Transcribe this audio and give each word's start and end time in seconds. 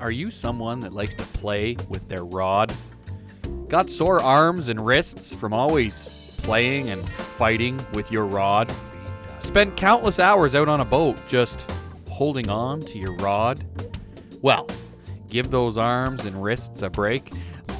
Are 0.00 0.10
you 0.10 0.30
someone 0.30 0.80
that 0.80 0.94
likes 0.94 1.14
to 1.16 1.24
play 1.24 1.76
with 1.90 2.08
their 2.08 2.24
rod? 2.24 2.72
Got 3.68 3.90
sore 3.90 4.22
arms 4.22 4.70
and 4.70 4.80
wrists 4.80 5.34
from 5.34 5.52
always 5.52 6.08
playing 6.38 6.88
and 6.88 7.06
fighting 7.10 7.84
with 7.92 8.10
your 8.10 8.24
rod? 8.24 8.72
Spent 9.40 9.76
countless 9.76 10.18
hours 10.18 10.54
out 10.54 10.70
on 10.70 10.80
a 10.80 10.86
boat 10.86 11.18
just 11.28 11.70
holding 12.08 12.48
on 12.48 12.80
to 12.80 12.98
your 12.98 13.14
rod? 13.16 13.62
Well, 14.40 14.66
give 15.28 15.50
those 15.50 15.76
arms 15.76 16.24
and 16.24 16.42
wrists 16.42 16.80
a 16.80 16.88
break. 16.88 17.34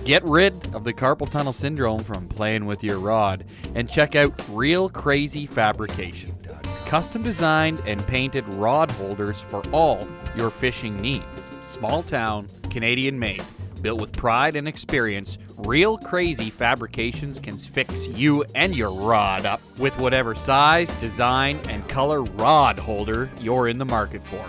Get 0.04 0.22
rid 0.24 0.74
of 0.74 0.84
the 0.84 0.92
carpal 0.92 1.28
tunnel 1.28 1.54
syndrome 1.54 2.04
from 2.04 2.28
playing 2.28 2.66
with 2.66 2.84
your 2.84 2.98
rod 2.98 3.46
and 3.74 3.90
check 3.90 4.14
out 4.14 4.38
Reel 4.50 4.90
Crazy 4.90 5.46
Fabrication. 5.46 6.36
Custom 6.84 7.22
designed 7.22 7.80
and 7.86 8.06
painted 8.06 8.46
rod 8.54 8.90
holders 8.90 9.40
for 9.40 9.62
all 9.70 10.06
your 10.36 10.50
fishing 10.50 11.00
needs. 11.00 11.50
Small 11.70 12.02
town, 12.02 12.48
Canadian 12.68 13.16
made. 13.16 13.44
Built 13.80 14.00
with 14.00 14.12
pride 14.12 14.56
and 14.56 14.66
experience, 14.66 15.38
Reel 15.58 15.96
Crazy 15.96 16.50
Fabrications 16.50 17.38
can 17.38 17.56
fix 17.56 18.08
you 18.08 18.44
and 18.56 18.74
your 18.74 18.90
rod 18.90 19.46
up 19.46 19.60
with 19.78 19.96
whatever 20.00 20.34
size, 20.34 20.90
design, 21.00 21.60
and 21.68 21.88
color 21.88 22.22
rod 22.22 22.76
holder 22.76 23.30
you're 23.40 23.68
in 23.68 23.78
the 23.78 23.84
market 23.84 24.24
for. 24.24 24.44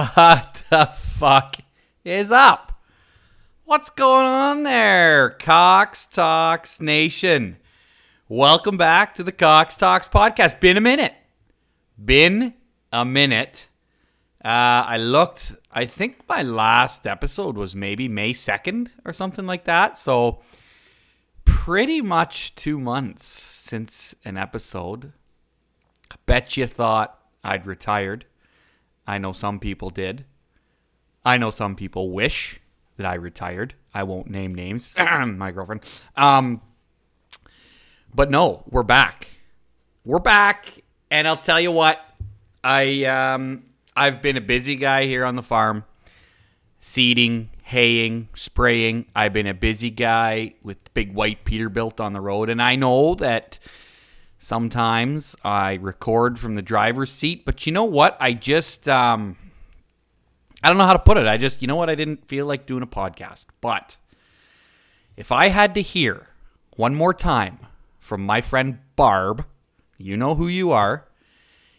What 0.00 0.62
the 0.70 0.86
fuck 0.86 1.56
is 2.04 2.32
up? 2.32 2.80
What's 3.66 3.90
going 3.90 4.24
on 4.24 4.62
there, 4.62 5.28
Cox 5.28 6.06
Talks 6.06 6.80
Nation? 6.80 7.58
Welcome 8.26 8.78
back 8.78 9.14
to 9.16 9.22
the 9.22 9.30
Cox 9.30 9.76
Talks 9.76 10.08
podcast. 10.08 10.58
Been 10.58 10.78
a 10.78 10.80
minute. 10.80 11.12
Been 12.02 12.54
a 12.90 13.04
minute. 13.04 13.68
Uh, 14.42 14.88
I 14.88 14.96
looked, 14.96 15.52
I 15.70 15.84
think 15.84 16.26
my 16.26 16.40
last 16.40 17.06
episode 17.06 17.58
was 17.58 17.76
maybe 17.76 18.08
May 18.08 18.32
2nd 18.32 18.88
or 19.04 19.12
something 19.12 19.44
like 19.44 19.64
that. 19.64 19.98
So, 19.98 20.40
pretty 21.44 22.00
much 22.00 22.54
two 22.54 22.80
months 22.80 23.26
since 23.26 24.14
an 24.24 24.38
episode. 24.38 25.12
I 26.10 26.14
Bet 26.24 26.56
you 26.56 26.66
thought 26.66 27.18
I'd 27.44 27.66
retired. 27.66 28.24
I 29.10 29.18
know 29.18 29.32
some 29.32 29.58
people 29.58 29.90
did. 29.90 30.24
I 31.24 31.36
know 31.36 31.50
some 31.50 31.74
people 31.74 32.12
wish 32.12 32.60
that 32.96 33.04
I 33.04 33.14
retired. 33.14 33.74
I 33.92 34.04
won't 34.04 34.30
name 34.30 34.54
names. 34.54 34.94
My 34.98 35.50
girlfriend. 35.50 35.82
Um, 36.16 36.60
but 38.14 38.30
no, 38.30 38.62
we're 38.70 38.84
back. 38.84 39.26
We're 40.04 40.20
back, 40.20 40.84
and 41.10 41.26
I'll 41.26 41.36
tell 41.36 41.60
you 41.60 41.72
what. 41.72 41.98
I 42.62 43.02
um, 43.06 43.64
I've 43.96 44.22
been 44.22 44.36
a 44.36 44.40
busy 44.40 44.76
guy 44.76 45.06
here 45.06 45.24
on 45.24 45.34
the 45.34 45.42
farm, 45.42 45.82
seeding, 46.78 47.50
haying, 47.64 48.28
spraying. 48.34 49.06
I've 49.16 49.32
been 49.32 49.48
a 49.48 49.54
busy 49.54 49.90
guy 49.90 50.54
with 50.62 50.94
big 50.94 51.14
white 51.14 51.44
Peterbilt 51.44 51.98
on 51.98 52.12
the 52.12 52.20
road, 52.20 52.48
and 52.48 52.62
I 52.62 52.76
know 52.76 53.16
that 53.16 53.58
Sometimes 54.42 55.36
I 55.44 55.74
record 55.74 56.38
from 56.38 56.54
the 56.54 56.62
driver's 56.62 57.12
seat, 57.12 57.44
but 57.44 57.66
you 57.66 57.72
know 57.72 57.84
what? 57.84 58.16
I 58.18 58.32
just 58.32 58.88
um 58.88 59.36
I 60.62 60.68
don't 60.68 60.78
know 60.78 60.86
how 60.86 60.94
to 60.94 60.98
put 60.98 61.18
it. 61.18 61.26
I 61.26 61.36
just, 61.36 61.60
you 61.60 61.68
know 61.68 61.76
what? 61.76 61.90
I 61.90 61.94
didn't 61.94 62.26
feel 62.26 62.46
like 62.46 62.64
doing 62.64 62.82
a 62.82 62.86
podcast. 62.86 63.46
But 63.60 63.98
if 65.14 65.30
I 65.30 65.48
had 65.48 65.74
to 65.74 65.82
hear 65.82 66.28
one 66.76 66.94
more 66.94 67.12
time 67.12 67.58
from 67.98 68.24
my 68.24 68.40
friend 68.40 68.78
Barb, 68.96 69.44
you 69.98 70.16
know 70.16 70.34
who 70.34 70.48
you 70.48 70.70
are. 70.70 71.06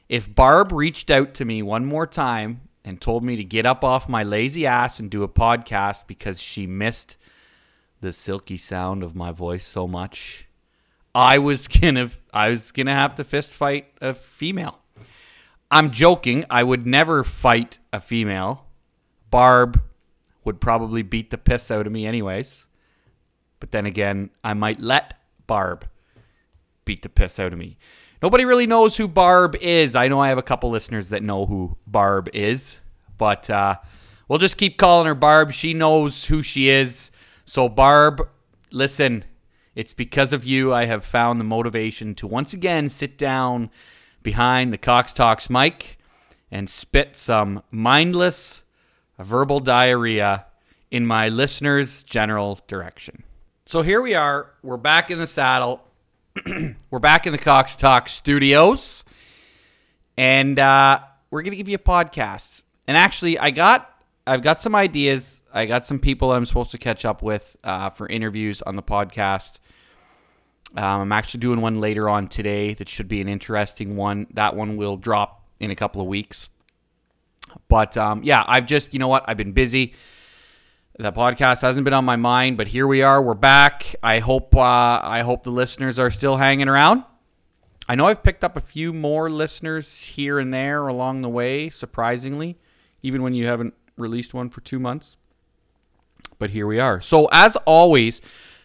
If 0.07 0.33
Barb 0.33 0.71
reached 0.71 1.09
out 1.09 1.33
to 1.35 1.45
me 1.45 1.63
one 1.63 1.85
more 1.85 2.05
time 2.05 2.61
and 2.85 3.01
told 3.01 3.23
me 3.23 3.35
to 3.37 3.43
get 3.43 3.65
up 3.65 3.83
off 3.83 4.07
my 4.07 4.21
lazy 4.21 4.67
ass 4.67 4.99
and 4.99 5.09
do 5.09 5.23
a 5.23 5.27
podcast 5.27 6.05
because 6.05 6.39
she 6.39 6.67
missed 6.67 7.17
the 8.01 8.11
silky 8.11 8.57
sound 8.57 9.01
of 9.01 9.15
my 9.15 9.31
voice 9.31 9.65
so 9.65 9.87
much, 9.87 10.45
I 11.13 11.37
was 11.39 11.67
gonna 11.67 12.09
I 12.33 12.49
was 12.49 12.71
gonna 12.71 12.93
have 12.93 13.15
to 13.15 13.23
fist 13.23 13.53
fight 13.53 13.87
a 14.01 14.13
female. 14.13 14.79
I'm 15.69 15.91
joking. 15.91 16.45
I 16.49 16.63
would 16.63 16.85
never 16.85 17.23
fight 17.23 17.79
a 17.93 17.99
female. 17.99 18.65
Barb 19.29 19.81
would 20.43 20.59
probably 20.59 21.01
beat 21.01 21.29
the 21.29 21.37
piss 21.37 21.71
out 21.71 21.87
of 21.87 21.93
me 21.93 22.05
anyways. 22.05 22.67
But 23.59 23.71
then 23.71 23.85
again, 23.85 24.31
I 24.43 24.53
might 24.53 24.81
let 24.81 25.13
Barb 25.47 25.87
beat 26.83 27.03
the 27.03 27.09
piss 27.09 27.39
out 27.39 27.53
of 27.53 27.59
me. 27.59 27.77
Nobody 28.21 28.43
really 28.43 28.67
knows 28.67 28.97
who 28.97 29.07
Barb 29.07 29.55
is. 29.61 29.95
I 29.95 30.07
know 30.07 30.19
I 30.19 30.29
have 30.29 30.37
a 30.37 30.43
couple 30.43 30.69
listeners 30.69 31.09
that 31.09 31.23
know 31.23 31.45
who 31.45 31.77
Barb 31.87 32.29
is, 32.33 32.79
but 33.17 33.49
uh, 33.49 33.77
we'll 34.27 34.39
just 34.39 34.57
keep 34.57 34.77
calling 34.77 35.07
her 35.07 35.15
Barb. 35.15 35.53
She 35.53 35.73
knows 35.73 36.25
who 36.25 36.41
she 36.43 36.69
is. 36.69 37.11
So, 37.45 37.67
Barb, 37.67 38.27
listen, 38.71 39.25
it's 39.75 39.93
because 39.93 40.33
of 40.33 40.43
you 40.43 40.73
I 40.73 40.85
have 40.85 41.05
found 41.05 41.39
the 41.39 41.45
motivation 41.45 42.15
to 42.15 42.27
once 42.27 42.53
again 42.53 42.89
sit 42.89 43.17
down 43.17 43.69
behind 44.21 44.73
the 44.73 44.77
Cox 44.77 45.13
Talks 45.13 45.49
mic 45.49 45.97
and 46.51 46.69
spit 46.69 47.15
some 47.15 47.63
mindless 47.71 48.63
verbal 49.17 49.59
diarrhea 49.59 50.45
in 50.89 51.05
my 51.05 51.29
listeners' 51.29 52.03
general 52.03 52.59
direction. 52.67 53.23
So 53.65 53.81
here 53.81 54.01
we 54.01 54.13
are. 54.13 54.51
We're 54.61 54.77
back 54.77 55.09
in 55.09 55.17
the 55.17 55.27
saddle. 55.27 55.81
we're 56.89 56.99
back 56.99 57.25
in 57.25 57.31
the 57.31 57.37
Cox 57.37 57.75
Talks 57.77 58.11
studios. 58.11 59.05
And 60.17 60.59
uh, 60.59 60.99
we're 61.29 61.41
going 61.41 61.51
to 61.51 61.57
give 61.57 61.69
you 61.69 61.75
a 61.75 61.79
podcast. 61.79 62.63
And 62.87 62.97
actually, 62.97 63.39
I 63.39 63.51
got 63.51 63.90
I've 64.25 64.41
got 64.41 64.61
some 64.61 64.75
ideas. 64.75 65.41
I 65.53 65.65
got 65.65 65.85
some 65.85 65.99
people 65.99 66.31
I'm 66.31 66.45
supposed 66.45 66.71
to 66.71 66.77
catch 66.77 67.05
up 67.05 67.21
with 67.21 67.57
uh, 67.63 67.89
for 67.89 68.07
interviews 68.07 68.61
on 68.61 68.75
the 68.75 68.83
podcast. 68.83 69.59
Um, 70.75 71.01
I'm 71.01 71.11
actually 71.11 71.39
doing 71.39 71.59
one 71.59 71.81
later 71.81 72.07
on 72.07 72.27
today 72.27 72.73
that 72.75 72.87
should 72.87 73.07
be 73.07 73.19
an 73.19 73.27
interesting 73.27 73.95
one. 73.95 74.27
That 74.33 74.55
one 74.55 74.77
will 74.77 74.95
drop 74.95 75.45
in 75.59 75.71
a 75.71 75.75
couple 75.75 76.01
of 76.01 76.07
weeks. 76.07 76.49
But 77.67 77.97
um, 77.97 78.23
yeah, 78.23 78.43
I've 78.47 78.65
just, 78.65 78.93
you 78.93 78.99
know 78.99 79.07
what? 79.07 79.25
I've 79.27 79.37
been 79.37 79.51
busy. 79.51 79.95
The 80.97 81.11
podcast 81.11 81.61
hasn't 81.63 81.83
been 81.83 81.93
on 81.93 82.05
my 82.05 82.15
mind, 82.15 82.57
but 82.57 82.67
here 82.67 82.85
we 82.85 83.01
are. 83.01 83.21
We're 83.21 83.33
back. 83.33 83.95
I 84.03 84.19
hope 84.19 84.55
uh, 84.55 84.99
I 85.03 85.21
hope 85.25 85.43
the 85.43 85.51
listeners 85.51 85.97
are 85.97 86.11
still 86.11 86.37
hanging 86.37 86.69
around. 86.69 87.03
I 87.89 87.95
know 87.95 88.05
I've 88.05 88.23
picked 88.23 88.43
up 88.43 88.55
a 88.55 88.61
few 88.61 88.93
more 88.93 89.29
listeners 89.29 90.03
here 90.03 90.37
and 90.37 90.53
there 90.53 90.87
along 90.87 91.23
the 91.23 91.29
way, 91.29 91.69
surprisingly, 91.69 92.59
even 93.01 93.23
when 93.23 93.33
you 93.33 93.47
haven't 93.47 93.73
released 94.01 94.33
one 94.33 94.49
for 94.49 94.61
two 94.61 94.79
months. 94.79 95.17
But 96.39 96.49
here 96.49 96.67
we 96.67 96.79
are. 96.79 97.01
So, 97.01 97.29
as 97.31 97.55
always, 97.65 98.21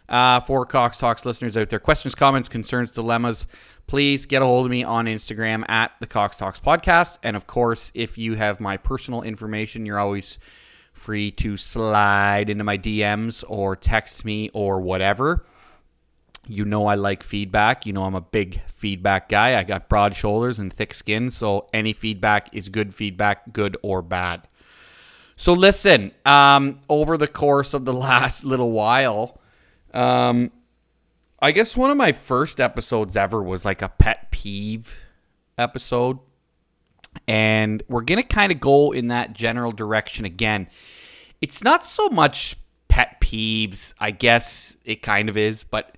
uh, 0.09 0.41
for 0.41 0.65
Cox 0.67 0.99
Talks 0.99 1.27
listeners 1.27 1.57
out 1.57 1.69
there, 1.69 1.79
questions, 1.79 2.15
comments, 2.15 2.49
concerns, 2.49 2.93
dilemmas, 2.93 3.47
please 3.87 4.27
get 4.27 4.43
a 4.43 4.45
hold 4.45 4.67
of 4.67 4.71
me 4.71 4.85
on 4.85 5.07
Instagram 5.07 5.69
at 5.69 5.93
the 6.01 6.07
Cox 6.07 6.37
Talks 6.37 6.61
Podcast. 6.61 7.19
And 7.23 7.37
of 7.37 7.47
course, 7.47 7.91
if 7.95 8.19
you 8.19 8.35
have 8.35 8.61
my 8.61 8.77
personal 8.77 9.23
information, 9.23 9.87
you're 9.87 9.99
always 9.99 10.39
free 10.93 11.31
to 11.31 11.57
slide 11.57 12.49
into 12.49 12.65
my 12.65 12.79
DMs 12.79 13.45
or 13.49 13.77
text 13.77 14.25
me 14.25 14.51
or 14.55 14.81
whatever. 14.81 15.45
You 16.49 16.65
know 16.65 16.87
I 16.87 16.95
like 16.95 17.23
feedback. 17.23 17.87
You 17.87 17.93
know 17.93 18.05
I'm 18.05 18.15
a 18.15 18.21
big 18.21 18.63
feedback 18.67 19.29
guy. 19.29 19.59
I 19.59 19.65
got 19.65 19.89
broad 19.89 20.15
shoulders 20.15 20.59
and 20.59 20.73
thick 20.73 20.95
skin, 20.95 21.31
so 21.31 21.69
any 21.73 21.93
feedback 21.93 22.49
is 22.55 22.69
good 22.69 22.95
feedback, 22.95 23.53
good 23.53 23.77
or 23.83 24.01
bad. 24.01 24.47
So 25.37 25.53
listen, 25.53 26.13
um, 26.25 26.81
over 26.89 27.17
the 27.17 27.29
course 27.29 27.75
of 27.75 27.85
the 27.85 27.93
last 27.93 28.45
little 28.45 28.73
while, 28.73 29.41
um, 29.93 30.51
I 31.41 31.53
guess 31.53 31.77
one 31.77 31.91
of 31.91 31.97
my 31.97 32.13
first 32.13 32.61
episodes 32.61 33.17
ever 33.17 33.43
was 33.43 33.65
like 33.65 33.83
a 33.83 33.91
pet 33.91 34.31
peeve 34.31 35.05
episode. 35.59 36.19
And 37.29 37.83
we're 37.89 38.03
to 38.19 38.23
kind 38.23 38.53
of 38.53 38.61
go 38.61 38.93
in 38.93 39.09
that 39.09 39.33
general 39.33 39.73
direction 39.73 40.25
again. 40.25 40.69
It's 41.41 41.63
not 41.63 41.87
so 41.87 42.09
much 42.09 42.57
pet 42.89 43.21
peeves, 43.21 43.95
I 43.99 44.11
guess 44.11 44.77
it 44.85 45.03
kind 45.03 45.29
of 45.29 45.37
is, 45.37 45.65
but 45.65 45.97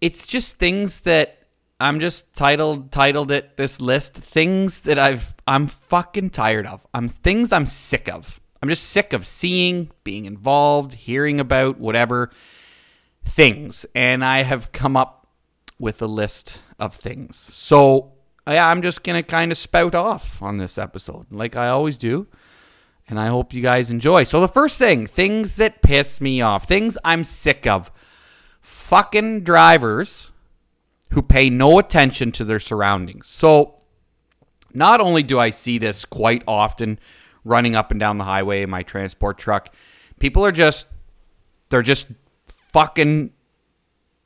it's 0.00 0.26
just 0.26 0.58
things 0.58 1.00
that 1.00 1.43
I'm 1.80 2.00
just 2.00 2.34
titled 2.34 2.92
titled 2.92 3.30
it 3.30 3.56
this 3.56 3.80
list 3.80 4.14
things 4.14 4.82
that 4.82 4.98
I've 4.98 5.34
I'm 5.46 5.66
fucking 5.66 6.30
tired 6.30 6.66
of. 6.66 6.86
I'm 6.94 7.08
things 7.08 7.52
I'm 7.52 7.66
sick 7.66 8.08
of. 8.08 8.40
I'm 8.62 8.68
just 8.68 8.84
sick 8.84 9.12
of 9.12 9.26
seeing, 9.26 9.90
being 10.04 10.24
involved, 10.24 10.94
hearing 10.94 11.38
about 11.38 11.78
whatever 11.78 12.30
things. 13.24 13.84
And 13.94 14.24
I 14.24 14.42
have 14.42 14.72
come 14.72 14.96
up 14.96 15.26
with 15.78 16.00
a 16.00 16.06
list 16.06 16.62
of 16.78 16.94
things. 16.94 17.36
So 17.36 18.12
yeah, 18.46 18.68
I'm 18.68 18.82
just 18.82 19.02
to 19.04 19.22
kind 19.22 19.50
of 19.50 19.58
spout 19.58 19.94
off 19.94 20.42
on 20.42 20.58
this 20.58 20.78
episode, 20.78 21.26
like 21.30 21.56
I 21.56 21.68
always 21.68 21.98
do. 21.98 22.28
And 23.06 23.20
I 23.20 23.26
hope 23.26 23.52
you 23.52 23.60
guys 23.60 23.90
enjoy. 23.90 24.24
So, 24.24 24.40
the 24.40 24.48
first 24.48 24.78
thing 24.78 25.06
things 25.06 25.56
that 25.56 25.82
piss 25.82 26.22
me 26.22 26.40
off, 26.40 26.66
things 26.66 26.96
I'm 27.04 27.22
sick 27.22 27.66
of. 27.66 27.90
Fucking 28.62 29.42
drivers 29.42 30.32
who 31.10 31.22
pay 31.22 31.50
no 31.50 31.78
attention 31.78 32.32
to 32.32 32.44
their 32.44 32.60
surroundings. 32.60 33.26
So, 33.28 33.80
not 34.72 35.00
only 35.00 35.22
do 35.22 35.38
I 35.38 35.50
see 35.50 35.78
this 35.78 36.04
quite 36.04 36.42
often 36.48 36.98
running 37.44 37.76
up 37.76 37.90
and 37.90 38.00
down 38.00 38.18
the 38.18 38.24
highway 38.24 38.62
in 38.62 38.70
my 38.70 38.82
transport 38.82 39.38
truck, 39.38 39.72
people 40.18 40.44
are 40.44 40.52
just, 40.52 40.88
they're 41.68 41.82
just 41.82 42.08
fucking 42.48 43.32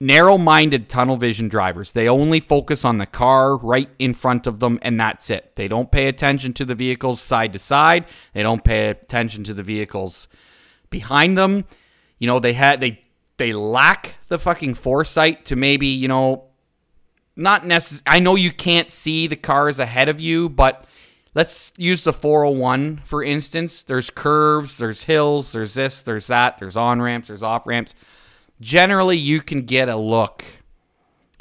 narrow 0.00 0.38
minded 0.38 0.88
tunnel 0.88 1.16
vision 1.16 1.48
drivers. 1.48 1.92
They 1.92 2.08
only 2.08 2.40
focus 2.40 2.84
on 2.84 2.98
the 2.98 3.06
car 3.06 3.56
right 3.56 3.88
in 3.98 4.14
front 4.14 4.46
of 4.46 4.60
them, 4.60 4.78
and 4.82 4.98
that's 4.98 5.30
it. 5.30 5.56
They 5.56 5.68
don't 5.68 5.90
pay 5.90 6.08
attention 6.08 6.52
to 6.54 6.64
the 6.64 6.74
vehicles 6.74 7.20
side 7.20 7.52
to 7.52 7.58
side, 7.58 8.06
they 8.32 8.42
don't 8.42 8.64
pay 8.64 8.88
attention 8.88 9.44
to 9.44 9.54
the 9.54 9.62
vehicles 9.62 10.28
behind 10.90 11.36
them. 11.36 11.64
You 12.18 12.26
know, 12.26 12.38
they 12.40 12.52
had 12.54 12.80
they 12.80 13.04
they 13.36 13.52
lack 13.52 14.16
the 14.28 14.38
fucking 14.38 14.74
foresight 14.74 15.44
to 15.46 15.56
maybe, 15.56 15.86
you 15.86 16.08
know, 16.08 16.47
not 17.38 17.66
necessarily. 17.66 18.18
I 18.18 18.20
know 18.20 18.34
you 18.34 18.52
can't 18.52 18.90
see 18.90 19.26
the 19.26 19.36
cars 19.36 19.78
ahead 19.78 20.08
of 20.08 20.20
you, 20.20 20.48
but 20.48 20.84
let's 21.34 21.72
use 21.78 22.04
the 22.04 22.12
401 22.12 22.98
for 23.04 23.22
instance. 23.22 23.82
There's 23.82 24.10
curves, 24.10 24.76
there's 24.76 25.04
hills, 25.04 25.52
there's 25.52 25.74
this, 25.74 26.02
there's 26.02 26.26
that, 26.26 26.58
there's 26.58 26.76
on 26.76 27.00
ramps, 27.00 27.28
there's 27.28 27.42
off 27.42 27.66
ramps 27.66 27.94
generally 28.60 29.16
you 29.16 29.40
can 29.40 29.62
get 29.62 29.88
a 29.88 29.96
look 29.96 30.44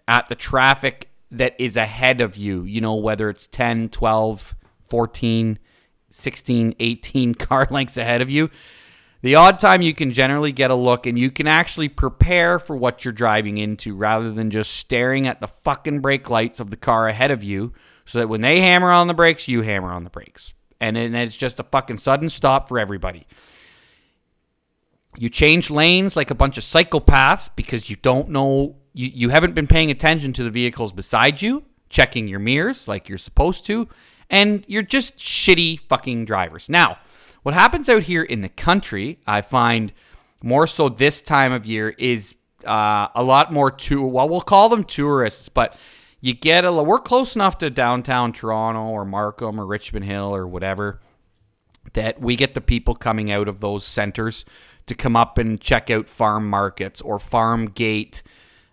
at 0.08 0.28
the 0.28 0.36
traffic 0.36 1.10
that 1.32 1.56
is 1.60 1.76
ahead 1.76 2.22
of 2.22 2.38
you, 2.38 2.64
you 2.64 2.80
know, 2.80 2.96
whether 2.96 3.30
it's 3.30 3.48
10, 3.48 3.90
12, 3.90 4.56
14, 4.88 5.60
16, 6.10 6.76
18 6.80 7.36
car 7.36 7.68
lengths 7.70 7.98
ahead 7.98 8.22
of 8.22 8.30
you. 8.30 8.50
The 9.22 9.36
odd 9.36 9.60
time 9.60 9.82
you 9.82 9.94
can 9.94 10.12
generally 10.12 10.52
get 10.52 10.70
a 10.70 10.76
look 10.76 11.08
and 11.08 11.18
you 11.18 11.32
can 11.32 11.48
actually 11.48 11.90
prepare 11.90 12.60
for 12.60 12.76
what 12.76 13.04
you're 13.04 13.12
driving 13.12 13.58
into 13.58 13.96
rather 13.96 14.32
than 14.32 14.52
just 14.52 14.72
staring 14.72 15.28
at 15.28 15.42
the 15.42 15.48
fucking 15.48 16.02
brake 16.02 16.30
lights 16.30 16.60
of 16.60 16.70
the 16.70 16.78
car 16.78 17.08
ahead 17.08 17.32
of 17.32 17.44
you 17.44 17.74
so 18.06 18.20
that 18.20 18.30
when 18.30 18.42
they 18.42 18.62
hammer 18.62 18.92
on 18.92 19.08
the 19.08 19.14
brakes, 19.14 19.48
you 19.48 19.64
hammer 19.64 19.92
on 19.92 20.04
the 20.04 20.10
brakes. 20.10 20.54
And 20.80 20.96
then 20.96 21.16
it's 21.16 21.36
just 21.36 21.60
a 21.60 21.64
fucking 21.64 21.98
sudden 21.98 22.30
stop 22.30 22.70
for 22.70 22.78
everybody. 22.78 23.26
You 25.18 25.30
change 25.30 25.72
lanes 25.72 26.16
like 26.16 26.30
a 26.30 26.36
bunch 26.36 26.60
of 26.60 26.64
psychopaths 26.64 27.50
because 27.56 27.90
you 27.90 27.96
don't 27.96 28.30
know, 28.30 28.76
you, 28.94 29.08
you 29.08 29.30
haven't 29.30 29.56
been 29.56 29.66
paying 29.66 29.90
attention 29.90 30.32
to 30.34 30.44
the 30.44 30.52
vehicles 30.52 30.94
beside 30.94 31.42
you, 31.42 31.64
checking 31.90 32.28
your 32.28 32.40
mirrors 32.40 32.88
like 32.88 33.10
you're 33.10 33.18
supposed 33.18 33.66
to, 33.66 33.88
and 34.30 34.64
you're 34.68 34.84
just 34.84 35.18
shitty 35.18 35.80
fucking 35.90 36.26
drivers. 36.26 36.70
Now, 36.70 37.00
what 37.48 37.54
happens 37.54 37.88
out 37.88 38.04
here 38.04 38.24
in 38.24 38.42
the 38.42 38.50
country, 38.50 39.22
I 39.26 39.40
find 39.40 39.94
more 40.44 40.68
so 40.68 40.90
this 40.90 41.22
time 41.22 41.54
of 41.54 41.66
year, 41.66 41.96
is 41.98 42.36
uh, 42.66 43.08
a 43.16 43.24
lot 43.24 43.54
more 43.54 43.72
to 43.72 44.06
well, 44.06 44.28
we'll 44.28 44.42
call 44.42 44.68
them 44.68 44.84
tourists, 44.84 45.48
but 45.48 45.80
you 46.20 46.34
get 46.34 46.66
a 46.66 46.74
we're 46.74 47.00
close 47.00 47.38
enough 47.38 47.58
to 47.60 47.70
downtown 47.70 48.34
Toronto 48.34 48.88
or 48.90 49.06
Markham 49.06 49.62
or 49.62 49.66
Richmond 49.66 50.04
Hill 50.04 50.36
or 50.36 50.46
whatever 50.46 51.00
that 51.94 52.20
we 52.20 52.36
get 52.36 52.54
the 52.54 52.60
people 52.60 52.96
coming 52.96 53.32
out 53.32 53.48
of 53.48 53.62
those 53.62 53.86
centers 53.86 54.44
to 54.88 54.94
come 54.94 55.16
up 55.16 55.38
and 55.38 55.62
check 55.62 55.90
out 55.90 56.10
farm 56.10 56.50
markets 56.50 57.00
or 57.00 57.18
farm 57.18 57.68
gate 57.70 58.24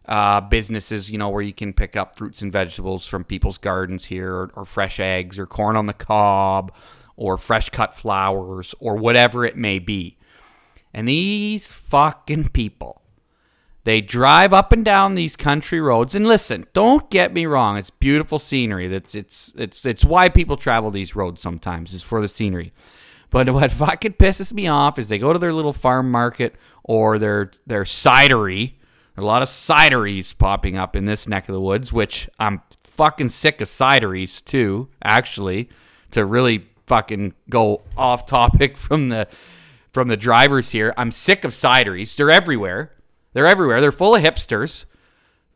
uh, 0.06 0.41
businesses, 0.41 1.12
you 1.12 1.19
know, 1.19 1.29
where 1.29 1.43
you 1.43 1.55
can 1.55 1.73
pick 1.75 1.94
up 1.94 2.17
fruits 2.17 2.43
and 2.43 2.53
vegetables 2.53 3.06
from 3.06 3.23
people's 3.23 3.56
gardens 3.56 4.06
here, 4.06 4.35
or, 4.35 4.50
or 4.56 4.65
fresh 4.65 4.99
eggs, 4.99 5.38
or 5.38 5.47
corn 5.47 5.77
on 5.77 5.87
the 5.87 5.94
cob, 5.94 6.73
or 7.16 7.37
fresh 7.37 7.69
cut 7.69 7.94
flowers, 7.94 8.75
or 8.81 8.96
whatever 8.96 9.44
it 9.44 9.56
may 9.56 9.78
be. 9.78 10.16
And 10.93 11.08
these 11.08 11.69
fucking 11.69 12.49
people, 12.50 13.02
they 13.84 14.00
drive 14.00 14.52
up 14.52 14.72
and 14.72 14.84
down 14.84 15.14
these 15.14 15.37
country 15.37 15.81
roads. 15.81 16.14
And 16.14 16.26
listen, 16.26 16.66
don't 16.72 17.11
get 17.11 17.34
me 17.34 17.46
wrong; 17.46 17.76
it's 17.76 17.90
beautiful 17.90 18.38
scenery. 18.38 18.87
That's 18.88 19.14
it's 19.14 19.52
it's 19.56 19.84
it's 19.84 20.05
why 20.05 20.28
people 20.28 20.56
travel 20.56 20.90
these 20.90 21.16
roads 21.16 21.40
sometimes 21.40 21.93
is 21.93 22.02
for 22.02 22.20
the 22.20 22.28
scenery. 22.28 22.72
But 23.31 23.50
what 23.50 23.72
fucking 23.84 24.14
pisses 24.14 24.52
me 24.52 24.69
off 24.69 24.99
is 24.99 25.08
they 25.08 25.19
go 25.19 25.32
to 25.32 25.38
their 25.38 25.52
little 25.52 25.72
farm 25.72 26.10
market 26.10 26.55
or 26.84 27.19
their 27.19 27.50
their 27.67 27.82
cidery. 27.82 28.75
a 29.17 29.22
lot 29.22 29.43
of 29.43 29.49
cideries 29.49 30.37
popping 30.37 30.78
up 30.78 30.94
in 30.94 31.05
this 31.05 31.26
neck 31.26 31.49
of 31.49 31.52
the 31.52 31.60
woods, 31.60 31.93
which 31.93 32.28
I'm 32.38 32.62
fucking 32.81 33.31
sick 33.31 33.60
of 33.60 33.67
cideries 33.67 34.43
too, 34.44 34.88
actually, 35.02 35.69
to 36.12 36.25
really 36.25 36.69
fucking 36.86 37.34
go 37.48 37.82
off 37.96 38.26
topic 38.26 38.76
from 38.76 39.08
the 39.08 39.28
from 39.92 40.08
the 40.08 40.16
drivers 40.16 40.72
here. 40.72 40.92
I'm 40.96 41.12
sick 41.12 41.44
of 41.44 41.52
cideries. 41.52 42.16
They're 42.16 42.31
everywhere. 42.31 42.92
They're 43.32 43.46
everywhere. 43.46 43.81
They're 43.81 43.92
full 43.92 44.16
of 44.16 44.22
hipsters. 44.22 44.86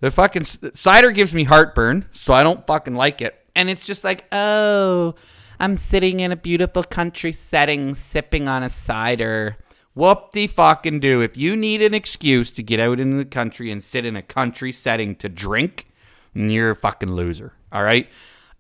The 0.01 0.13
fucking 0.13 0.45
cider 0.45 1.11
gives 1.11 1.35
me 1.35 1.43
heartburn, 1.45 2.07
so 2.13 2.33
I 2.33 2.45
don't 2.45 2.65
fucking 2.65 2.95
like 2.95 3.21
it. 3.21 3.37
And 3.57 3.69
it's 3.69 3.85
just 3.85 4.05
like, 4.05 4.27
oh, 4.31 5.17
I'm 5.59 5.77
sitting 5.77 6.21
in 6.21 6.31
a 6.31 6.37
beautiful 6.37 6.85
country 6.85 7.33
setting, 7.33 7.97
sipping 7.97 8.47
on 8.47 8.63
a 8.63 8.69
cider. 8.69 9.57
Whoop 9.95 10.31
de 10.31 10.47
fucking 10.47 11.01
do. 11.01 11.21
If 11.21 11.37
you 11.37 11.57
need 11.57 11.83
an 11.83 11.95
excuse 11.95 12.53
to 12.53 12.63
get 12.63 12.79
out 12.79 13.01
into 13.01 13.17
the 13.17 13.25
country 13.25 13.73
and 13.73 13.83
sit 13.83 14.05
in 14.05 14.15
a 14.15 14.23
country 14.23 14.71
setting 14.71 15.17
to 15.17 15.29
drink, 15.29 15.89
you're 16.33 16.71
a 16.71 16.77
fucking 16.77 17.11
loser. 17.11 17.55
All 17.73 17.83
right? 17.83 18.09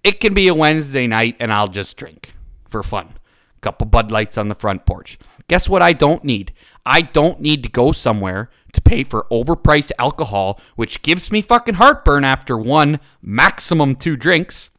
It 0.02 0.18
can 0.18 0.34
be 0.34 0.48
a 0.48 0.54
Wednesday 0.54 1.06
night 1.06 1.36
and 1.38 1.52
I'll 1.52 1.68
just 1.68 1.96
drink 1.96 2.34
for 2.68 2.82
fun. 2.82 3.14
Couple 3.60 3.86
Bud 3.86 4.10
Lights 4.10 4.38
on 4.38 4.48
the 4.48 4.54
front 4.54 4.86
porch. 4.86 5.18
Guess 5.48 5.68
what 5.68 5.82
I 5.82 5.92
don't 5.92 6.22
need? 6.22 6.52
I 6.86 7.02
don't 7.02 7.40
need 7.40 7.62
to 7.64 7.68
go 7.68 7.92
somewhere 7.92 8.50
to 8.72 8.80
pay 8.80 9.02
for 9.02 9.26
overpriced 9.32 9.90
alcohol, 9.98 10.60
which 10.76 11.02
gives 11.02 11.32
me 11.32 11.42
fucking 11.42 11.74
heartburn 11.74 12.24
after 12.24 12.56
one, 12.56 13.00
maximum 13.20 13.96
two 13.96 14.16
drinks 14.16 14.70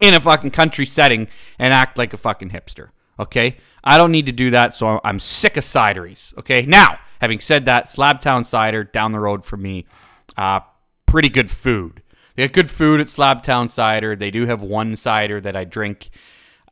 in 0.00 0.14
a 0.14 0.20
fucking 0.20 0.52
country 0.52 0.86
setting 0.86 1.28
and 1.58 1.74
act 1.74 1.98
like 1.98 2.12
a 2.12 2.16
fucking 2.16 2.50
hipster. 2.50 2.90
Okay? 3.18 3.56
I 3.84 3.98
don't 3.98 4.12
need 4.12 4.26
to 4.26 4.32
do 4.32 4.50
that, 4.50 4.72
so 4.72 5.00
I'm 5.04 5.18
sick 5.18 5.56
of 5.56 5.64
cideries. 5.64 6.36
Okay? 6.38 6.62
Now, 6.62 6.98
having 7.20 7.40
said 7.40 7.64
that, 7.64 7.86
Slabtown 7.86 8.44
Cider 8.44 8.84
down 8.84 9.12
the 9.12 9.20
road 9.20 9.44
from 9.44 9.62
me, 9.62 9.86
uh, 10.36 10.60
pretty 11.06 11.28
good 11.28 11.50
food. 11.50 12.02
They 12.34 12.46
got 12.46 12.54
good 12.54 12.70
food 12.70 13.00
at 13.00 13.08
Slabtown 13.08 13.70
Cider. 13.70 14.16
They 14.16 14.30
do 14.30 14.46
have 14.46 14.62
one 14.62 14.96
cider 14.96 15.40
that 15.40 15.56
I 15.56 15.64
drink. 15.64 16.10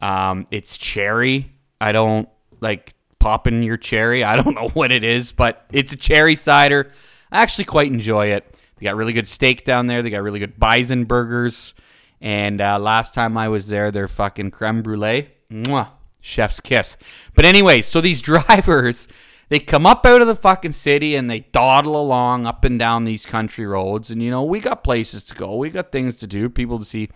Um, 0.00 0.47
it's 0.50 0.76
cherry. 0.76 1.52
I 1.80 1.92
don't 1.92 2.28
like 2.61 2.95
popping 3.19 3.62
your 3.62 3.76
cherry. 3.76 4.25
I 4.25 4.37
don't 4.37 4.54
know 4.57 4.69
what 4.71 4.92
it 4.92 5.04
is, 5.04 5.33
but 5.33 5.64
it's 5.73 5.92
a 5.92 5.97
cherry 5.97 6.35
cider. 6.35 6.90
I 7.30 7.42
actually 7.42 7.66
quite 7.66 7.92
enjoy 7.92 8.28
it. 8.28 8.54
They 8.76 8.85
got 8.85 8.97
really 8.97 9.12
good 9.12 9.26
steak 9.26 9.64
down 9.64 9.87
there. 9.87 10.02
They 10.02 10.11
got 10.11 10.23
really 10.23 10.40
good 10.40 10.59
bison 10.59 11.04
burgers. 11.04 11.75
And 12.21 12.61
uh, 12.61 12.78
last 12.78 13.14
time 13.14 13.37
I 13.37 13.49
was 13.49 13.69
there, 13.69 13.90
their 13.90 14.09
fucking 14.09 14.50
creme 14.50 14.83
brulee, 14.83 15.28
mwah, 15.50 15.88
chef's 16.21 16.61
kiss. 16.61 16.97
But 17.35 17.45
anyway, 17.45 17.83
so 17.83 18.00
these 18.00 18.21
drivers, 18.23 19.07
they 19.49 19.59
come 19.61 19.87
up 19.87 20.04
out 20.07 20.21
of 20.21 20.26
the 20.26 20.35
fucking 20.35 20.73
city 20.73 21.14
and 21.14 21.30
they 21.30 21.40
dawdle 21.40 22.00
along 22.00 22.47
up 22.47 22.64
and 22.64 22.78
down 22.78 23.04
these 23.04 23.26
country 23.26 23.66
roads. 23.66 24.11
And 24.11 24.23
you 24.23 24.30
know, 24.30 24.42
we 24.42 24.61
got 24.61 24.83
places 24.83 25.25
to 25.25 25.35
go, 25.35 25.57
we 25.57 25.71
got 25.71 25.92
things 25.92 26.16
to 26.16 26.26
do, 26.26 26.49
people 26.49 26.78
to 26.78 26.85
see. 26.85 27.11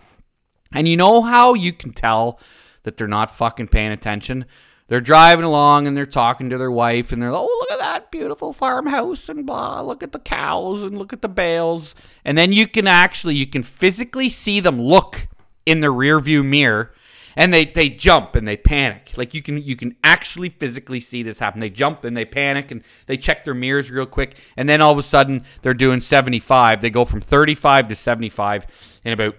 And 0.71 0.87
you 0.87 0.97
know 0.97 1.21
how 1.21 1.53
you 1.53 1.73
can 1.73 1.93
tell 1.93 2.39
that 2.85 2.97
they're 2.97 3.07
not 3.07 3.29
fucking 3.29 3.67
paying 3.67 3.91
attention? 3.91 4.45
they're 4.87 5.01
driving 5.01 5.45
along 5.45 5.87
and 5.87 5.97
they're 5.97 6.05
talking 6.05 6.49
to 6.49 6.57
their 6.57 6.71
wife 6.71 7.11
and 7.11 7.21
they're 7.21 7.31
like, 7.31 7.41
oh, 7.41 7.57
look 7.61 7.71
at 7.71 7.79
that 7.79 8.11
beautiful 8.11 8.53
farmhouse 8.53 9.29
and 9.29 9.45
blah, 9.45 9.81
look 9.81 10.03
at 10.03 10.11
the 10.11 10.19
cows 10.19 10.83
and 10.83 10.97
look 10.97 11.11
at 11.11 11.21
the 11.21 11.29
bales. 11.29 11.95
And 12.23 12.37
then 12.37 12.51
you 12.51 12.67
can 12.67 12.87
actually, 12.87 13.35
you 13.35 13.47
can 13.47 13.63
physically 13.63 14.29
see 14.29 14.59
them 14.59 14.79
look 14.79 15.27
in 15.65 15.79
the 15.79 15.89
rear 15.89 16.19
view 16.19 16.43
mirror 16.43 16.93
and 17.35 17.51
they, 17.51 17.65
they 17.65 17.89
jump 17.89 18.35
and 18.35 18.47
they 18.47 18.55
panic. 18.55 19.17
Like 19.17 19.33
you 19.33 19.41
can, 19.41 19.61
you 19.61 19.75
can 19.75 19.95
actually 20.03 20.49
physically 20.49 20.99
see 20.99 21.23
this 21.23 21.39
happen. 21.39 21.59
They 21.59 21.71
jump 21.71 22.03
and 22.03 22.15
they 22.15 22.25
panic 22.25 22.69
and 22.69 22.83
they 23.07 23.17
check 23.17 23.43
their 23.43 23.55
mirrors 23.55 23.89
real 23.89 24.05
quick. 24.05 24.37
And 24.55 24.69
then 24.69 24.81
all 24.81 24.91
of 24.91 24.99
a 24.99 25.03
sudden 25.03 25.39
they're 25.63 25.73
doing 25.73 25.99
75. 25.99 26.81
They 26.81 26.91
go 26.91 27.05
from 27.05 27.21
35 27.21 27.87
to 27.87 27.95
75 27.95 28.99
in 29.03 29.13
about 29.13 29.35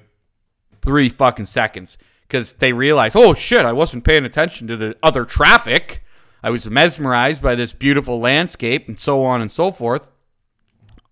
three 0.83 1.09
fucking 1.09 1.45
seconds 1.45 1.99
because 2.27 2.55
they 2.55 2.73
realize, 2.73 3.15
oh 3.15 3.35
shit, 3.35 3.65
I 3.65 3.73
wasn't 3.73 4.05
paying 4.05 4.25
attention 4.25 4.67
to 4.67 4.77
the 4.77 4.97
other 5.03 5.25
traffic. 5.25 6.05
I 6.43 6.51
was 6.51 6.69
mesmerized 6.69 7.43
by 7.43 7.55
this 7.55 7.73
beautiful 7.73 8.21
landscape 8.21 8.89
and 8.89 8.99
so 8.99 9.25
on 9.25 9.41
and 9.41 9.51
so 9.51 9.71
forth. 9.71 10.09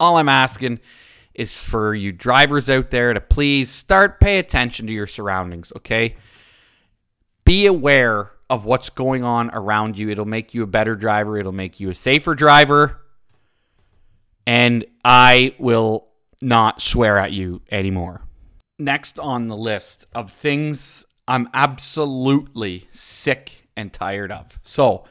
All 0.01 0.17
I'm 0.17 0.29
asking 0.29 0.81
is 1.35 1.57
for 1.57 1.95
you 1.95 2.13
drivers 2.13 2.69
out 2.69 2.91
there 2.91 3.13
to 3.13 3.21
please 3.21 3.71
start 3.71 4.21
pay 4.21 4.39
attention 4.39 4.87
to 4.87 4.93
your 4.93 5.07
surroundings, 5.07 5.73
okay? 5.77 6.17
Be 7.45 7.67
aware 7.67 8.31
of 8.51 8.65
what's 8.65 8.91
going 8.91 9.25
on 9.25 9.51
around 9.53 9.99
you. 9.99 10.11
It'll 10.11 10.25
make 10.25 10.55
you 10.55 10.63
a 10.63 10.67
better 10.67 10.95
driver, 10.97 11.39
it'll 11.39 11.53
make 11.53 11.81
you 11.81 11.91
a 11.91 11.95
safer 11.95 12.35
driver. 12.35 13.01
And 14.47 14.85
I 15.05 15.55
will 15.59 16.09
not 16.43 16.83
swear 16.83 17.19
at 17.19 17.33
you 17.33 17.63
anymore 17.71 18.21
next 18.79 19.19
on 19.19 19.49
the 19.49 19.57
list 19.57 20.07
of 20.15 20.31
things 20.31 21.05
I'm 21.27 21.49
absolutely 21.55 22.89
sick 22.91 23.69
and 23.77 23.93
tired 23.93 24.31
of. 24.31 24.59
So, 24.63 25.05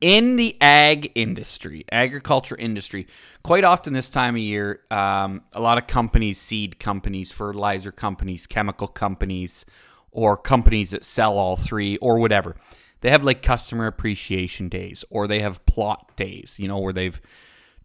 in 0.00 0.36
the 0.36 0.56
ag 0.60 1.12
industry, 1.14 1.84
agriculture 1.90 2.56
industry, 2.56 3.06
quite 3.42 3.64
often 3.64 3.94
this 3.94 4.10
time 4.10 4.34
of 4.34 4.40
year, 4.40 4.82
um, 4.90 5.42
a 5.54 5.60
lot 5.60 5.78
of 5.78 5.86
companies, 5.86 6.38
seed 6.38 6.78
companies, 6.78 7.32
fertilizer 7.32 7.90
companies, 7.90 8.46
chemical 8.46 8.88
companies, 8.88 9.64
or 10.10 10.36
companies 10.36 10.90
that 10.90 11.04
sell 11.04 11.38
all 11.38 11.56
three 11.56 11.96
or 11.98 12.18
whatever, 12.18 12.56
they 13.00 13.10
have 13.10 13.24
like 13.24 13.42
customer 13.42 13.86
appreciation 13.86 14.68
days 14.68 15.04
or 15.10 15.26
they 15.26 15.40
have 15.40 15.64
plot 15.66 16.14
days, 16.16 16.58
you 16.58 16.68
know, 16.68 16.78
where 16.78 16.92
they've 16.92 17.20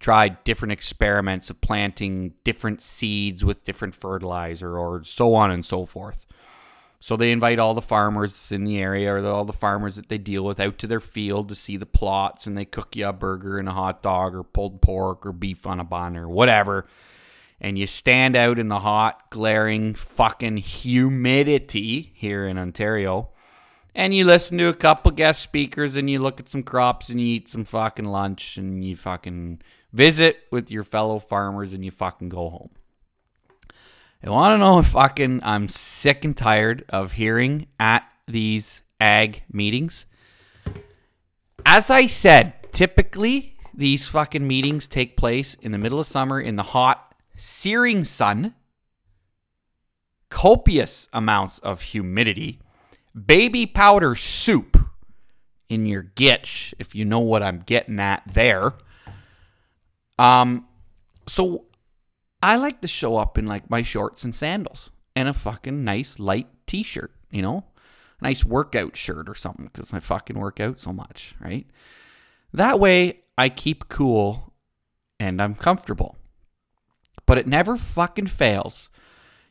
tried 0.02 0.42
different 0.44 0.72
experiments 0.72 1.48
of 1.48 1.60
planting 1.60 2.34
different 2.44 2.82
seeds 2.82 3.44
with 3.44 3.64
different 3.64 3.94
fertilizer 3.94 4.76
or 4.76 5.02
so 5.04 5.34
on 5.34 5.50
and 5.50 5.64
so 5.64 5.86
forth. 5.86 6.26
So 7.00 7.16
they 7.16 7.32
invite 7.32 7.58
all 7.58 7.74
the 7.74 7.80
farmers 7.80 8.52
in 8.52 8.64
the 8.64 8.78
area 8.78 9.12
or 9.12 9.26
all 9.26 9.44
the 9.44 9.52
farmers 9.52 9.96
that 9.96 10.08
they 10.08 10.18
deal 10.18 10.44
with 10.44 10.60
out 10.60 10.78
to 10.78 10.86
their 10.86 11.00
field 11.00 11.48
to 11.48 11.54
see 11.54 11.76
the 11.76 11.86
plots 11.86 12.46
and 12.46 12.56
they 12.56 12.64
cook 12.64 12.94
you 12.94 13.08
a 13.08 13.12
burger 13.12 13.58
and 13.58 13.68
a 13.68 13.72
hot 13.72 14.02
dog 14.02 14.34
or 14.34 14.42
pulled 14.42 14.82
pork 14.82 15.24
or 15.24 15.32
beef 15.32 15.66
on 15.66 15.80
a 15.80 15.84
bun 15.84 16.16
or 16.16 16.28
whatever. 16.28 16.86
And 17.60 17.78
you 17.78 17.86
stand 17.86 18.36
out 18.36 18.58
in 18.58 18.68
the 18.68 18.80
hot, 18.80 19.30
glaring 19.30 19.94
fucking 19.94 20.58
humidity 20.58 22.12
here 22.14 22.46
in 22.46 22.58
Ontario 22.58 23.30
and 23.94 24.14
you 24.14 24.24
listen 24.24 24.56
to 24.58 24.68
a 24.68 24.74
couple 24.74 25.10
guest 25.10 25.42
speakers 25.42 25.96
and 25.96 26.08
you 26.08 26.18
look 26.18 26.40
at 26.40 26.48
some 26.48 26.62
crops 26.62 27.08
and 27.08 27.20
you 27.20 27.26
eat 27.26 27.48
some 27.48 27.64
fucking 27.64 28.06
lunch 28.06 28.56
and 28.56 28.84
you 28.84 28.96
fucking 28.96 29.60
visit 29.92 30.44
with 30.50 30.70
your 30.70 30.82
fellow 30.82 31.18
farmers 31.18 31.74
and 31.74 31.84
you 31.84 31.90
fucking 31.90 32.28
go 32.28 32.48
home. 32.48 32.70
I 34.24 34.30
want 34.30 34.54
to 34.54 34.58
know 34.58 34.78
if 34.78 34.86
fucking 34.86 35.40
I'm 35.42 35.66
sick 35.66 36.24
and 36.24 36.36
tired 36.36 36.84
of 36.90 37.12
hearing 37.12 37.66
at 37.80 38.04
these 38.28 38.82
ag 39.00 39.42
meetings. 39.52 40.06
As 41.66 41.90
I 41.90 42.06
said, 42.06 42.54
typically 42.72 43.56
these 43.74 44.08
fucking 44.08 44.46
meetings 44.46 44.86
take 44.86 45.16
place 45.16 45.54
in 45.54 45.72
the 45.72 45.78
middle 45.78 45.98
of 45.98 46.06
summer 46.06 46.40
in 46.40 46.56
the 46.56 46.62
hot, 46.62 47.14
searing 47.36 48.04
sun, 48.04 48.54
copious 50.28 51.08
amounts 51.12 51.58
of 51.58 51.82
humidity, 51.82 52.60
baby 53.26 53.66
powder 53.66 54.14
soup 54.14 54.76
in 55.68 55.84
your 55.86 56.02
gitch, 56.02 56.74
if 56.78 56.94
you 56.94 57.04
know 57.04 57.20
what 57.20 57.42
I'm 57.42 57.60
getting 57.60 57.98
at 57.98 58.22
there. 58.26 58.74
Um, 60.18 60.66
so 61.26 61.66
I 62.42 62.56
like 62.56 62.80
to 62.80 62.88
show 62.88 63.16
up 63.16 63.38
in 63.38 63.46
like 63.46 63.70
my 63.70 63.82
shorts 63.82 64.24
and 64.24 64.34
sandals 64.34 64.90
and 65.14 65.28
a 65.28 65.32
fucking 65.32 65.84
nice 65.84 66.18
light 66.18 66.48
t-shirt, 66.66 67.12
you 67.30 67.42
know, 67.42 67.64
a 68.20 68.24
nice 68.24 68.44
workout 68.44 68.96
shirt 68.96 69.28
or 69.28 69.34
something 69.34 69.66
because 69.72 69.92
I 69.92 70.00
fucking 70.00 70.38
work 70.38 70.60
out 70.60 70.80
so 70.80 70.92
much, 70.92 71.34
right? 71.40 71.66
That 72.52 72.80
way 72.80 73.20
I 73.38 73.48
keep 73.48 73.88
cool 73.88 74.52
and 75.20 75.40
I'm 75.40 75.54
comfortable. 75.54 76.16
But 77.26 77.38
it 77.38 77.46
never 77.46 77.76
fucking 77.76 78.26
fails. 78.26 78.90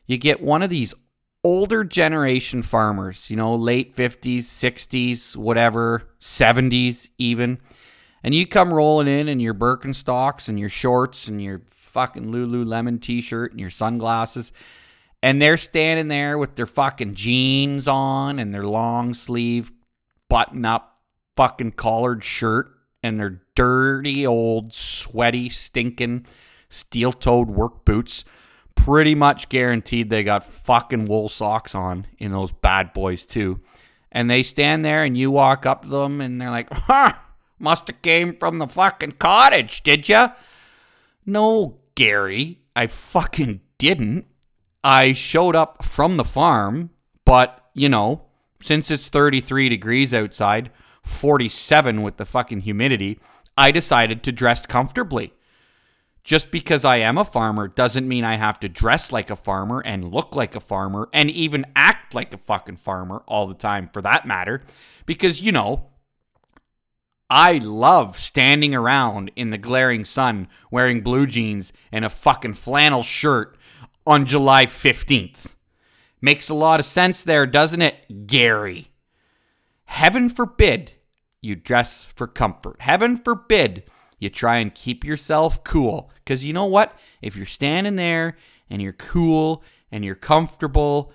You 0.06 0.18
get 0.18 0.42
one 0.42 0.62
of 0.62 0.70
these 0.70 0.94
older 1.44 1.84
generation 1.84 2.62
farmers, 2.62 3.30
you 3.30 3.36
know, 3.36 3.54
late 3.54 3.96
50s, 3.96 4.40
60s, 4.40 5.36
whatever, 5.36 6.08
70s 6.20 7.08
even 7.18 7.58
and 8.22 8.34
you 8.34 8.46
come 8.46 8.72
rolling 8.72 9.08
in 9.08 9.28
in 9.28 9.40
your 9.40 9.54
Birkenstocks 9.54 10.48
and 10.48 10.58
your 10.58 10.68
shorts 10.68 11.28
and 11.28 11.42
your 11.42 11.62
fucking 11.70 12.32
Lululemon 12.32 13.00
t-shirt 13.00 13.50
and 13.50 13.60
your 13.60 13.70
sunglasses, 13.70 14.52
and 15.22 15.40
they're 15.40 15.56
standing 15.56 16.08
there 16.08 16.38
with 16.38 16.56
their 16.56 16.66
fucking 16.66 17.14
jeans 17.14 17.86
on 17.86 18.38
and 18.38 18.54
their 18.54 18.66
long 18.66 19.14
sleeve 19.14 19.72
button 20.28 20.64
up 20.64 21.00
fucking 21.36 21.72
collared 21.72 22.24
shirt 22.24 22.72
and 23.02 23.18
their 23.18 23.42
dirty 23.54 24.26
old 24.26 24.72
sweaty 24.72 25.48
stinking 25.48 26.26
steel-toed 26.68 27.48
work 27.48 27.84
boots 27.84 28.24
pretty 28.74 29.14
much 29.14 29.48
guaranteed 29.48 30.10
they 30.10 30.24
got 30.24 30.44
fucking 30.44 31.04
wool 31.04 31.28
socks 31.28 31.74
on 31.74 32.06
in 32.18 32.32
those 32.32 32.52
bad 32.52 32.92
boys 32.92 33.26
too. 33.26 33.60
And 34.10 34.30
they 34.30 34.42
stand 34.42 34.84
there 34.84 35.04
and 35.04 35.16
you 35.16 35.30
walk 35.30 35.66
up 35.66 35.82
to 35.82 35.88
them 35.88 36.20
and 36.20 36.40
they're 36.40 36.50
like 36.50 36.68
huh 36.72 37.14
must 37.62 37.86
have 37.86 38.02
came 38.02 38.36
from 38.36 38.58
the 38.58 38.66
fucking 38.66 39.12
cottage, 39.12 39.82
did 39.82 40.08
ya? 40.08 40.30
No, 41.24 41.78
Gary, 41.94 42.58
I 42.74 42.88
fucking 42.88 43.60
didn't. 43.78 44.26
I 44.84 45.12
showed 45.12 45.54
up 45.54 45.84
from 45.84 46.16
the 46.16 46.24
farm, 46.24 46.90
but, 47.24 47.70
you 47.74 47.88
know, 47.88 48.26
since 48.60 48.90
it's 48.90 49.08
33 49.08 49.68
degrees 49.68 50.12
outside, 50.12 50.70
47 51.02 52.02
with 52.02 52.16
the 52.16 52.24
fucking 52.24 52.60
humidity, 52.60 53.20
I 53.56 53.70
decided 53.70 54.22
to 54.22 54.32
dress 54.32 54.66
comfortably. 54.66 55.32
Just 56.24 56.52
because 56.52 56.84
I 56.84 56.96
am 56.98 57.18
a 57.18 57.24
farmer 57.24 57.66
doesn't 57.66 58.06
mean 58.06 58.24
I 58.24 58.36
have 58.36 58.60
to 58.60 58.68
dress 58.68 59.10
like 59.10 59.28
a 59.28 59.36
farmer 59.36 59.80
and 59.84 60.12
look 60.12 60.36
like 60.36 60.54
a 60.54 60.60
farmer 60.60 61.08
and 61.12 61.28
even 61.30 61.66
act 61.74 62.14
like 62.14 62.32
a 62.32 62.38
fucking 62.38 62.76
farmer 62.76 63.22
all 63.26 63.48
the 63.48 63.54
time 63.54 63.90
for 63.92 64.00
that 64.02 64.26
matter. 64.26 64.62
Because, 65.04 65.42
you 65.42 65.50
know, 65.50 65.88
I 67.34 67.52
love 67.56 68.18
standing 68.18 68.74
around 68.74 69.30
in 69.36 69.48
the 69.48 69.56
glaring 69.56 70.04
sun 70.04 70.48
wearing 70.70 71.00
blue 71.00 71.26
jeans 71.26 71.72
and 71.90 72.04
a 72.04 72.10
fucking 72.10 72.52
flannel 72.52 73.02
shirt 73.02 73.56
on 74.06 74.26
July 74.26 74.66
15th. 74.66 75.54
Makes 76.20 76.50
a 76.50 76.54
lot 76.54 76.78
of 76.78 76.84
sense 76.84 77.24
there, 77.24 77.46
doesn't 77.46 77.80
it, 77.80 78.26
Gary? 78.26 78.90
Heaven 79.86 80.28
forbid 80.28 80.92
you 81.40 81.56
dress 81.56 82.04
for 82.04 82.26
comfort. 82.26 82.82
Heaven 82.82 83.16
forbid 83.16 83.84
you 84.18 84.28
try 84.28 84.58
and 84.58 84.74
keep 84.74 85.02
yourself 85.02 85.64
cool. 85.64 86.10
Because 86.16 86.44
you 86.44 86.52
know 86.52 86.66
what? 86.66 86.98
If 87.22 87.34
you're 87.34 87.46
standing 87.46 87.96
there 87.96 88.36
and 88.68 88.82
you're 88.82 88.92
cool 88.92 89.64
and 89.90 90.04
you're 90.04 90.16
comfortable, 90.16 91.14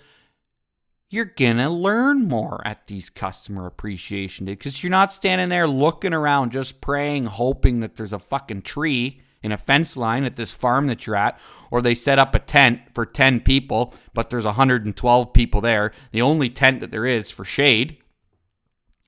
you're 1.10 1.26
gonna 1.26 1.70
learn 1.70 2.28
more 2.28 2.62
at 2.66 2.88
these 2.88 3.10
customer 3.10 3.66
appreciation 3.66 4.46
days 4.46 4.58
because 4.58 4.84
you're 4.84 4.90
not 4.90 5.14
standing 5.14 5.50
there 5.50 5.68
looking 5.68 6.14
around 6.14 6.52
just 6.52 6.82
praying, 6.82 7.26
hoping 7.26 7.80
that 7.80 7.96
there's 7.96 8.14
a 8.14 8.20
fucking 8.20 8.62
tree 8.62 9.22
in 9.42 9.52
a 9.52 9.58
fence 9.58 9.96
line 9.96 10.26
at 10.26 10.36
this 10.36 10.54
farm 10.54 10.88
that 10.88 11.06
you're 11.06 11.16
at, 11.16 11.40
or 11.72 11.82
they 11.82 11.96
set 11.96 12.20
up 12.20 12.36
a 12.36 12.40
tent 12.40 12.82
for 12.94 13.06
10 13.06 13.40
people, 13.42 13.94
but 14.14 14.30
there's 14.30 14.46
112 14.46 15.34
people 15.34 15.62
there. 15.62 15.94
The 16.12 16.22
only 16.22 16.50
tent 16.50 16.82
that 16.82 16.92
there 16.92 17.06
is 17.06 17.32
for 17.32 17.46
shade, 17.46 17.98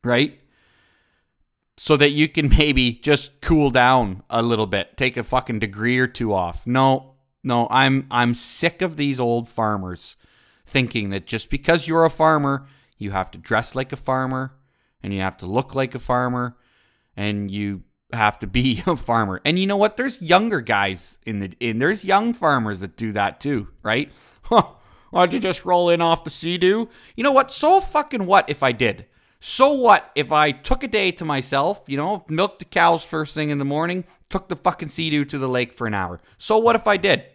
right? 0.04 0.40
So 1.78 1.98
that 1.98 2.12
you 2.12 2.30
can 2.30 2.48
maybe 2.58 2.94
just 2.94 3.42
cool 3.42 3.72
down 3.72 4.24
a 4.30 4.42
little 4.42 4.68
bit, 4.68 4.96
take 4.96 5.18
a 5.18 5.24
fucking 5.24 5.60
degree 5.60 5.98
or 5.98 6.08
two 6.08 6.34
off. 6.34 6.66
No, 6.66 7.16
no, 7.44 7.68
I'm 7.70 8.08
I'm 8.10 8.34
sick 8.34 8.82
of 8.82 8.96
these 8.96 9.20
old 9.20 9.50
farmers 9.50 10.16
thinking 10.70 11.10
that 11.10 11.26
just 11.26 11.50
because 11.50 11.88
you're 11.88 12.06
a 12.06 12.10
farmer, 12.10 12.68
you 12.98 13.12
have 13.12 13.32
to 13.32 13.38
dress 13.38 13.76
like 13.76 13.92
a 13.92 13.98
farmer 13.98 14.54
and 15.02 15.14
you 15.14 15.22
have 15.22 15.38
to 15.38 15.46
look 15.46 15.76
like 15.76 15.96
a 15.96 16.00
farmer 16.00 16.58
and 17.18 17.50
you 17.50 17.84
have 18.14 18.40
to 18.40 18.48
be 18.48 18.84
a 18.88 18.96
farmer. 18.96 19.42
And 19.44 19.60
you 19.60 19.68
know 19.68 19.78
what? 19.78 19.98
There's 19.98 20.22
younger 20.22 20.62
guys 20.62 21.20
in 21.26 21.40
the 21.40 21.52
in 21.60 21.80
there's 21.80 22.06
young 22.06 22.34
farmers 22.34 22.82
that 22.82 22.96
do 22.96 23.12
that 23.14 23.40
too, 23.40 23.68
right? 23.84 24.12
Huh. 24.44 24.64
Why'd 25.12 25.32
you 25.34 25.40
just 25.40 25.64
roll 25.64 25.92
in 25.92 26.02
off 26.02 26.24
the 26.24 26.32
Sea-Doo? 26.32 26.90
You 27.16 27.24
know 27.24 27.32
what? 27.32 27.52
So 27.52 27.80
fucking 27.82 28.26
what 28.26 28.50
if 28.50 28.64
I 28.64 28.72
did? 28.72 29.06
So 29.40 29.72
what 29.72 30.12
if 30.16 30.32
I 30.32 30.52
took 30.52 30.84
a 30.84 30.88
day 30.88 31.12
to 31.14 31.26
myself, 31.26 31.84
you 31.86 31.98
know, 31.98 32.26
milked 32.30 32.60
the 32.60 32.66
cows 32.66 33.04
first 33.04 33.36
thing 33.36 33.52
in 33.52 33.60
the 33.60 33.66
morning, 33.66 34.06
took 34.28 34.50
the 34.50 34.56
fucking 34.56 34.88
sea 34.88 35.24
to 35.24 35.38
the 35.38 35.48
lake 35.48 35.72
for 35.72 35.86
an 35.86 35.94
hour? 35.94 36.20
So 36.40 36.58
what 36.58 36.76
if 36.76 36.88
I 36.88 36.98
did? 36.98 37.26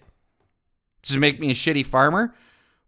Does 1.03 1.14
it 1.14 1.21
make 1.21 1.38
me 1.38 1.50
a 1.50 1.55
shitty 1.55 1.87
farmer? 1.87 2.35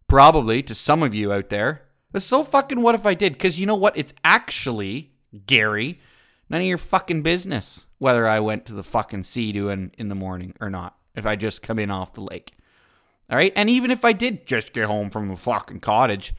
Probably 0.07 0.63
to 0.63 0.73
some 0.75 1.03
of 1.03 1.13
you 1.13 1.31
out 1.31 1.49
there. 1.49 1.83
So 2.17 2.43
fucking 2.43 2.81
what 2.81 2.95
if 2.95 3.05
I 3.05 3.13
did? 3.13 3.33
Because 3.33 3.59
you 3.59 3.65
know 3.65 3.75
what? 3.75 3.97
It's 3.97 4.13
actually, 4.23 5.11
Gary, 5.45 5.99
none 6.49 6.61
of 6.61 6.67
your 6.67 6.77
fucking 6.77 7.21
business 7.21 7.85
whether 7.99 8.27
I 8.27 8.39
went 8.39 8.65
to 8.67 8.73
the 8.73 8.83
fucking 8.83 9.23
Sea-Dooing 9.23 9.91
in 9.97 10.09
the 10.09 10.15
morning 10.15 10.53
or 10.59 10.69
not. 10.69 10.95
If 11.15 11.25
I 11.25 11.35
just 11.35 11.63
come 11.63 11.79
in 11.79 11.89
off 11.89 12.13
the 12.13 12.21
lake. 12.21 12.53
All 13.29 13.37
right. 13.37 13.51
And 13.55 13.69
even 13.69 13.91
if 13.91 14.05
I 14.05 14.13
did 14.13 14.45
just 14.45 14.71
get 14.71 14.85
home 14.85 15.09
from 15.09 15.27
the 15.27 15.35
fucking 15.35 15.79
cottage, 15.79 16.33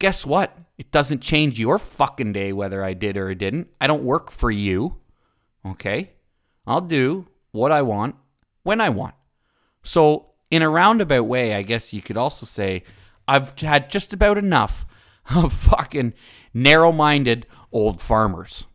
guess 0.00 0.26
what? 0.26 0.56
It 0.76 0.90
doesn't 0.90 1.20
change 1.20 1.58
your 1.58 1.78
fucking 1.78 2.32
day 2.32 2.52
whether 2.52 2.82
I 2.82 2.94
did 2.94 3.16
or 3.16 3.30
I 3.30 3.34
didn't. 3.34 3.68
I 3.80 3.86
don't 3.86 4.04
work 4.04 4.30
for 4.30 4.50
you. 4.50 4.96
Okay? 5.64 6.12
I'll 6.66 6.80
do 6.80 7.28
what 7.52 7.72
I 7.72 7.82
want 7.82 8.16
when 8.62 8.80
I 8.80 8.88
want. 8.88 9.14
So, 9.82 10.32
in 10.50 10.62
a 10.62 10.68
roundabout 10.68 11.24
way, 11.24 11.54
I 11.54 11.62
guess 11.62 11.92
you 11.92 12.02
could 12.02 12.16
also 12.16 12.46
say 12.46 12.84
I've 13.26 13.58
had 13.60 13.90
just 13.90 14.12
about 14.12 14.38
enough 14.38 14.86
of 15.34 15.52
fucking 15.52 16.14
narrow 16.54 16.92
minded 16.92 17.46
old 17.72 18.00
farmers. 18.00 18.66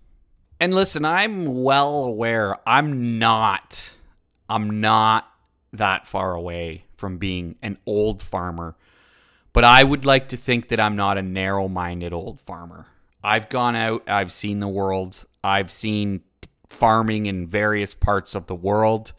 And 0.60 0.74
listen, 0.74 1.04
I'm 1.04 1.64
well 1.64 2.04
aware 2.04 2.58
I'm 2.66 3.20
not, 3.20 3.96
I'm 4.48 4.80
not 4.80 5.28
that 5.74 6.08
far 6.08 6.36
away 6.36 6.86
from 6.96 7.18
being 7.18 7.56
an 7.62 7.78
old 7.86 8.22
farmer 8.22 8.76
but 9.54 9.64
I 9.64 9.84
would 9.84 10.06
like 10.06 10.30
to 10.30 10.38
think 10.38 10.70
that 10.70 10.80
I'm 10.80 10.96
not 10.96 11.18
a 11.18 11.22
narrow 11.22 11.68
minded 11.68 12.12
old 12.12 12.42
farmer. 12.42 12.88
I've 13.24 13.48
gone 13.48 13.76
out, 13.76 14.04
I've 14.10 14.34
seen 14.34 14.60
the 14.60 14.68
world, 14.68 15.26
I've 15.44 15.72
seen 15.72 16.22
farming 16.68 17.28
in 17.28 17.48
various 17.48 17.94
parts 17.94 18.36
of 18.36 18.48
the 18.48 18.56
world. 18.56 19.14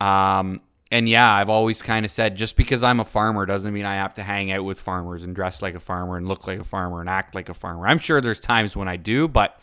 Um, 0.00 0.60
and 0.90 1.08
yeah, 1.08 1.32
I've 1.32 1.50
always 1.50 1.82
kind 1.82 2.04
of 2.04 2.10
said 2.10 2.36
just 2.36 2.56
because 2.56 2.84
I'm 2.84 3.00
a 3.00 3.04
farmer 3.04 3.46
doesn't 3.46 3.72
mean 3.72 3.84
I 3.84 3.96
have 3.96 4.14
to 4.14 4.22
hang 4.22 4.52
out 4.52 4.64
with 4.64 4.80
farmers 4.80 5.24
and 5.24 5.34
dress 5.34 5.62
like 5.62 5.74
a 5.74 5.80
farmer 5.80 6.16
and 6.16 6.28
look 6.28 6.46
like 6.46 6.60
a 6.60 6.64
farmer 6.64 7.00
and 7.00 7.08
act 7.08 7.34
like 7.34 7.48
a 7.48 7.54
farmer. 7.54 7.86
I'm 7.86 7.98
sure 7.98 8.20
there's 8.20 8.40
times 8.40 8.76
when 8.76 8.88
I 8.88 8.96
do, 8.96 9.28
but 9.28 9.60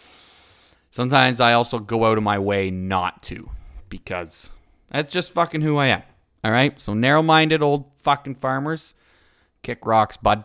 sometimes 0.92 1.40
I 1.40 1.54
also 1.54 1.80
go 1.80 2.06
out 2.06 2.18
of 2.18 2.24
my 2.24 2.40
way 2.40 2.72
not 2.72 3.24
to 3.24 3.50
because 3.90 4.52
that's 4.90 5.14
just 5.14 5.32
fucking 5.32 5.62
who 5.62 5.78
I 5.78 5.88
am. 5.88 6.04
All 6.44 6.52
right? 6.52 6.80
So 6.80 6.94
narrow 6.94 7.22
minded 7.22 7.62
old 7.62 7.86
fucking 8.00 8.36
farmers 8.36 8.96
Kick 9.64 9.86
rocks, 9.86 10.18
bud. 10.18 10.44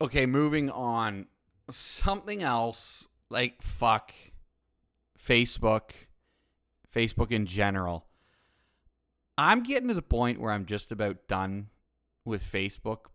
Okay, 0.00 0.26
moving 0.26 0.68
on. 0.68 1.26
Something 1.70 2.42
else 2.42 3.08
like 3.30 3.62
fuck 3.62 4.12
Facebook, 5.16 5.92
Facebook 6.92 7.30
in 7.30 7.46
general. 7.46 8.06
I'm 9.42 9.64
getting 9.64 9.88
to 9.88 9.94
the 9.94 10.02
point 10.02 10.40
where 10.40 10.52
I'm 10.52 10.66
just 10.66 10.92
about 10.92 11.26
done 11.26 11.66
with 12.24 12.44
Facebook, 12.44 13.06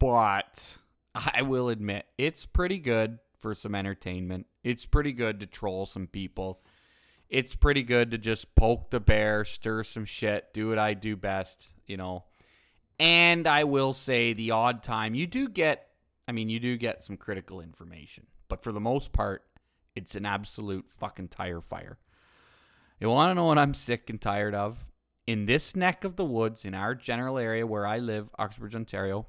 but 0.00 0.78
I 1.14 1.42
will 1.42 1.68
admit 1.68 2.06
it's 2.16 2.46
pretty 2.46 2.78
good 2.78 3.18
for 3.38 3.54
some 3.54 3.74
entertainment. 3.74 4.46
It's 4.64 4.86
pretty 4.86 5.12
good 5.12 5.40
to 5.40 5.46
troll 5.46 5.84
some 5.84 6.06
people. 6.06 6.62
It's 7.28 7.54
pretty 7.54 7.82
good 7.82 8.12
to 8.12 8.18
just 8.18 8.54
poke 8.54 8.90
the 8.90 8.98
bear, 8.98 9.44
stir 9.44 9.84
some 9.84 10.06
shit, 10.06 10.54
do 10.54 10.70
what 10.70 10.78
I 10.78 10.94
do 10.94 11.16
best, 11.16 11.68
you 11.86 11.98
know. 11.98 12.24
And 12.98 13.46
I 13.46 13.64
will 13.64 13.92
say 13.92 14.32
the 14.32 14.52
odd 14.52 14.82
time 14.82 15.14
you 15.14 15.26
do 15.26 15.50
get, 15.50 15.88
I 16.26 16.32
mean, 16.32 16.48
you 16.48 16.58
do 16.58 16.78
get 16.78 17.02
some 17.02 17.18
critical 17.18 17.60
information, 17.60 18.26
but 18.48 18.62
for 18.62 18.72
the 18.72 18.80
most 18.80 19.12
part, 19.12 19.42
it's 19.94 20.14
an 20.14 20.24
absolute 20.24 20.86
fucking 20.88 21.28
tire 21.28 21.60
fire. 21.60 21.98
You 22.98 23.10
want 23.10 23.28
to 23.28 23.34
know 23.34 23.44
what 23.44 23.58
I'm 23.58 23.74
sick 23.74 24.08
and 24.08 24.18
tired 24.18 24.54
of? 24.54 24.86
In 25.26 25.46
this 25.46 25.74
neck 25.74 26.04
of 26.04 26.16
the 26.16 26.24
woods, 26.24 26.64
in 26.64 26.74
our 26.74 26.94
general 26.94 27.36
area 27.36 27.66
where 27.66 27.86
I 27.86 27.98
live, 27.98 28.28
Uxbridge, 28.38 28.76
Ontario, 28.76 29.26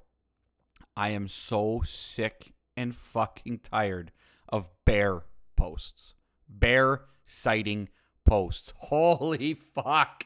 I 0.95 1.09
am 1.09 1.27
so 1.27 1.81
sick 1.83 2.53
and 2.75 2.95
fucking 2.95 3.59
tired 3.59 4.11
of 4.47 4.69
bear 4.85 5.23
posts. 5.55 6.13
Bear 6.47 7.01
sighting 7.25 7.89
posts. 8.25 8.73
Holy 8.77 9.55
fuck. 9.55 10.25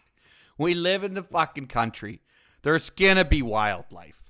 We 0.58 0.74
live 0.74 1.04
in 1.04 1.14
the 1.14 1.24
fucking 1.24 1.68
country. 1.68 2.22
There's 2.64 2.90
gonna 2.90 3.26
be 3.26 3.42
wildlife. 3.42 4.22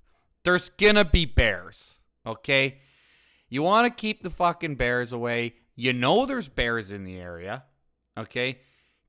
There's 0.43 0.69
gonna 0.69 1.06
be 1.06 1.25
bears. 1.25 1.99
Okay? 2.25 2.77
You 3.49 3.63
want 3.63 3.88
to 3.88 3.93
keep 3.93 4.21
the 4.21 4.30
fucking 4.30 4.75
bears 4.75 5.12
away. 5.12 5.56
You 5.75 5.91
know 5.91 6.25
there's 6.25 6.47
bears 6.47 6.91
in 6.91 7.04
the 7.04 7.19
area. 7.19 7.63
Okay? 8.17 8.60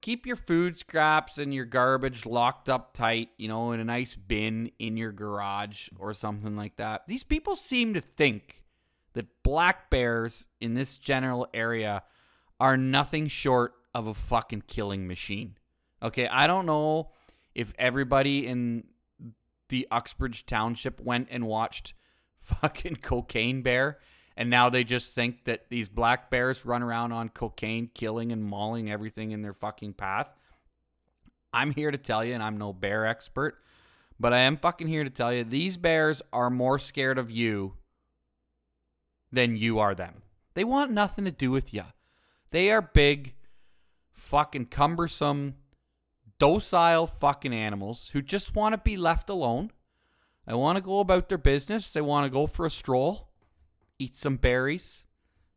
Keep 0.03 0.27
your 0.27 0.37
food 0.37 0.77
scraps 0.77 1.39
and 1.39 1.55
your 1.55 1.65
garbage 1.65 2.27
locked 2.27 2.69
up 2.69 2.93
tight, 2.93 3.31
you 3.39 3.49
know, 3.49 3.73
in 3.73 3.81
a 3.81 3.85
nice 3.85 4.17
bin 4.17 4.71
in 4.79 4.97
your 4.97 5.13
garage 5.13 5.89
or 5.99 6.13
something 6.13 6.57
like 6.57 6.77
that. 6.77 7.07
These 7.07 7.25
people 7.25 7.57
seem 7.57 7.95
to 7.95 8.01
think 8.01 8.65
that 9.15 9.43
black 9.43 9.91
bears 9.91 10.49
in 10.61 10.75
this 10.75 10.99
general 10.99 11.47
area 11.55 12.03
are 12.59 12.77
nothing 12.77 13.29
short 13.29 13.75
of 13.95 14.07
a 14.07 14.15
fucking 14.15 14.65
killing 14.67 15.07
machine. 15.07 15.57
Okay, 16.03 16.27
I 16.27 16.47
don't 16.47 16.67
know 16.67 17.11
if 17.55 17.73
everybody 17.79 18.47
in 18.47 18.85
the 19.69 19.87
Uxbridge 19.91 20.47
Township 20.47 21.01
went 21.01 21.29
and 21.31 21.47
watched 21.47 21.95
fucking 22.39 22.97
Cocaine 22.97 23.63
Bear, 23.63 23.99
and 24.37 24.51
now 24.51 24.71
they 24.71 24.85
just 24.85 25.15
think 25.15 25.45
that 25.45 25.69
these 25.69 25.89
black 25.89 26.31
bears 26.31 26.65
run 26.65 26.83
around 26.83 27.13
on 27.13 27.29
cocaine, 27.29 27.91
killing 27.95 28.33
and 28.33 28.45
mauling 28.45 28.91
everything 28.91 29.33
in 29.33 29.43
their 29.43 29.53
fucking 29.53 29.95
path. 29.95 30.33
I'm 31.53 31.73
here 31.73 31.91
to 31.91 31.99
tell 31.99 32.25
you, 32.25 32.35
and 32.35 32.43
I'm 32.43 32.57
no 32.57 32.73
bear 32.73 33.07
expert, 33.07 33.59
but 34.19 34.33
I 34.33 34.39
am 34.39 34.57
fucking 34.57 34.89
here 34.89 35.05
to 35.05 35.11
tell 35.11 35.33
you 35.33 35.45
these 35.45 35.77
bears 35.77 36.23
are 36.33 36.51
more 36.51 36.79
scared 36.79 37.19
of 37.19 37.31
you 37.31 37.75
than 39.31 39.57
you 39.57 39.79
are 39.79 39.95
them. 39.95 40.23
They 40.55 40.65
want 40.65 40.91
nothing 40.91 41.25
to 41.25 41.31
do 41.31 41.51
with 41.51 41.73
you. 41.73 41.85
They 42.51 42.71
are 42.71 42.83
big, 42.83 43.35
fucking 44.13 44.67
cumbersome, 44.67 45.57
docile 46.39 47.07
fucking 47.07 47.55
animals 47.55 48.11
who 48.13 48.21
just 48.21 48.55
want 48.55 48.75
to 48.75 48.79
be 48.79 48.97
left 48.97 49.31
alone. 49.31 49.71
They 50.47 50.55
want 50.55 50.77
to 50.77 50.85
go 50.85 51.01
about 51.01 51.29
their 51.29 51.39
business. 51.39 51.93
They 51.93 52.01
want 52.01 52.27
to 52.27 52.31
go 52.31 52.47
for 52.47 52.67
a 52.67 52.71
stroll, 52.71 53.31
eat 54.03 54.17
some 54.17 54.37
berries, 54.37 55.05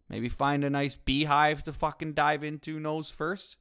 maybe 0.10 0.30
find 0.30 0.64
a 0.64 0.70
nice 0.70 0.96
beehive 0.96 1.64
to 1.64 1.74
fucking 1.74 2.14
dive 2.14 2.44
into 2.44 2.80
nose 2.80 3.12
first, 3.12 3.58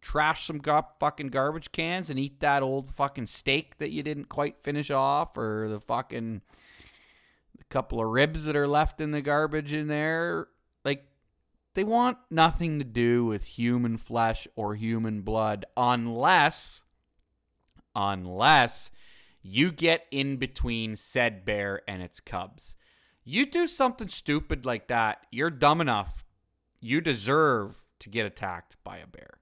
trash 0.00 0.46
some 0.46 0.58
gar- 0.58 0.86
fucking 0.98 1.28
garbage 1.28 1.72
cans 1.72 2.10
and 2.10 2.18
eat 2.18 2.40
that 2.40 2.62
old 2.62 2.88
fucking 2.88 3.26
steak 3.26 3.78
that 3.78 3.90
you 3.90 4.02
didn't 4.02 4.28
quite 4.28 4.62
finish 4.62 4.90
off 4.90 5.36
or 5.36 5.68
the 5.68 5.80
fucking 5.80 6.40
the 7.58 7.64
couple 7.64 8.00
of 8.00 8.08
ribs 8.08 8.44
that 8.44 8.56
are 8.56 8.68
left 8.68 9.00
in 9.00 9.10
the 9.10 9.20
garbage 9.20 9.72
in 9.72 9.88
there. 9.88 10.48
Like 10.84 11.04
they 11.74 11.84
want 11.84 12.18
nothing 12.30 12.78
to 12.78 12.84
do 12.84 13.24
with 13.24 13.44
human 13.44 13.96
flesh 13.96 14.46
or 14.56 14.74
human 14.74 15.22
blood 15.22 15.66
unless 15.76 16.84
unless 17.94 18.90
you 19.42 19.72
get 19.72 20.06
in 20.10 20.36
between 20.36 20.96
said 20.96 21.44
bear 21.44 21.82
and 21.88 22.02
its 22.02 22.20
cubs. 22.20 22.76
You 23.30 23.46
do 23.46 23.68
something 23.68 24.08
stupid 24.08 24.66
like 24.66 24.88
that, 24.88 25.24
you're 25.30 25.50
dumb 25.50 25.80
enough. 25.80 26.24
You 26.80 27.00
deserve 27.00 27.86
to 28.00 28.08
get 28.08 28.26
attacked 28.26 28.76
by 28.82 28.96
a 28.96 29.06
bear. 29.06 29.38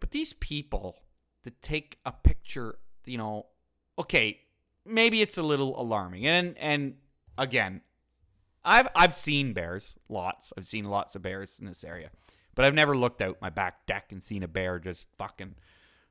But 0.00 0.10
these 0.10 0.34
people 0.34 0.98
that 1.44 1.62
take 1.62 1.98
a 2.04 2.12
picture, 2.12 2.78
you 3.06 3.16
know, 3.16 3.46
okay, 3.98 4.40
maybe 4.84 5.22
it's 5.22 5.38
a 5.38 5.42
little 5.42 5.80
alarming. 5.80 6.26
And 6.26 6.58
and 6.58 6.96
again, 7.38 7.80
I've 8.62 8.88
I've 8.94 9.14
seen 9.14 9.54
bears, 9.54 9.98
lots. 10.10 10.52
I've 10.54 10.66
seen 10.66 10.84
lots 10.84 11.14
of 11.14 11.22
bears 11.22 11.58
in 11.58 11.64
this 11.64 11.84
area, 11.84 12.10
but 12.54 12.66
I've 12.66 12.74
never 12.74 12.94
looked 12.94 13.22
out 13.22 13.40
my 13.40 13.48
back 13.48 13.86
deck 13.86 14.12
and 14.12 14.22
seen 14.22 14.42
a 14.42 14.48
bear 14.48 14.78
just 14.78 15.08
fucking 15.16 15.54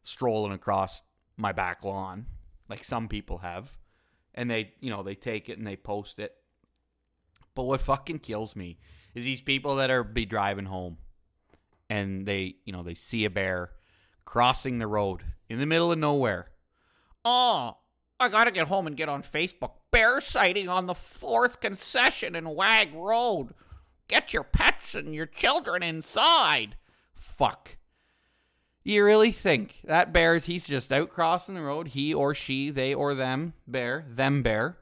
strolling 0.01 0.53
across 0.53 1.03
my 1.37 1.51
back 1.51 1.83
lawn 1.83 2.25
like 2.67 2.83
some 2.83 3.07
people 3.07 3.37
have, 3.37 3.77
and 4.33 4.49
they 4.49 4.73
you 4.79 4.89
know 4.89 5.03
they 5.03 5.13
take 5.13 5.49
it 5.49 5.59
and 5.59 5.67
they 5.67 5.75
post 5.75 6.17
it. 6.17 6.33
But 7.55 7.63
what 7.63 7.81
fucking 7.81 8.19
kills 8.19 8.55
me 8.55 8.77
is 9.13 9.23
these 9.23 9.41
people 9.41 9.75
that 9.77 9.89
are 9.89 10.03
be 10.03 10.25
driving 10.25 10.65
home, 10.65 10.97
and 11.89 12.25
they 12.25 12.57
you 12.65 12.73
know 12.73 12.83
they 12.83 12.93
see 12.93 13.25
a 13.25 13.29
bear 13.29 13.71
crossing 14.25 14.79
the 14.79 14.87
road 14.87 15.23
in 15.49 15.59
the 15.59 15.65
middle 15.65 15.91
of 15.91 15.97
nowhere. 15.97 16.47
Oh, 17.23 17.77
I 18.19 18.29
gotta 18.29 18.51
get 18.51 18.67
home 18.67 18.87
and 18.87 18.97
get 18.97 19.09
on 19.09 19.23
Facebook. 19.23 19.71
Bear 19.89 20.19
sighting 20.19 20.67
on 20.67 20.85
the 20.85 20.93
fourth 20.93 21.61
concession 21.61 22.35
in 22.35 22.49
Wag 22.49 22.93
Road. 22.93 23.53
Get 24.07 24.33
your 24.33 24.43
pets 24.43 24.93
and 24.93 25.15
your 25.15 25.25
children 25.25 25.81
inside. 25.81 26.75
Fuck. 27.13 27.77
You 28.83 29.03
really 29.03 29.31
think 29.31 29.81
that 29.85 30.13
bear's 30.13 30.45
he's 30.45 30.67
just 30.67 30.91
out 30.91 31.09
crossing 31.09 31.55
the 31.55 31.63
road, 31.63 31.87
he 31.89 32.13
or 32.13 32.35
she, 32.35 32.69
they 32.69 32.93
or 32.93 33.15
them, 33.15 33.53
bear, 33.65 34.05
them 34.07 34.43
bear, 34.43 34.77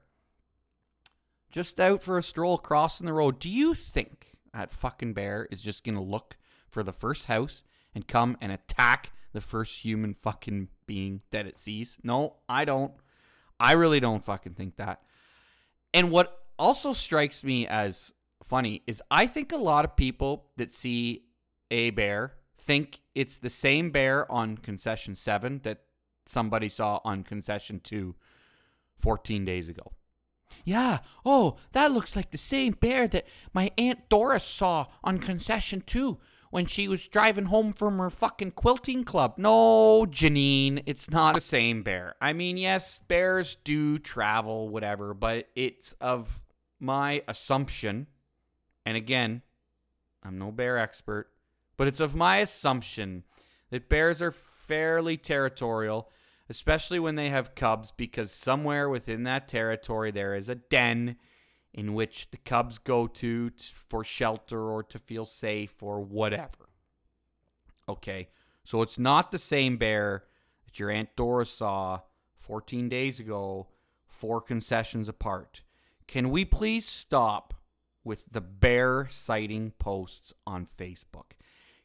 just 1.53 1.79
out 1.79 2.03
for 2.03 2.17
a 2.17 2.23
stroll 2.23 2.57
crossing 2.57 3.05
the 3.05 3.13
road. 3.13 3.39
Do 3.39 3.49
you 3.49 3.73
think, 3.73 4.33
that 4.53 4.71
fucking 4.71 5.13
bear 5.13 5.47
is 5.49 5.61
just 5.61 5.85
gonna 5.85 6.03
look 6.03 6.35
for 6.67 6.83
the 6.83 6.91
first 6.91 7.27
house 7.27 7.63
and 7.95 8.07
come 8.07 8.35
and 8.41 8.51
attack 8.51 9.13
the 9.33 9.41
first 9.41 9.83
human 9.83 10.13
fucking 10.13 10.69
being 10.85 11.21
that 11.31 11.47
it 11.47 11.57
sees. 11.57 11.97
No, 12.03 12.37
I 12.47 12.65
don't. 12.65 12.93
I 13.59 13.73
really 13.73 13.99
don't 13.99 14.23
fucking 14.23 14.53
think 14.53 14.77
that. 14.77 15.01
And 15.93 16.11
what 16.11 16.45
also 16.57 16.93
strikes 16.93 17.43
me 17.43 17.67
as 17.67 18.13
funny 18.43 18.83
is 18.87 19.01
I 19.11 19.27
think 19.27 19.51
a 19.51 19.57
lot 19.57 19.85
of 19.85 19.95
people 19.95 20.47
that 20.57 20.73
see 20.73 21.25
a 21.71 21.91
bear 21.91 22.33
think 22.57 23.01
it's 23.15 23.39
the 23.39 23.49
same 23.49 23.91
bear 23.91 24.31
on 24.31 24.57
concession 24.57 25.15
7 25.15 25.61
that 25.63 25.81
somebody 26.25 26.69
saw 26.69 26.99
on 27.03 27.23
concession 27.23 27.79
2 27.83 28.15
14 28.99 29.45
days 29.45 29.69
ago. 29.69 29.91
Yeah, 30.63 30.99
oh, 31.25 31.57
that 31.71 31.91
looks 31.91 32.15
like 32.15 32.31
the 32.31 32.37
same 32.37 32.73
bear 32.73 33.07
that 33.07 33.27
my 33.53 33.71
Aunt 33.77 34.09
Doris 34.09 34.45
saw 34.45 34.87
on 35.03 35.19
concession 35.19 35.81
2 35.85 36.19
when 36.49 36.65
she 36.67 36.87
was 36.87 37.07
driving 37.07 37.45
home 37.45 37.73
from 37.73 37.97
her 37.97 38.11
fucking 38.11 38.51
quilting 38.51 39.03
club. 39.03 39.33
No, 39.37 40.05
Janine, 40.05 40.83
it's 40.85 41.09
not 41.09 41.33
the 41.33 41.41
same 41.41 41.81
bear. 41.81 42.13
I 42.21 42.33
mean, 42.33 42.57
yes, 42.57 42.99
bears 42.99 43.57
do 43.63 43.97
travel, 43.97 44.69
whatever, 44.69 45.15
but 45.15 45.49
it's 45.55 45.93
of 45.93 46.43
my 46.79 47.23
assumption, 47.27 48.05
and 48.85 48.95
again, 48.95 49.41
I'm 50.21 50.37
no 50.37 50.51
bear 50.51 50.77
expert, 50.77 51.31
but 51.75 51.87
it's 51.87 51.99
of 51.99 52.13
my 52.13 52.37
assumption 52.37 53.23
that 53.71 53.89
bears 53.89 54.21
are 54.21 54.31
fairly 54.31 55.17
territorial, 55.17 56.11
especially 56.49 56.99
when 56.99 57.15
they 57.15 57.29
have 57.29 57.55
cubs, 57.55 57.91
because 57.91 58.31
somewhere 58.31 58.89
within 58.89 59.23
that 59.23 59.47
territory 59.47 60.11
there 60.11 60.35
is 60.35 60.49
a 60.49 60.55
den 60.55 61.15
in 61.73 61.93
which 61.93 62.29
the 62.31 62.37
cubs 62.37 62.77
go 62.77 63.07
to 63.07 63.51
for 63.89 64.03
shelter 64.03 64.61
or 64.69 64.83
to 64.83 64.99
feel 64.99 65.25
safe 65.25 65.81
or 65.81 66.01
whatever. 66.01 66.69
Okay, 67.89 68.29
so 68.63 68.81
it's 68.81 68.99
not 68.99 69.31
the 69.31 69.39
same 69.39 69.77
bear 69.77 70.23
that 70.65 70.79
your 70.79 70.89
Aunt 70.89 71.15
Dora 71.15 71.45
saw 71.45 72.01
14 72.37 72.89
days 72.89 73.19
ago, 73.19 73.67
four 74.05 74.39
concessions 74.39 75.09
apart. 75.09 75.61
Can 76.07 76.29
we 76.29 76.45
please 76.45 76.85
stop 76.85 77.53
with 78.03 78.25
the 78.31 78.41
bear 78.41 79.07
sighting 79.09 79.71
posts 79.79 80.33
on 80.45 80.65
Facebook? 80.65 81.31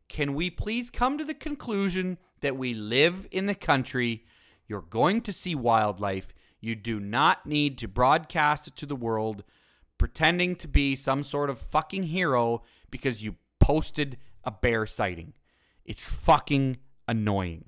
Can 0.09 0.35
we 0.35 0.51
please 0.51 0.91
come 0.91 1.19
to 1.19 1.25
the 1.25 1.35
conclusion 1.35 2.19
that 2.41 2.57
we 2.57 2.75
live 2.75 3.27
in 3.31 3.47
the 3.47 3.55
country? 3.55 4.25
You're 4.69 4.83
going 4.83 5.23
to 5.23 5.33
see 5.33 5.55
wildlife. 5.55 6.33
You 6.61 6.77
do 6.77 7.01
not 7.01 7.47
need 7.47 7.79
to 7.79 7.89
broadcast 7.89 8.69
it 8.69 8.77
to 8.77 8.87
the 8.87 8.97
world 8.97 9.43
pretending 9.97 10.55
to 10.57 10.69
be 10.69 10.95
some 10.95 11.25
sort 11.25 11.51
of 11.51 11.59
fucking 11.59 12.05
hero 12.05 12.63
because 12.91 13.25
you 13.25 13.35
posted 13.59 14.17
a 14.45 14.51
bear 14.51 14.87
sighting. 14.87 15.35
It's 15.85 16.09
fucking 16.09 16.79
annoying. 17.09 17.67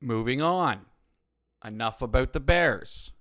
Moving 0.00 0.42
on. 0.42 0.82
Enough 1.64 2.02
about 2.02 2.32
the 2.32 2.40
bears. 2.40 3.12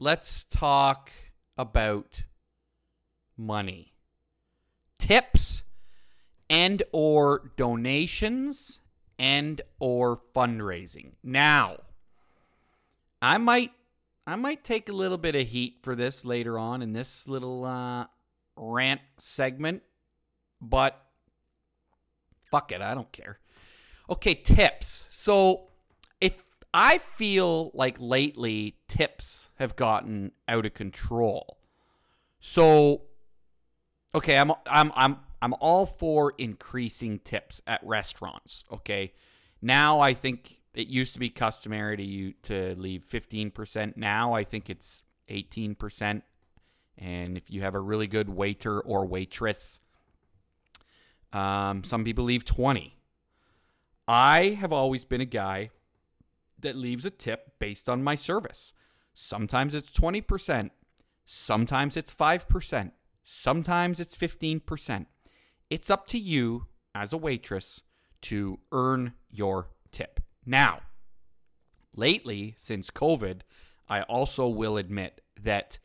Let's 0.00 0.44
talk 0.44 1.10
about 1.56 2.24
money. 3.36 3.94
Tips 4.98 5.62
and 6.50 6.82
or 6.92 7.52
donations 7.56 8.77
and 9.18 9.60
or 9.78 10.20
fundraising. 10.34 11.12
Now, 11.22 11.78
I 13.20 13.38
might 13.38 13.72
I 14.26 14.36
might 14.36 14.62
take 14.62 14.88
a 14.88 14.92
little 14.92 15.18
bit 15.18 15.34
of 15.34 15.48
heat 15.48 15.78
for 15.82 15.96
this 15.96 16.24
later 16.24 16.58
on 16.58 16.82
in 16.82 16.92
this 16.92 17.26
little 17.26 17.64
uh, 17.64 18.06
rant 18.56 19.00
segment, 19.16 19.82
but 20.60 21.02
fuck 22.50 22.70
it, 22.72 22.82
I 22.82 22.94
don't 22.94 23.10
care. 23.10 23.38
Okay, 24.10 24.34
tips. 24.34 25.06
So 25.08 25.68
if 26.20 26.42
I 26.72 26.98
feel 26.98 27.70
like 27.74 27.96
lately 27.98 28.76
tips 28.86 29.48
have 29.58 29.76
gotten 29.76 30.32
out 30.46 30.66
of 30.66 30.74
control. 30.74 31.58
So 32.40 33.02
okay, 34.14 34.38
I'm 34.38 34.52
I'm 34.66 34.92
I'm 34.94 35.16
I'm 35.40 35.54
all 35.60 35.86
for 35.86 36.34
increasing 36.38 37.20
tips 37.20 37.62
at 37.66 37.80
restaurants, 37.84 38.64
okay? 38.72 39.12
Now 39.62 40.00
I 40.00 40.14
think 40.14 40.60
it 40.74 40.88
used 40.88 41.14
to 41.14 41.20
be 41.20 41.30
customary 41.30 41.96
to 41.96 42.02
you 42.02 42.34
to 42.44 42.74
leave 42.76 43.04
15%. 43.08 43.96
Now 43.96 44.32
I 44.32 44.44
think 44.44 44.68
it's 44.68 45.02
18%. 45.28 46.22
And 46.96 47.36
if 47.36 47.50
you 47.50 47.60
have 47.60 47.74
a 47.74 47.80
really 47.80 48.06
good 48.06 48.28
waiter 48.28 48.80
or 48.80 49.06
waitress, 49.06 49.78
um, 51.32 51.84
some 51.84 52.04
people 52.04 52.24
leave 52.24 52.44
20. 52.44 52.96
I 54.06 54.56
have 54.60 54.72
always 54.72 55.04
been 55.04 55.20
a 55.20 55.26
guy 55.26 55.70
that 56.58 56.74
leaves 56.74 57.06
a 57.06 57.10
tip 57.10 57.58
based 57.58 57.88
on 57.88 58.02
my 58.02 58.14
service. 58.14 58.72
Sometimes 59.14 59.74
it's 59.74 59.90
20%, 59.90 60.70
sometimes 61.24 61.96
it's 61.96 62.14
5%, 62.14 62.92
sometimes 63.22 64.00
it's 64.00 64.16
15%. 64.16 65.06
It's 65.70 65.90
up 65.90 66.06
to 66.08 66.18
you 66.18 66.66
as 66.94 67.12
a 67.12 67.16
waitress 67.16 67.82
to 68.22 68.58
earn 68.72 69.12
your 69.30 69.68
tip. 69.92 70.20
Now, 70.46 70.80
lately, 71.94 72.54
since 72.56 72.90
COVID, 72.90 73.40
I 73.88 74.02
also 74.02 74.48
will 74.48 74.76
admit 74.76 75.20
that 75.40 75.78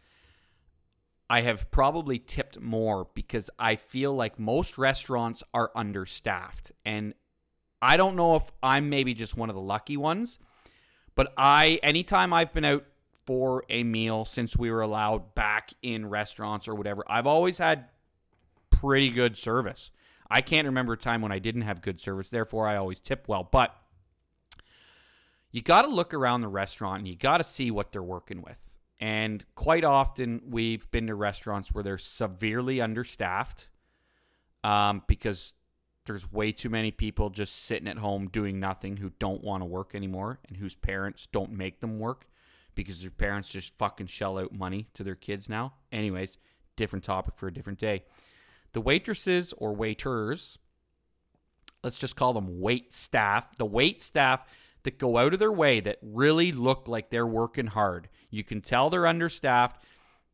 I 1.29 1.41
have 1.41 1.71
probably 1.71 2.19
tipped 2.19 2.59
more 2.59 3.07
because 3.13 3.49
I 3.57 3.75
feel 3.75 4.13
like 4.13 4.39
most 4.39 4.77
restaurants 4.77 5.43
are 5.53 5.71
understaffed. 5.75 6.71
And 6.85 7.13
I 7.81 7.97
don't 7.97 8.15
know 8.15 8.35
if 8.35 8.43
I'm 8.61 8.89
maybe 8.89 9.13
just 9.13 9.35
one 9.35 9.49
of 9.49 9.55
the 9.55 9.61
lucky 9.61 9.97
ones, 9.97 10.39
but 11.15 11.33
I, 11.37 11.79
anytime 11.83 12.33
I've 12.33 12.53
been 12.53 12.65
out 12.65 12.85
for 13.25 13.63
a 13.69 13.83
meal 13.83 14.25
since 14.25 14.57
we 14.57 14.69
were 14.71 14.81
allowed 14.81 15.33
back 15.33 15.73
in 15.81 16.09
restaurants 16.09 16.67
or 16.67 16.75
whatever, 16.75 17.03
I've 17.07 17.27
always 17.27 17.57
had 17.57 17.87
pretty 18.83 19.09
good 19.09 19.37
service. 19.37 19.91
I 20.29 20.41
can't 20.41 20.65
remember 20.65 20.93
a 20.93 20.97
time 20.97 21.21
when 21.21 21.31
I 21.31 21.39
didn't 21.39 21.61
have 21.61 21.81
good 21.81 22.01
service, 22.01 22.29
therefore, 22.29 22.67
I 22.67 22.75
always 22.75 22.99
tip 22.99 23.25
well. 23.27 23.47
But 23.49 23.73
you 25.51 25.61
got 25.61 25.83
to 25.83 25.87
look 25.87 26.13
around 26.13 26.41
the 26.41 26.47
restaurant 26.47 26.99
and 26.99 27.07
you 27.07 27.15
got 27.15 27.37
to 27.37 27.43
see 27.43 27.71
what 27.71 27.91
they're 27.91 28.03
working 28.03 28.41
with. 28.41 28.59
And 28.99 29.45
quite 29.55 29.83
often, 29.85 30.41
we've 30.49 30.89
been 30.91 31.07
to 31.07 31.15
restaurants 31.15 31.73
where 31.73 31.83
they're 31.83 31.97
severely 31.97 32.81
understaffed 32.81 33.67
um, 34.63 35.03
because 35.07 35.53
there's 36.05 36.31
way 36.31 36.51
too 36.51 36.69
many 36.69 36.91
people 36.91 37.29
just 37.29 37.63
sitting 37.63 37.87
at 37.87 37.97
home 37.97 38.27
doing 38.27 38.59
nothing 38.59 38.97
who 38.97 39.11
don't 39.19 39.43
want 39.43 39.61
to 39.61 39.65
work 39.65 39.95
anymore 39.95 40.39
and 40.47 40.57
whose 40.57 40.75
parents 40.75 41.27
don't 41.27 41.51
make 41.51 41.79
them 41.79 41.99
work 41.99 42.27
because 42.75 43.01
their 43.01 43.11
parents 43.11 43.49
just 43.49 43.77
fucking 43.77 44.07
shell 44.07 44.37
out 44.37 44.51
money 44.53 44.87
to 44.93 45.03
their 45.03 45.15
kids 45.15 45.47
now. 45.47 45.73
Anyways, 45.91 46.37
different 46.75 47.03
topic 47.03 47.35
for 47.37 47.47
a 47.47 47.53
different 47.53 47.79
day. 47.79 48.03
The 48.73 48.81
waitresses 48.81 49.53
or 49.57 49.73
waiters, 49.73 50.57
let's 51.83 51.97
just 51.97 52.15
call 52.15 52.33
them 52.33 52.59
wait 52.59 52.93
staff. 52.93 53.55
The 53.57 53.65
wait 53.65 54.01
staff 54.01 54.45
that 54.83 54.99
go 54.99 55.17
out 55.17 55.33
of 55.33 55.39
their 55.39 55.51
way 55.51 55.79
that 55.79 55.99
really 56.01 56.51
look 56.51 56.87
like 56.87 57.09
they're 57.09 57.27
working 57.27 57.67
hard. 57.67 58.09
You 58.29 58.43
can 58.43 58.61
tell 58.61 58.89
they're 58.89 59.07
understaffed. 59.07 59.81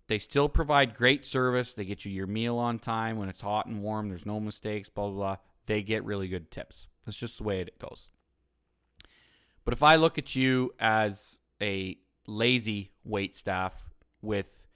They 0.07 0.17
still 0.17 0.49
provide 0.49 0.95
great 0.95 1.23
service. 1.23 1.73
They 1.73 1.85
get 1.85 2.03
you 2.03 2.11
your 2.11 2.27
meal 2.27 2.57
on 2.57 2.79
time 2.79 3.17
when 3.17 3.29
it's 3.29 3.41
hot 3.41 3.67
and 3.67 3.81
warm. 3.81 4.09
There's 4.09 4.25
no 4.25 4.39
mistakes, 4.39 4.89
blah, 4.89 5.07
blah, 5.07 5.15
blah. 5.15 5.35
They 5.67 5.83
get 5.83 6.03
really 6.03 6.27
good 6.27 6.49
tips. 6.49 6.89
That's 7.05 7.17
just 7.17 7.37
the 7.37 7.43
way 7.43 7.59
it 7.59 7.77
goes. 7.77 8.09
But 9.65 9.73
if 9.73 9.83
I 9.83 9.97
look 9.97 10.17
at 10.17 10.35
you 10.35 10.73
as 10.79 11.39
a 11.61 11.97
lazy 12.25 12.91
wait 13.03 13.35
staff 13.35 13.89
with 14.21 14.67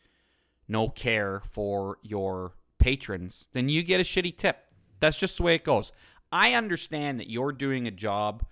no 0.67 0.89
care 0.89 1.41
for 1.51 1.97
your 2.03 2.53
patrons, 2.83 3.47
then 3.53 3.69
you 3.69 3.81
get 3.81 4.01
a 4.01 4.03
shitty 4.03 4.35
tip. 4.35 4.57
That's 4.99 5.17
just 5.17 5.37
the 5.37 5.43
way 5.43 5.55
it 5.55 5.63
goes. 5.63 5.93
I 6.33 6.53
understand 6.53 7.17
that 7.19 7.29
you're 7.29 7.53
doing 7.53 7.87
a 7.87 7.91
job 7.91 8.45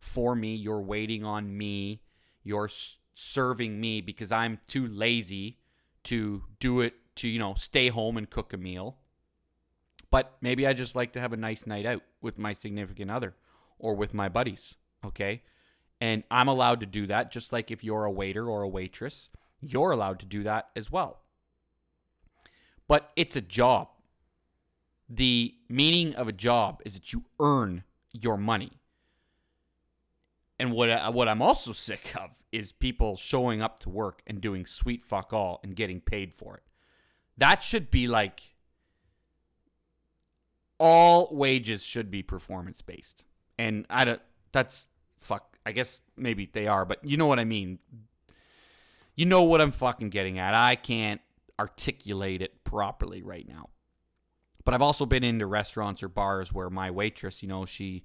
for 0.00 0.34
me. 0.34 0.56
You're 0.56 0.80
waiting 0.80 1.24
on 1.24 1.56
me. 1.56 2.02
You're 2.42 2.68
serving 3.14 3.80
me 3.80 4.00
because 4.00 4.32
I'm 4.32 4.58
too 4.66 4.88
lazy 4.88 5.58
to 6.04 6.42
do 6.58 6.80
it 6.80 6.94
to, 7.16 7.28
you 7.28 7.38
know, 7.38 7.54
stay 7.54 7.88
home 7.88 8.16
and 8.16 8.28
cook 8.28 8.52
a 8.52 8.56
meal. 8.56 8.96
But 10.10 10.36
maybe 10.40 10.66
I 10.66 10.72
just 10.72 10.96
like 10.96 11.12
to 11.12 11.20
have 11.20 11.32
a 11.32 11.36
nice 11.36 11.64
night 11.64 11.86
out 11.86 12.02
with 12.20 12.38
my 12.38 12.54
significant 12.54 13.10
other 13.10 13.36
or 13.78 13.94
with 13.94 14.14
my 14.14 14.28
buddies. 14.28 14.74
Okay. 15.04 15.42
And 16.00 16.24
I'm 16.28 16.48
allowed 16.48 16.80
to 16.80 16.86
do 16.86 17.06
that 17.06 17.30
just 17.30 17.52
like 17.52 17.70
if 17.70 17.84
you're 17.84 18.04
a 18.04 18.10
waiter 18.10 18.48
or 18.48 18.62
a 18.62 18.68
waitress, 18.68 19.28
you're 19.60 19.92
allowed 19.92 20.18
to 20.20 20.26
do 20.26 20.42
that 20.42 20.70
as 20.74 20.90
well. 20.90 21.20
But 22.88 23.10
it's 23.16 23.36
a 23.36 23.40
job. 23.40 23.88
The 25.08 25.54
meaning 25.68 26.14
of 26.14 26.28
a 26.28 26.32
job 26.32 26.82
is 26.84 26.94
that 26.94 27.12
you 27.12 27.24
earn 27.40 27.84
your 28.12 28.36
money. 28.36 28.72
And 30.58 30.72
what 30.72 30.90
I, 30.90 31.08
what 31.10 31.28
I'm 31.28 31.42
also 31.42 31.72
sick 31.72 32.12
of 32.16 32.42
is 32.50 32.72
people 32.72 33.16
showing 33.16 33.60
up 33.60 33.78
to 33.80 33.90
work 33.90 34.22
and 34.26 34.40
doing 34.40 34.64
sweet 34.64 35.02
fuck 35.02 35.32
all 35.32 35.60
and 35.62 35.76
getting 35.76 36.00
paid 36.00 36.32
for 36.32 36.56
it. 36.56 36.62
That 37.36 37.62
should 37.62 37.90
be 37.90 38.06
like 38.06 38.40
all 40.78 41.28
wages 41.30 41.84
should 41.84 42.10
be 42.10 42.22
performance 42.22 42.80
based. 42.82 43.24
And 43.58 43.86
I 43.90 44.04
don't 44.04 44.20
that's 44.52 44.88
fuck 45.18 45.58
I 45.66 45.72
guess 45.72 46.00
maybe 46.16 46.48
they 46.50 46.66
are, 46.66 46.84
but 46.84 47.04
you 47.04 47.16
know 47.16 47.26
what 47.26 47.38
I 47.38 47.44
mean. 47.44 47.78
You 49.14 49.26
know 49.26 49.42
what 49.42 49.60
I'm 49.60 49.72
fucking 49.72 50.10
getting 50.10 50.38
at. 50.38 50.54
I 50.54 50.76
can't 50.76 51.20
articulate 51.58 52.42
it 52.42 52.64
properly 52.64 53.22
right 53.22 53.48
now. 53.48 53.70
But 54.64 54.74
I've 54.74 54.82
also 54.82 55.06
been 55.06 55.24
into 55.24 55.46
restaurants 55.46 56.02
or 56.02 56.08
bars 56.08 56.52
where 56.52 56.70
my 56.70 56.90
waitress, 56.90 57.42
you 57.42 57.48
know, 57.48 57.66
she 57.66 58.02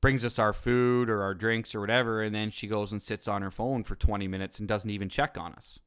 brings 0.00 0.24
us 0.24 0.38
our 0.38 0.52
food 0.52 1.10
or 1.10 1.22
our 1.22 1.34
drinks 1.34 1.74
or 1.74 1.80
whatever, 1.80 2.22
and 2.22 2.34
then 2.34 2.50
she 2.50 2.66
goes 2.66 2.92
and 2.92 3.02
sits 3.02 3.28
on 3.28 3.42
her 3.42 3.50
phone 3.50 3.84
for 3.84 3.94
20 3.94 4.26
minutes 4.28 4.58
and 4.58 4.68
doesn't 4.68 4.90
even 4.90 5.08
check 5.08 5.38
on 5.38 5.52
us 5.52 5.80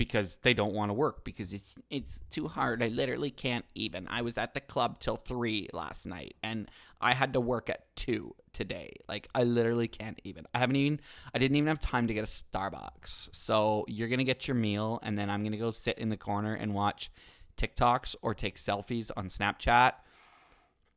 because 0.00 0.38
they 0.38 0.54
don't 0.54 0.72
want 0.72 0.88
to 0.88 0.94
work 0.94 1.24
because 1.24 1.52
it's 1.52 1.74
it's 1.90 2.22
too 2.30 2.48
hard. 2.48 2.82
I 2.82 2.88
literally 2.88 3.28
can't 3.28 3.66
even. 3.74 4.08
I 4.08 4.22
was 4.22 4.38
at 4.38 4.54
the 4.54 4.60
club 4.62 4.98
till 4.98 5.16
3 5.16 5.68
last 5.74 6.06
night 6.06 6.36
and 6.42 6.70
I 7.02 7.12
had 7.12 7.34
to 7.34 7.40
work 7.40 7.68
at 7.68 7.94
2 7.96 8.34
today. 8.54 8.94
Like 9.10 9.28
I 9.34 9.42
literally 9.42 9.88
can't 9.88 10.18
even. 10.24 10.46
I 10.54 10.58
haven't 10.58 10.76
even 10.76 11.00
I 11.34 11.38
didn't 11.38 11.54
even 11.58 11.68
have 11.68 11.80
time 11.80 12.06
to 12.06 12.14
get 12.14 12.24
a 12.24 12.26
Starbucks. 12.26 13.36
So 13.36 13.84
you're 13.88 14.08
going 14.08 14.20
to 14.20 14.24
get 14.24 14.48
your 14.48 14.54
meal 14.54 15.00
and 15.02 15.18
then 15.18 15.28
I'm 15.28 15.42
going 15.42 15.52
to 15.52 15.58
go 15.58 15.70
sit 15.70 15.98
in 15.98 16.08
the 16.08 16.16
corner 16.16 16.54
and 16.54 16.72
watch 16.72 17.10
TikToks 17.58 18.16
or 18.22 18.32
take 18.32 18.56
selfies 18.56 19.10
on 19.18 19.26
Snapchat 19.26 19.92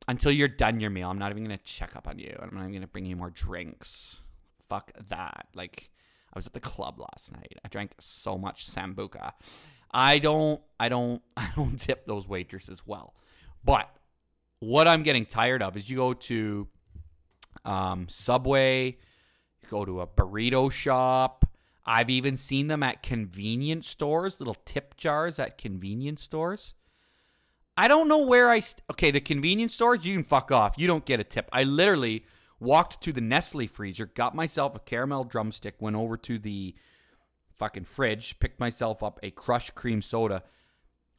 until 0.08 0.32
you're 0.32 0.48
done 0.48 0.80
your 0.80 0.88
meal. 0.88 1.10
I'm 1.10 1.18
not 1.18 1.30
even 1.30 1.44
going 1.44 1.58
to 1.58 1.62
check 1.62 1.94
up 1.94 2.08
on 2.08 2.18
you. 2.18 2.34
I'm 2.40 2.54
not 2.54 2.60
even 2.60 2.72
going 2.72 2.80
to 2.80 2.88
bring 2.88 3.04
you 3.04 3.16
more 3.16 3.28
drinks. 3.28 4.22
Fuck 4.66 4.92
that. 5.08 5.48
Like 5.54 5.90
I 6.34 6.38
was 6.38 6.46
at 6.46 6.52
the 6.52 6.60
club 6.60 6.98
last 6.98 7.32
night. 7.32 7.58
I 7.64 7.68
drank 7.68 7.92
so 8.00 8.36
much 8.36 8.66
sambuca. 8.66 9.32
I 9.92 10.18
don't 10.18 10.60
I 10.80 10.88
don't 10.88 11.22
I 11.36 11.50
don't 11.56 11.78
tip 11.78 12.04
those 12.04 12.26
waitresses 12.26 12.82
well. 12.86 13.14
But 13.64 13.88
what 14.58 14.88
I'm 14.88 15.02
getting 15.02 15.26
tired 15.26 15.62
of 15.62 15.76
is 15.76 15.88
you 15.88 15.96
go 15.96 16.14
to 16.14 16.68
um, 17.64 18.08
Subway, 18.08 18.98
you 19.62 19.68
go 19.68 19.84
to 19.84 20.00
a 20.00 20.06
burrito 20.06 20.70
shop. 20.70 21.44
I've 21.86 22.10
even 22.10 22.36
seen 22.36 22.68
them 22.68 22.82
at 22.82 23.02
convenience 23.02 23.88
stores, 23.88 24.40
little 24.40 24.56
tip 24.64 24.96
jars 24.96 25.38
at 25.38 25.58
convenience 25.58 26.22
stores. 26.22 26.74
I 27.76 27.88
don't 27.88 28.08
know 28.08 28.24
where 28.24 28.48
I. 28.48 28.60
St- 28.60 28.82
okay, 28.92 29.10
the 29.10 29.20
convenience 29.20 29.74
stores, 29.74 30.06
you 30.06 30.14
can 30.14 30.24
fuck 30.24 30.50
off. 30.50 30.76
You 30.78 30.86
don't 30.86 31.04
get 31.04 31.20
a 31.20 31.24
tip. 31.24 31.48
I 31.52 31.64
literally 31.64 32.24
walked 32.60 33.02
to 33.02 33.12
the 33.12 33.20
Nestle 33.20 33.66
freezer, 33.66 34.06
got 34.06 34.34
myself 34.34 34.74
a 34.74 34.80
caramel 34.80 35.24
drumstick, 35.24 35.74
went 35.80 35.96
over 35.96 36.16
to 36.18 36.38
the 36.38 36.74
fucking 37.52 37.84
fridge, 37.84 38.38
picked 38.40 38.60
myself 38.60 39.02
up 39.02 39.20
a 39.22 39.30
crushed 39.30 39.74
cream 39.74 40.02
soda, 40.02 40.42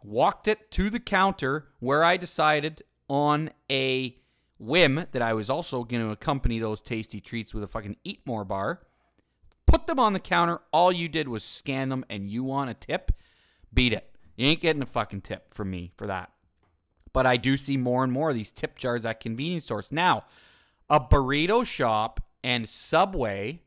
walked 0.04 0.48
it 0.48 0.70
to 0.72 0.90
the 0.90 1.00
counter 1.00 1.70
where 1.80 2.04
I 2.04 2.18
decided 2.18 2.84
on 3.10 3.50
a 3.72 4.18
whim 4.58 5.06
that 5.12 5.22
I 5.22 5.34
was 5.34 5.50
also 5.50 5.84
going 5.84 6.02
to 6.02 6.12
accompany 6.12 6.60
those 6.60 6.82
tasty 6.82 7.20
treats 7.20 7.54
with 7.54 7.64
a 7.64 7.68
fucking 7.68 7.98
eat 8.04 8.22
more 8.26 8.46
bar. 8.46 8.82
Put 9.66 9.88
them 9.88 10.00
on 10.00 10.14
the 10.14 10.20
counter. 10.20 10.62
All 10.72 10.92
you 10.92 11.10
did 11.10 11.28
was 11.28 11.44
scan 11.44 11.90
them 11.90 12.06
and 12.10 12.30
you 12.30 12.44
want 12.44 12.70
a 12.70 12.74
tip? 12.74 13.12
Beat 13.74 13.94
it. 13.94 14.10
You 14.36 14.48
ain't 14.48 14.62
getting 14.62 14.82
a 14.82 14.88
fucking 14.88 15.22
tip 15.22 15.54
from 15.54 15.72
me 15.72 15.92
for 15.98 16.08
that. 16.08 16.32
But 17.14 17.26
I 17.26 17.38
do 17.38 17.58
see 17.58 17.78
more 17.78 18.04
and 18.04 18.12
more 18.12 18.30
of 18.30 18.36
these 18.36 18.52
tip 18.52 18.78
jars 18.78 19.06
at 19.06 19.20
convenience 19.20 19.66
stores. 19.66 19.92
Now, 19.92 20.26
a 20.90 21.00
burrito 21.00 21.66
shop 21.66 22.20
and 22.44 22.70
Subway, 22.70 23.62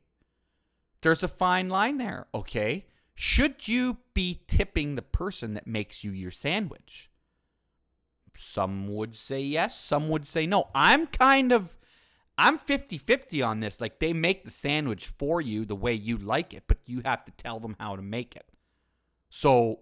there's 1.03 1.23
a 1.23 1.29
fine 1.29 1.69
line 1.69 1.99
there, 1.99 2.27
okay? 2.35 2.87
Should 3.15 3.67
you 3.67 3.99
be 4.15 4.43
tipping 4.47 4.95
the 4.95 5.03
person 5.03 5.55
that 5.55 5.67
makes 5.67 6.05
you 6.05 6.13
your 6.13 6.31
sandwich? 6.31 7.11
Some 8.37 8.95
would 8.95 9.17
say 9.17 9.41
yes, 9.41 9.79
some 9.79 10.09
would 10.09 10.27
say 10.27 10.47
no. 10.47 10.69
I'm 10.75 11.09
kind 11.09 11.51
of 11.51 11.77
I'm 12.41 12.57
50-50 12.57 13.45
on 13.45 13.59
this. 13.59 13.81
Like 13.81 13.99
they 13.99 14.13
make 14.13 14.45
the 14.45 14.53
sandwich 14.53 15.07
for 15.07 15.41
you 15.41 15.65
the 15.65 15.75
way 15.75 15.93
you 15.93 16.17
like 16.17 16.55
it, 16.55 16.63
but 16.69 16.79
you 16.87 17.03
have 17.05 17.25
to 17.25 17.33
tell 17.33 17.59
them 17.59 17.75
how 17.81 17.97
to 17.97 18.03
make 18.03 18.37
it. 18.37 18.47
So 19.29 19.81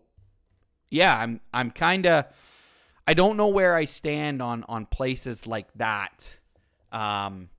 yeah, 0.89 1.19
I'm 1.19 1.41
I'm 1.53 1.71
kind 1.71 2.07
of 2.07 2.25
I 3.07 3.13
don't 3.13 3.37
know 3.37 3.49
where 3.49 3.75
I 3.75 3.85
stand 3.85 4.41
on 4.41 4.65
on 4.69 4.87
places 4.87 5.47
like 5.47 5.73
that 5.75 6.39
um, 6.97 7.51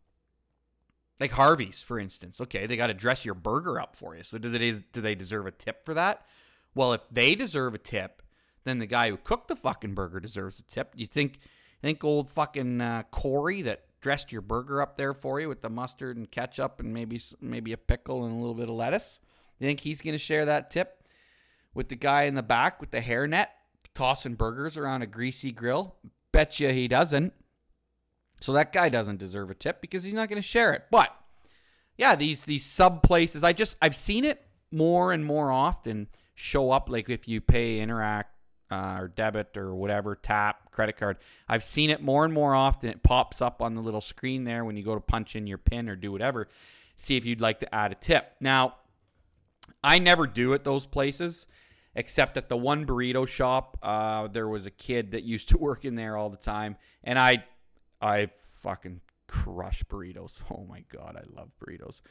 like 1.19 1.31
Harvey's, 1.31 1.81
for 1.81 1.99
instance. 1.99 2.41
Okay, 2.41 2.65
they 2.65 2.75
got 2.75 2.87
to 2.87 2.93
dress 2.93 3.23
your 3.23 3.35
burger 3.35 3.79
up 3.79 3.95
for 3.95 4.15
you. 4.15 4.23
So 4.23 4.37
do 4.37 4.49
they 4.49 4.71
do 4.71 5.01
they 5.01 5.15
deserve 5.15 5.45
a 5.45 5.51
tip 5.51 5.85
for 5.85 5.93
that? 5.93 6.25
Well, 6.73 6.93
if 6.93 7.01
they 7.11 7.35
deserve 7.35 7.75
a 7.75 7.79
tip, 7.79 8.21
then 8.63 8.79
the 8.79 8.85
guy 8.85 9.09
who 9.09 9.17
cooked 9.17 9.47
the 9.47 9.55
fucking 9.55 9.93
burger 9.93 10.19
deserves 10.19 10.59
a 10.59 10.63
tip. 10.63 10.93
You 10.95 11.05
think 11.05 11.39
think 11.81 12.03
old 12.03 12.29
fucking 12.29 12.81
uh, 12.81 13.03
Corey 13.11 13.61
that 13.61 13.83
dressed 14.01 14.31
your 14.31 14.41
burger 14.41 14.81
up 14.81 14.97
there 14.97 15.13
for 15.13 15.39
you 15.39 15.47
with 15.47 15.61
the 15.61 15.69
mustard 15.69 16.17
and 16.17 16.29
ketchup 16.29 16.79
and 16.79 16.93
maybe 16.93 17.21
maybe 17.39 17.73
a 17.73 17.77
pickle 17.77 18.25
and 18.25 18.33
a 18.33 18.37
little 18.37 18.55
bit 18.55 18.69
of 18.69 18.75
lettuce? 18.75 19.19
You 19.59 19.67
think 19.67 19.81
he's 19.81 20.01
gonna 20.01 20.17
share 20.17 20.45
that 20.45 20.71
tip 20.71 21.03
with 21.73 21.89
the 21.89 21.95
guy 21.95 22.23
in 22.23 22.33
the 22.33 22.43
back 22.43 22.81
with 22.81 22.89
the 22.91 23.01
hairnet 23.01 23.47
tossing 23.93 24.35
burgers 24.35 24.77
around 24.77 25.03
a 25.03 25.07
greasy 25.07 25.51
grill? 25.51 25.95
Bet 26.31 26.59
you 26.59 26.69
he 26.69 26.87
doesn't. 26.87 27.33
So 28.39 28.53
that 28.53 28.73
guy 28.73 28.89
doesn't 28.89 29.17
deserve 29.17 29.49
a 29.49 29.55
tip 29.55 29.81
because 29.81 30.03
he's 30.03 30.13
not 30.13 30.29
going 30.29 30.41
to 30.41 30.47
share 30.47 30.73
it. 30.73 30.85
But 30.91 31.15
yeah, 31.97 32.15
these 32.15 32.45
these 32.45 32.65
sub 32.65 33.01
places, 33.03 33.43
I 33.43 33.53
just 33.53 33.77
I've 33.81 33.95
seen 33.95 34.23
it 34.23 34.43
more 34.71 35.11
and 35.11 35.25
more 35.25 35.51
often 35.51 36.07
show 36.35 36.71
up. 36.71 36.89
Like 36.89 37.09
if 37.09 37.27
you 37.27 37.41
pay 37.41 37.79
Interac 37.79 38.25
uh, 38.69 38.97
or 38.99 39.07
debit 39.07 39.57
or 39.57 39.73
whatever, 39.73 40.15
tap 40.15 40.71
credit 40.71 40.97
card, 40.97 41.17
I've 41.49 41.63
seen 41.63 41.89
it 41.89 42.01
more 42.01 42.25
and 42.25 42.33
more 42.33 42.53
often. 42.53 42.89
It 42.89 43.03
pops 43.03 43.41
up 43.41 43.61
on 43.61 43.73
the 43.73 43.81
little 43.81 44.01
screen 44.01 44.43
there 44.43 44.63
when 44.63 44.77
you 44.77 44.83
go 44.83 44.93
to 44.93 45.01
punch 45.01 45.35
in 45.35 45.47
your 45.47 45.57
pin 45.57 45.89
or 45.89 45.95
do 45.95 46.11
whatever. 46.11 46.47
See 46.95 47.17
if 47.17 47.25
you'd 47.25 47.41
like 47.41 47.59
to 47.59 47.75
add 47.75 47.91
a 47.91 47.95
tip. 47.95 48.33
Now, 48.39 48.75
I 49.83 49.99
never 49.99 50.27
do 50.27 50.53
at 50.53 50.63
those 50.63 50.85
places 50.85 51.47
except 51.95 52.37
at 52.37 52.47
the 52.47 52.55
one 52.55 52.85
burrito 52.85 53.27
shop. 53.27 53.77
Uh, 53.81 54.27
there 54.27 54.47
was 54.47 54.67
a 54.67 54.71
kid 54.71 55.11
that 55.11 55.23
used 55.23 55.49
to 55.49 55.57
work 55.59 55.83
in 55.83 55.95
there 55.95 56.15
all 56.15 56.29
the 56.29 56.37
time, 56.37 56.77
and 57.03 57.17
I 57.17 57.43
I 58.01 58.27
fucking 58.61 59.01
crush 59.27 59.83
burritos. 59.83 60.41
Oh 60.51 60.65
my 60.67 60.83
god, 60.91 61.17
I 61.17 61.23
love 61.39 61.49
burritos. 61.59 62.01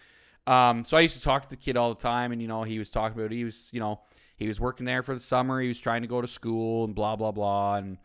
Um, 0.46 0.84
so 0.84 0.96
I 0.96 1.00
used 1.00 1.16
to 1.16 1.22
talk 1.22 1.42
to 1.42 1.48
the 1.48 1.56
kid 1.56 1.76
all 1.76 1.88
the 1.88 2.00
time, 2.00 2.32
and 2.32 2.40
you 2.40 2.48
know, 2.48 2.62
he 2.62 2.78
was 2.78 2.90
talking 2.90 3.18
about 3.18 3.32
he 3.32 3.44
was, 3.44 3.68
you 3.72 3.80
know, 3.80 4.00
he 4.36 4.46
was 4.46 4.60
working 4.60 4.86
there 4.86 5.02
for 5.02 5.14
the 5.14 5.20
summer. 5.20 5.60
He 5.60 5.68
was 5.68 5.80
trying 5.80 6.02
to 6.02 6.08
go 6.08 6.20
to 6.20 6.28
school 6.28 6.84
and 6.84 6.94
blah 6.94 7.16
blah 7.16 7.32
blah, 7.32 7.76
and 7.76 7.98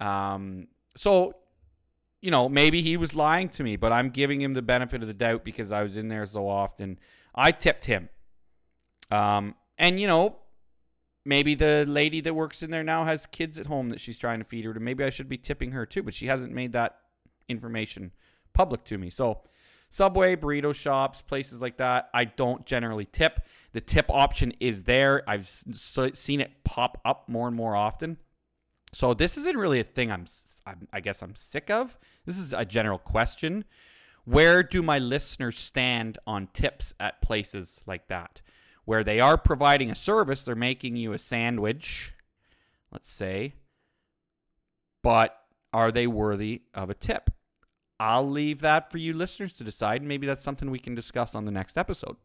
um, 0.00 0.68
so 0.96 1.34
you 2.20 2.30
know, 2.30 2.48
maybe 2.48 2.82
he 2.82 2.96
was 2.96 3.14
lying 3.14 3.48
to 3.50 3.62
me, 3.62 3.76
but 3.76 3.92
I'm 3.92 4.10
giving 4.10 4.40
him 4.40 4.54
the 4.54 4.62
benefit 4.62 5.02
of 5.02 5.08
the 5.08 5.14
doubt 5.14 5.44
because 5.44 5.70
I 5.70 5.82
was 5.82 5.96
in 5.96 6.08
there 6.08 6.26
so 6.26 6.48
often. 6.48 6.98
I 7.34 7.52
tipped 7.52 7.84
him. 7.84 8.08
Um, 9.10 9.54
and 9.78 10.00
you 10.00 10.08
know, 10.08 10.36
maybe 11.24 11.54
the 11.54 11.84
lady 11.86 12.20
that 12.22 12.34
works 12.34 12.62
in 12.62 12.70
there 12.70 12.82
now 12.82 13.04
has 13.04 13.26
kids 13.26 13.58
at 13.58 13.66
home 13.66 13.90
that 13.90 14.00
she's 14.00 14.18
trying 14.18 14.40
to 14.40 14.44
feed 14.44 14.64
her 14.64 14.74
to. 14.74 14.80
Maybe 14.80 15.04
I 15.04 15.10
should 15.10 15.28
be 15.28 15.38
tipping 15.38 15.70
her 15.72 15.86
too, 15.86 16.02
but 16.02 16.14
she 16.14 16.26
hasn't 16.26 16.52
made 16.52 16.72
that 16.72 16.98
information 17.48 18.12
public 18.52 18.84
to 18.84 18.98
me. 18.98 19.10
So, 19.10 19.42
Subway, 19.90 20.36
burrito 20.36 20.74
shops, 20.74 21.22
places 21.22 21.62
like 21.62 21.78
that, 21.78 22.10
I 22.12 22.24
don't 22.24 22.66
generally 22.66 23.06
tip. 23.06 23.40
The 23.72 23.80
tip 23.80 24.06
option 24.10 24.52
is 24.60 24.82
there. 24.82 25.22
I've 25.26 25.46
seen 25.48 26.40
it 26.40 26.50
pop 26.64 27.00
up 27.04 27.28
more 27.28 27.48
and 27.48 27.56
more 27.56 27.74
often. 27.74 28.18
So 28.92 29.14
this 29.14 29.36
isn't 29.38 29.56
really 29.56 29.80
a 29.80 29.84
thing 29.84 30.10
I'm, 30.10 30.26
I'm 30.66 30.88
I 30.92 31.00
guess 31.00 31.22
I'm 31.22 31.34
sick 31.34 31.70
of. 31.70 31.98
This 32.26 32.38
is 32.38 32.52
a 32.52 32.64
general 32.64 32.98
question. 32.98 33.64
Where 34.24 34.62
do 34.62 34.82
my 34.82 34.98
listeners 34.98 35.58
stand 35.58 36.18
on 36.26 36.48
tips 36.52 36.94
at 37.00 37.22
places 37.22 37.80
like 37.86 38.08
that? 38.08 38.42
Where 38.84 39.04
they 39.04 39.20
are 39.20 39.38
providing 39.38 39.90
a 39.90 39.94
service, 39.94 40.42
they're 40.42 40.54
making 40.54 40.96
you 40.96 41.12
a 41.12 41.18
sandwich, 41.18 42.14
let's 42.90 43.10
say, 43.10 43.54
but 45.02 45.38
are 45.72 45.92
they 45.92 46.06
worthy 46.06 46.62
of 46.74 46.88
a 46.90 46.94
tip? 46.94 47.30
I'll 48.00 48.28
leave 48.28 48.60
that 48.60 48.90
for 48.90 48.98
you 48.98 49.12
listeners 49.12 49.52
to 49.54 49.64
decide. 49.64 50.02
Maybe 50.02 50.26
that's 50.26 50.42
something 50.42 50.70
we 50.70 50.78
can 50.78 50.94
discuss 50.94 51.34
on 51.34 51.44
the 51.44 51.50
next 51.50 51.76
episode. 51.76 52.16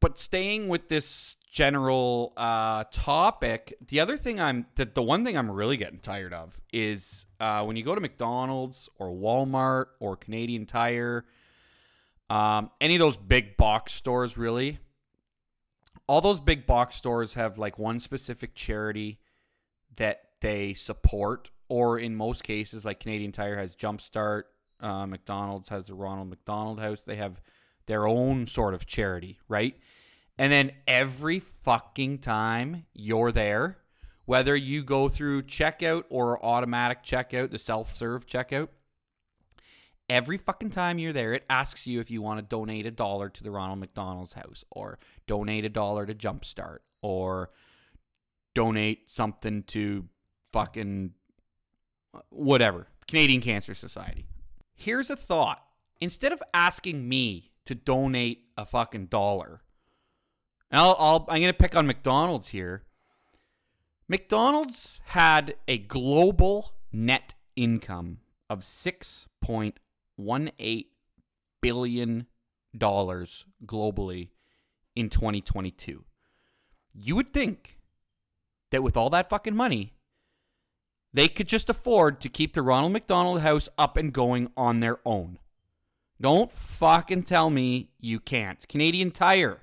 But 0.00 0.18
staying 0.18 0.68
with 0.68 0.88
this 0.88 1.36
general 1.48 2.32
uh, 2.36 2.84
topic, 2.90 3.74
the 3.86 4.00
other 4.00 4.16
thing 4.16 4.40
I'm, 4.40 4.66
the, 4.74 4.84
the 4.84 5.02
one 5.02 5.24
thing 5.24 5.38
I'm 5.38 5.50
really 5.50 5.76
getting 5.76 6.00
tired 6.00 6.34
of 6.34 6.60
is 6.72 7.24
uh, 7.38 7.62
when 7.62 7.76
you 7.76 7.84
go 7.84 7.94
to 7.94 8.00
McDonald's 8.00 8.88
or 8.98 9.10
Walmart 9.12 9.86
or 10.00 10.16
Canadian 10.16 10.66
Tire, 10.66 11.24
um, 12.28 12.70
any 12.80 12.96
of 12.96 12.98
those 12.98 13.16
big 13.16 13.56
box 13.56 13.92
stores, 13.92 14.36
really, 14.36 14.80
all 16.08 16.20
those 16.20 16.40
big 16.40 16.66
box 16.66 16.96
stores 16.96 17.34
have 17.34 17.56
like 17.56 17.78
one 17.78 18.00
specific 18.00 18.54
charity 18.54 19.20
that 19.96 20.20
they 20.40 20.74
support, 20.74 21.50
or 21.68 21.98
in 21.98 22.16
most 22.16 22.42
cases, 22.42 22.84
like 22.84 22.98
Canadian 22.98 23.30
Tire 23.30 23.56
has 23.56 23.76
Jumpstart, 23.76 24.42
uh, 24.82 25.06
McDonald's 25.06 25.68
has 25.68 25.86
the 25.86 25.94
Ronald 25.94 26.28
McDonald 26.28 26.80
House. 26.80 27.02
They 27.02 27.16
have 27.16 27.40
their 27.86 28.06
own 28.06 28.46
sort 28.46 28.74
of 28.74 28.86
charity, 28.86 29.38
right? 29.48 29.76
And 30.38 30.52
then 30.52 30.72
every 30.86 31.40
fucking 31.40 32.18
time 32.18 32.86
you're 32.92 33.32
there, 33.32 33.78
whether 34.24 34.56
you 34.56 34.82
go 34.82 35.08
through 35.08 35.42
checkout 35.42 36.04
or 36.08 36.44
automatic 36.44 37.02
checkout, 37.02 37.50
the 37.50 37.58
self 37.58 37.92
serve 37.92 38.26
checkout, 38.26 38.68
every 40.08 40.38
fucking 40.38 40.70
time 40.70 40.98
you're 40.98 41.12
there, 41.12 41.32
it 41.32 41.44
asks 41.50 41.86
you 41.86 42.00
if 42.00 42.10
you 42.10 42.22
want 42.22 42.38
to 42.38 42.42
donate 42.42 42.86
a 42.86 42.90
dollar 42.90 43.28
to 43.28 43.42
the 43.42 43.50
Ronald 43.50 43.80
McDonald's 43.80 44.34
House 44.34 44.64
or 44.70 44.98
donate 45.26 45.64
a 45.64 45.68
dollar 45.68 46.06
to 46.06 46.14
Jumpstart 46.14 46.78
or 47.02 47.50
donate 48.54 49.10
something 49.10 49.62
to 49.64 50.08
fucking 50.52 51.12
whatever, 52.30 52.88
Canadian 53.08 53.40
Cancer 53.40 53.74
Society. 53.74 54.26
Here's 54.74 55.10
a 55.10 55.16
thought. 55.16 55.62
Instead 56.00 56.32
of 56.32 56.42
asking 56.52 57.08
me 57.08 57.52
to 57.64 57.74
donate 57.74 58.46
a 58.56 58.66
fucking 58.66 59.06
dollar, 59.06 59.62
and 60.70 60.80
I'll, 60.80 60.96
I'll, 60.98 61.26
I'm 61.28 61.40
going 61.40 61.52
to 61.52 61.58
pick 61.58 61.76
on 61.76 61.86
McDonald's 61.86 62.48
here. 62.48 62.82
McDonald's 64.08 65.00
had 65.06 65.54
a 65.68 65.78
global 65.78 66.72
net 66.92 67.34
income 67.54 68.18
of 68.50 68.60
6.18 68.60 70.86
billion 71.60 72.26
dollars 72.76 73.46
globally 73.64 74.30
in 74.96 75.08
2022. 75.08 76.04
You 76.94 77.16
would 77.16 77.32
think 77.32 77.78
that 78.70 78.82
with 78.82 78.96
all 78.96 79.10
that 79.10 79.28
fucking 79.28 79.54
money, 79.54 79.92
they 81.14 81.28
could 81.28 81.46
just 81.46 81.68
afford 81.68 82.20
to 82.20 82.28
keep 82.28 82.54
the 82.54 82.62
Ronald 82.62 82.92
McDonald 82.92 83.42
House 83.42 83.68
up 83.76 83.96
and 83.96 84.12
going 84.12 84.50
on 84.56 84.80
their 84.80 84.98
own. 85.04 85.38
Don't 86.20 86.52
fucking 86.52 87.24
tell 87.24 87.50
me 87.50 87.90
you 87.98 88.20
can't. 88.20 88.66
Canadian 88.68 89.10
Tire, 89.10 89.58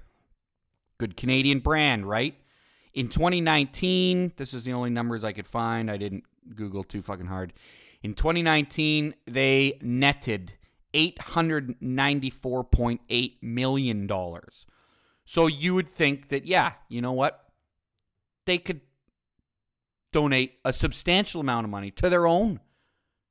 good 0.98 1.16
Canadian 1.16 1.60
brand, 1.60 2.06
right? 2.08 2.36
In 2.94 3.08
2019, 3.08 4.34
this 4.36 4.54
is 4.54 4.66
the 4.66 4.74
only 4.74 4.90
numbers 4.90 5.24
I 5.24 5.32
could 5.32 5.48
find. 5.48 5.90
I 5.90 5.96
didn't 5.98 6.26
Google 6.56 6.84
too 6.84 7.02
fucking 7.02 7.28
hard. 7.28 7.54
In 8.04 8.14
2019, 8.14 9.16
they 9.26 9.80
netted 9.82 10.54
$894.8 10.94 13.34
million. 13.42 14.10
So 15.26 15.48
you 15.48 15.76
would 15.76 15.90
think 15.90 16.30
that, 16.30 16.46
yeah, 16.46 16.74
you 16.88 17.02
know 17.02 17.14
what? 17.14 17.46
They 18.46 18.58
could 18.58 18.82
donate 20.12 20.60
a 20.66 20.74
substantial 20.74 21.42
amount 21.42 21.66
of 21.66 21.70
money 21.70 21.92
to 21.92 22.10
their 22.10 22.28
own 22.28 22.60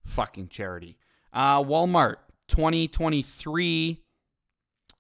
fucking 0.05 0.49
charity. 0.49 0.97
Uh, 1.33 1.63
Walmart, 1.63 2.17
2023, 2.49 4.03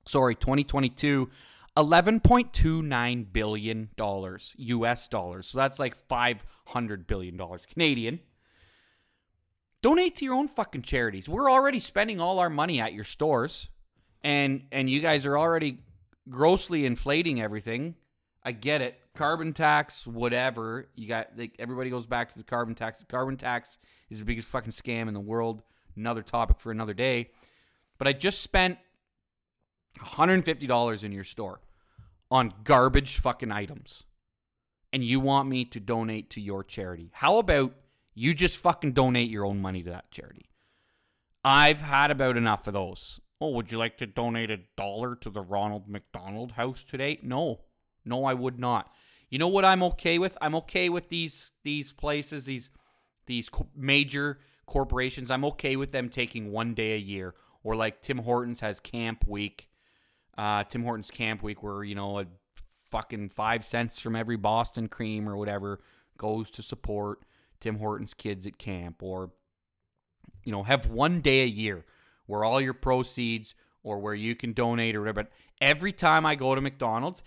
sorry, 0.06 0.34
2022, 0.34 1.30
11.29 1.76 3.32
billion 3.32 3.88
dollars 3.96 4.54
US 4.58 5.08
dollars. 5.08 5.46
So 5.46 5.58
that's 5.58 5.78
like 5.78 5.94
500 5.94 7.06
billion 7.06 7.36
dollars 7.36 7.62
Canadian. 7.72 8.20
Donate 9.80 10.16
to 10.16 10.24
your 10.24 10.34
own 10.34 10.48
fucking 10.48 10.82
charities. 10.82 11.28
We're 11.28 11.50
already 11.50 11.78
spending 11.78 12.20
all 12.20 12.40
our 12.40 12.50
money 12.50 12.80
at 12.80 12.94
your 12.94 13.04
stores 13.04 13.68
and 14.22 14.64
and 14.72 14.90
you 14.90 15.00
guys 15.00 15.24
are 15.24 15.38
already 15.38 15.78
grossly 16.28 16.84
inflating 16.84 17.40
everything. 17.40 17.94
I 18.44 18.52
get 18.52 18.82
it. 18.82 18.98
Carbon 19.14 19.52
tax, 19.52 20.06
whatever. 20.06 20.88
You 20.94 21.08
got 21.08 21.30
like 21.36 21.54
everybody 21.58 21.90
goes 21.90 22.06
back 22.06 22.32
to 22.32 22.38
the 22.38 22.44
carbon 22.44 22.74
tax. 22.74 23.00
The 23.00 23.06
carbon 23.06 23.36
tax 23.36 23.78
is 24.10 24.20
the 24.20 24.24
biggest 24.24 24.48
fucking 24.48 24.72
scam 24.72 25.08
in 25.08 25.14
the 25.14 25.20
world. 25.20 25.62
Another 25.96 26.22
topic 26.22 26.60
for 26.60 26.70
another 26.70 26.94
day. 26.94 27.30
But 27.98 28.06
I 28.06 28.12
just 28.12 28.40
spent 28.40 28.78
$150 29.98 31.04
in 31.04 31.12
your 31.12 31.24
store 31.24 31.60
on 32.30 32.54
garbage 32.64 33.18
fucking 33.18 33.50
items. 33.50 34.04
And 34.92 35.04
you 35.04 35.20
want 35.20 35.48
me 35.48 35.64
to 35.66 35.80
donate 35.80 36.30
to 36.30 36.40
your 36.40 36.64
charity. 36.64 37.10
How 37.12 37.38
about 37.38 37.74
you 38.14 38.32
just 38.32 38.56
fucking 38.56 38.92
donate 38.92 39.30
your 39.30 39.44
own 39.44 39.60
money 39.60 39.82
to 39.82 39.90
that 39.90 40.10
charity? 40.10 40.48
I've 41.44 41.80
had 41.80 42.10
about 42.10 42.36
enough 42.36 42.66
of 42.66 42.74
those. 42.74 43.20
Oh, 43.40 43.50
would 43.50 43.70
you 43.70 43.78
like 43.78 43.98
to 43.98 44.06
donate 44.06 44.50
a 44.50 44.60
dollar 44.76 45.14
to 45.16 45.30
the 45.30 45.42
Ronald 45.42 45.88
McDonald 45.88 46.52
House 46.52 46.82
today? 46.82 47.18
No. 47.22 47.60
No, 48.08 48.24
I 48.24 48.34
would 48.34 48.58
not. 48.58 48.92
You 49.30 49.38
know 49.38 49.48
what 49.48 49.64
I'm 49.64 49.82
okay 49.82 50.18
with? 50.18 50.36
I'm 50.40 50.54
okay 50.56 50.88
with 50.88 51.08
these 51.08 51.50
these 51.62 51.92
places, 51.92 52.46
these 52.46 52.70
these 53.26 53.50
major 53.76 54.38
corporations. 54.66 55.30
I'm 55.30 55.44
okay 55.44 55.76
with 55.76 55.92
them 55.92 56.08
taking 56.08 56.50
one 56.50 56.74
day 56.74 56.94
a 56.94 56.98
year, 56.98 57.34
or 57.62 57.76
like 57.76 58.00
Tim 58.00 58.18
Hortons 58.18 58.60
has 58.60 58.80
Camp 58.80 59.26
Week, 59.28 59.68
uh, 60.36 60.64
Tim 60.64 60.82
Hortons 60.82 61.10
Camp 61.10 61.42
Week, 61.42 61.62
where 61.62 61.84
you 61.84 61.94
know 61.94 62.20
a 62.20 62.26
fucking 62.84 63.28
five 63.28 63.64
cents 63.64 64.00
from 64.00 64.16
every 64.16 64.36
Boston 64.36 64.88
cream 64.88 65.28
or 65.28 65.36
whatever 65.36 65.80
goes 66.16 66.50
to 66.50 66.62
support 66.62 67.20
Tim 67.60 67.78
Hortons 67.78 68.14
kids 68.14 68.46
at 68.46 68.58
camp, 68.58 69.02
or 69.02 69.30
you 70.44 70.52
know 70.52 70.62
have 70.62 70.86
one 70.86 71.20
day 71.20 71.42
a 71.42 71.46
year 71.46 71.84
where 72.26 72.44
all 72.44 72.60
your 72.60 72.74
proceeds 72.74 73.54
or 73.82 73.98
where 73.98 74.14
you 74.14 74.34
can 74.34 74.52
donate 74.52 74.94
or 74.94 75.00
whatever. 75.00 75.24
But 75.24 75.32
every 75.60 75.92
time 75.92 76.26
I 76.26 76.34
go 76.34 76.54
to 76.54 76.60
McDonald's, 76.60 77.22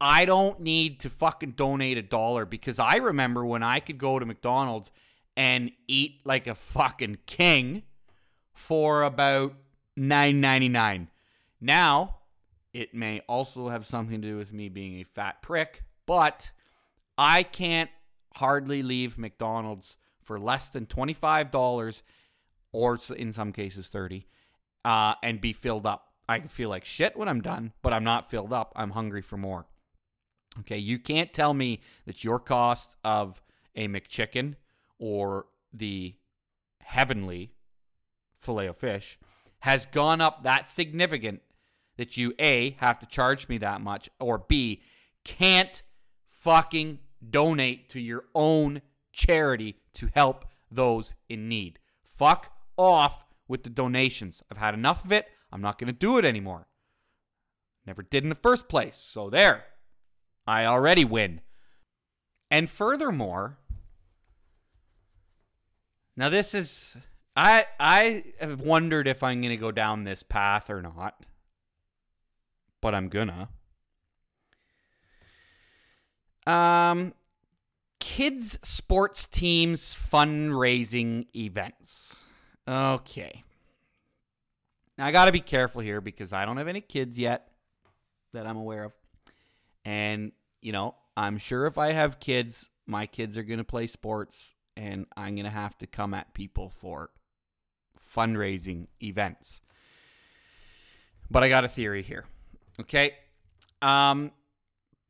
I 0.00 0.24
don't 0.24 0.60
need 0.60 1.00
to 1.00 1.10
fucking 1.10 1.52
donate 1.52 1.98
a 1.98 2.02
dollar 2.02 2.44
because 2.44 2.78
I 2.78 2.96
remember 2.96 3.44
when 3.44 3.62
I 3.62 3.80
could 3.80 3.98
go 3.98 4.18
to 4.18 4.26
McDonald's 4.26 4.90
and 5.36 5.72
eat 5.88 6.20
like 6.24 6.46
a 6.46 6.54
fucking 6.54 7.18
king 7.26 7.82
for 8.52 9.02
about 9.02 9.54
9.99. 9.98 11.08
Now, 11.60 12.16
it 12.72 12.94
may 12.94 13.20
also 13.28 13.68
have 13.68 13.86
something 13.86 14.20
to 14.20 14.28
do 14.28 14.36
with 14.36 14.52
me 14.52 14.68
being 14.68 15.00
a 15.00 15.04
fat 15.04 15.42
prick, 15.42 15.84
but 16.06 16.50
I 17.16 17.42
can't 17.42 17.90
hardly 18.34 18.82
leave 18.82 19.16
McDonald's 19.16 19.96
for 20.22 20.38
less 20.38 20.68
than 20.68 20.86
$25 20.86 22.02
or 22.72 22.98
in 23.16 23.32
some 23.32 23.52
cases 23.52 23.88
30 23.88 24.26
uh, 24.84 25.14
and 25.22 25.40
be 25.40 25.52
filled 25.52 25.86
up. 25.86 26.12
I 26.28 26.40
feel 26.40 26.68
like 26.68 26.84
shit 26.84 27.16
when 27.16 27.28
I'm 27.28 27.42
done, 27.42 27.72
but 27.82 27.92
I'm 27.92 28.04
not 28.04 28.30
filled 28.30 28.52
up. 28.52 28.72
I'm 28.74 28.90
hungry 28.90 29.22
for 29.22 29.36
more. 29.36 29.66
Okay, 30.60 30.78
you 30.78 30.98
can't 30.98 31.32
tell 31.32 31.52
me 31.54 31.80
that 32.06 32.22
your 32.22 32.38
cost 32.38 32.96
of 33.04 33.42
a 33.74 33.88
McChicken 33.88 34.54
or 34.98 35.46
the 35.72 36.14
heavenly 36.80 37.52
filet 38.38 38.66
of 38.66 38.76
fish 38.76 39.18
has 39.60 39.86
gone 39.86 40.20
up 40.20 40.44
that 40.44 40.68
significant 40.68 41.42
that 41.96 42.16
you 42.16 42.34
A, 42.38 42.76
have 42.78 42.98
to 42.98 43.06
charge 43.06 43.48
me 43.48 43.58
that 43.58 43.80
much, 43.80 44.10
or 44.20 44.38
B, 44.38 44.82
can't 45.24 45.82
fucking 46.26 46.98
donate 47.30 47.88
to 47.88 48.00
your 48.00 48.24
own 48.34 48.82
charity 49.12 49.76
to 49.94 50.10
help 50.14 50.44
those 50.70 51.14
in 51.28 51.48
need. 51.48 51.78
Fuck 52.02 52.52
off 52.76 53.24
with 53.48 53.62
the 53.62 53.70
donations. 53.70 54.42
I've 54.50 54.58
had 54.58 54.74
enough 54.74 55.04
of 55.04 55.12
it. 55.12 55.28
I'm 55.52 55.62
not 55.62 55.78
going 55.78 55.86
to 55.86 55.98
do 55.98 56.18
it 56.18 56.24
anymore. 56.24 56.66
Never 57.86 58.02
did 58.02 58.24
in 58.24 58.28
the 58.28 58.34
first 58.34 58.68
place. 58.68 58.96
So 58.96 59.30
there. 59.30 59.64
I 60.46 60.66
already 60.66 61.04
win. 61.04 61.40
And 62.50 62.70
furthermore, 62.70 63.58
now 66.16 66.28
this 66.28 66.54
is 66.54 66.96
I 67.36 67.64
I 67.80 68.24
have 68.40 68.60
wondered 68.60 69.08
if 69.08 69.22
I'm 69.22 69.40
going 69.40 69.50
to 69.50 69.56
go 69.56 69.72
down 69.72 70.04
this 70.04 70.22
path 70.22 70.70
or 70.70 70.82
not. 70.82 71.24
But 72.80 72.94
I'm 72.94 73.08
gonna. 73.08 73.48
Um 76.46 77.14
kids 78.00 78.58
sports 78.62 79.26
teams 79.26 79.94
fundraising 79.94 81.26
events. 81.34 82.22
Okay. 82.68 83.42
Now 84.96 85.06
I 85.06 85.10
got 85.10 85.24
to 85.24 85.32
be 85.32 85.40
careful 85.40 85.80
here 85.80 86.00
because 86.00 86.32
I 86.32 86.44
don't 86.44 86.58
have 86.58 86.68
any 86.68 86.82
kids 86.82 87.18
yet 87.18 87.48
that 88.32 88.46
I'm 88.46 88.56
aware 88.56 88.84
of. 88.84 88.92
And, 89.84 90.32
you 90.62 90.72
know, 90.72 90.94
I'm 91.16 91.38
sure 91.38 91.66
if 91.66 91.78
I 91.78 91.92
have 91.92 92.20
kids, 92.20 92.70
my 92.86 93.06
kids 93.06 93.36
are 93.36 93.42
going 93.42 93.58
to 93.58 93.64
play 93.64 93.86
sports 93.86 94.54
and 94.76 95.06
I'm 95.16 95.34
going 95.34 95.44
to 95.44 95.50
have 95.50 95.76
to 95.78 95.86
come 95.86 96.14
at 96.14 96.34
people 96.34 96.70
for 96.70 97.10
fundraising 98.14 98.88
events. 99.02 99.60
But 101.30 101.42
I 101.42 101.48
got 101.48 101.64
a 101.64 101.68
theory 101.68 102.02
here. 102.02 102.24
Okay? 102.80 103.14
Um 103.82 104.32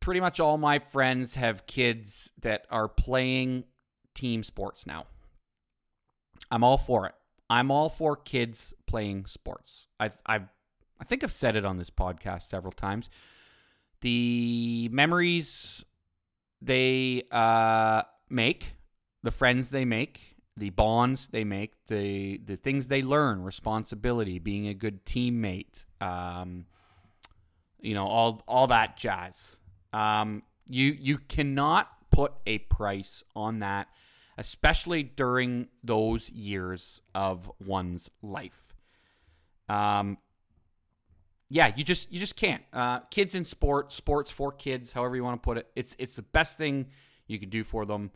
pretty 0.05 0.21
much 0.21 0.39
all 0.39 0.59
my 0.59 0.79
friends 0.79 1.35
have 1.35 1.67
kids 1.67 2.31
that 2.43 2.67
are 2.71 2.89
playing 2.89 3.65
team 4.15 4.43
sports 4.43 4.87
now. 4.87 5.07
I'm 6.51 6.63
all 6.63 6.77
for 6.77 7.07
it. 7.07 7.15
I'm 7.49 7.71
all 7.71 7.89
for 7.89 8.15
kids 8.15 8.75
playing 8.87 9.25
sports. 9.25 9.89
I've, 9.99 10.21
I've, 10.27 10.49
I 11.01 11.05
think 11.05 11.25
I've 11.25 11.33
said 11.33 11.57
it 11.57 11.65
on 11.65 11.79
this 11.79 11.89
podcast 11.89 12.43
several 12.43 12.73
times. 12.73 13.09
The 14.05 14.91
memories 14.93 15.83
they 16.61 17.23
uh, 17.31 18.03
make, 18.29 18.75
the 19.23 19.31
friends 19.31 19.71
they 19.71 19.87
make, 19.87 20.21
the 20.59 20.69
bonds 20.69 21.29
they 21.29 21.43
make, 21.43 21.73
the 21.87 22.37
the 22.45 22.57
things 22.57 22.89
they 22.89 23.01
learn, 23.01 23.43
responsibility, 23.43 24.39
being 24.39 24.69
a 24.69 24.75
good 24.75 25.07
teammate, 25.07 25.87
um, 26.03 26.67
you 27.81 27.95
know, 27.95 28.07
all 28.07 28.43
all 28.47 28.67
that 28.67 28.99
jazz. 28.99 29.57
Um, 29.95 30.43
you 30.69 30.95
you 31.01 31.17
cannot 31.17 31.89
put 32.11 32.35
a 32.45 32.59
price 32.59 33.23
on 33.35 33.61
that, 33.61 33.89
especially 34.37 35.03
during 35.03 35.69
those 35.83 36.29
years 36.29 37.01
of 37.15 37.51
one's 37.59 38.11
life. 38.21 38.75
Um, 39.67 40.19
yeah, 41.55 41.71
you 41.77 41.85
just 41.85 42.11
you 42.11 42.19
just 42.19 42.35
can't. 42.35 42.65
Uh, 42.73 42.99
kids 43.13 43.37
in 43.37 43.45
sport, 43.45 43.93
sports 43.93 44.33
for 44.33 44.51
kids, 44.51 44.91
however 44.91 45.15
you 45.15 45.23
want 45.23 45.41
to 45.41 45.47
put 45.47 45.57
it. 45.57 45.69
It's 45.77 45.95
it's 46.01 46.17
the 46.17 46.23
best 46.23 46.59
thing 46.59 46.87
you 47.29 47.39
can 47.39 47.49
do 47.49 47.63
for 47.63 47.87
them, 47.87 48.11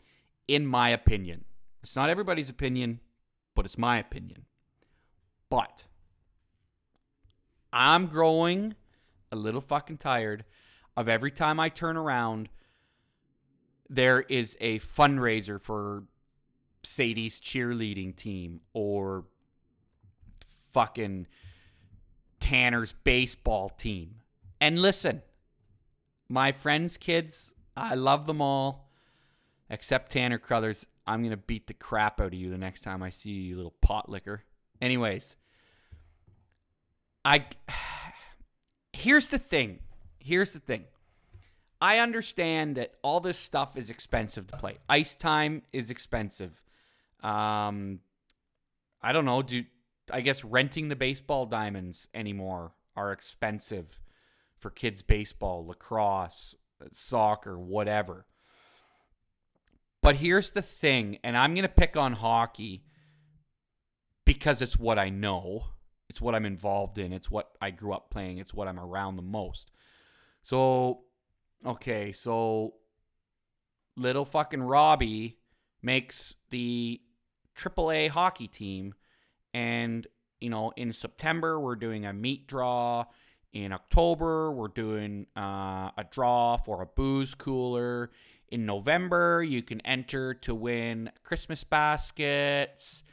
in 0.49 0.67
my 0.67 0.89
opinion. 0.89 1.45
It's 1.81 1.95
not 1.95 2.09
everybody's 2.09 2.49
opinion, 2.49 2.99
but 3.55 3.63
it's 3.63 3.77
my 3.77 3.97
opinion. 3.97 4.43
But 5.49 5.85
I'm 7.71 8.07
growing 8.07 8.75
a 9.31 9.37
little 9.37 9.61
fucking 9.61 9.99
tired 9.99 10.43
of 10.97 11.07
every 11.07 11.31
time 11.31 11.61
I 11.61 11.69
turn 11.69 11.95
around, 11.95 12.49
there 13.89 14.19
is 14.19 14.57
a 14.59 14.79
fundraiser 14.79 15.61
for 15.61 16.03
Sadie's 16.83 17.39
cheerleading 17.39 18.17
team 18.17 18.59
or 18.73 19.23
fucking 20.73 21.27
Tanner's 22.49 22.93
baseball 23.03 23.69
team. 23.69 24.15
And 24.59 24.81
listen, 24.81 25.21
my 26.27 26.51
friends' 26.51 26.97
kids, 26.97 27.53
I 27.77 27.93
love 27.93 28.25
them 28.25 28.41
all, 28.41 28.89
except 29.69 30.11
Tanner 30.11 30.39
Crothers. 30.39 30.87
I'm 31.05 31.21
going 31.21 31.29
to 31.29 31.37
beat 31.37 31.67
the 31.67 31.75
crap 31.75 32.19
out 32.19 32.27
of 32.27 32.33
you 32.33 32.49
the 32.49 32.57
next 32.57 32.81
time 32.81 33.03
I 33.03 33.11
see 33.11 33.29
you, 33.29 33.41
you 33.41 33.55
little 33.55 33.75
pot 33.81 34.09
licker. 34.09 34.41
Anyways, 34.81 35.35
I. 37.23 37.45
Here's 38.93 39.27
the 39.27 39.37
thing. 39.37 39.79
Here's 40.17 40.51
the 40.53 40.59
thing. 40.59 40.85
I 41.79 41.99
understand 41.99 42.77
that 42.77 42.95
all 43.03 43.19
this 43.19 43.37
stuff 43.37 43.77
is 43.77 43.91
expensive 43.91 44.47
to 44.47 44.57
play. 44.57 44.79
Ice 44.89 45.13
time 45.13 45.61
is 45.71 45.91
expensive. 45.91 46.63
Um, 47.21 47.99
I 49.03 49.13
don't 49.13 49.25
know. 49.25 49.43
Do 49.43 49.63
I 50.11 50.21
guess 50.21 50.43
renting 50.43 50.89
the 50.89 50.95
baseball 50.95 51.45
diamonds 51.45 52.07
anymore 52.13 52.73
are 52.95 53.11
expensive 53.11 54.01
for 54.57 54.69
kids 54.69 55.01
baseball, 55.01 55.65
lacrosse, 55.65 56.55
soccer, 56.91 57.57
whatever. 57.57 58.25
But 60.01 60.17
here's 60.17 60.51
the 60.51 60.61
thing, 60.61 61.19
and 61.23 61.37
I'm 61.37 61.53
going 61.53 61.63
to 61.63 61.69
pick 61.69 61.97
on 61.97 62.13
hockey 62.13 62.83
because 64.25 64.61
it's 64.61 64.77
what 64.77 64.97
I 64.97 65.09
know. 65.09 65.65
It's 66.09 66.21
what 66.21 66.35
I'm 66.35 66.45
involved 66.45 66.97
in. 66.97 67.13
It's 67.13 67.29
what 67.29 67.51
I 67.61 67.71
grew 67.71 67.93
up 67.93 68.09
playing. 68.09 68.37
It's 68.37 68.53
what 68.53 68.67
I'm 68.67 68.79
around 68.79 69.15
the 69.15 69.21
most. 69.21 69.71
So, 70.41 71.01
okay, 71.65 72.11
so 72.11 72.75
little 73.95 74.25
fucking 74.25 74.61
Robbie 74.61 75.37
makes 75.81 76.35
the 76.49 77.01
AAA 77.57 78.09
hockey 78.09 78.47
team 78.47 78.93
and, 79.53 80.07
you 80.39 80.49
know, 80.49 80.71
in 80.75 80.93
September, 80.93 81.59
we're 81.59 81.75
doing 81.75 82.05
a 82.05 82.13
meat 82.13 82.47
draw. 82.47 83.05
In 83.51 83.73
October, 83.73 84.51
we're 84.51 84.67
doing 84.67 85.25
uh, 85.35 85.91
a 85.97 86.05
draw 86.09 86.57
for 86.57 86.81
a 86.81 86.85
booze 86.85 87.33
cooler. 87.33 88.11
In 88.49 88.65
November, 88.65 89.43
you 89.43 89.61
can 89.61 89.81
enter 89.81 90.33
to 90.35 90.55
win 90.55 91.11
Christmas 91.23 91.63
baskets, 91.63 93.03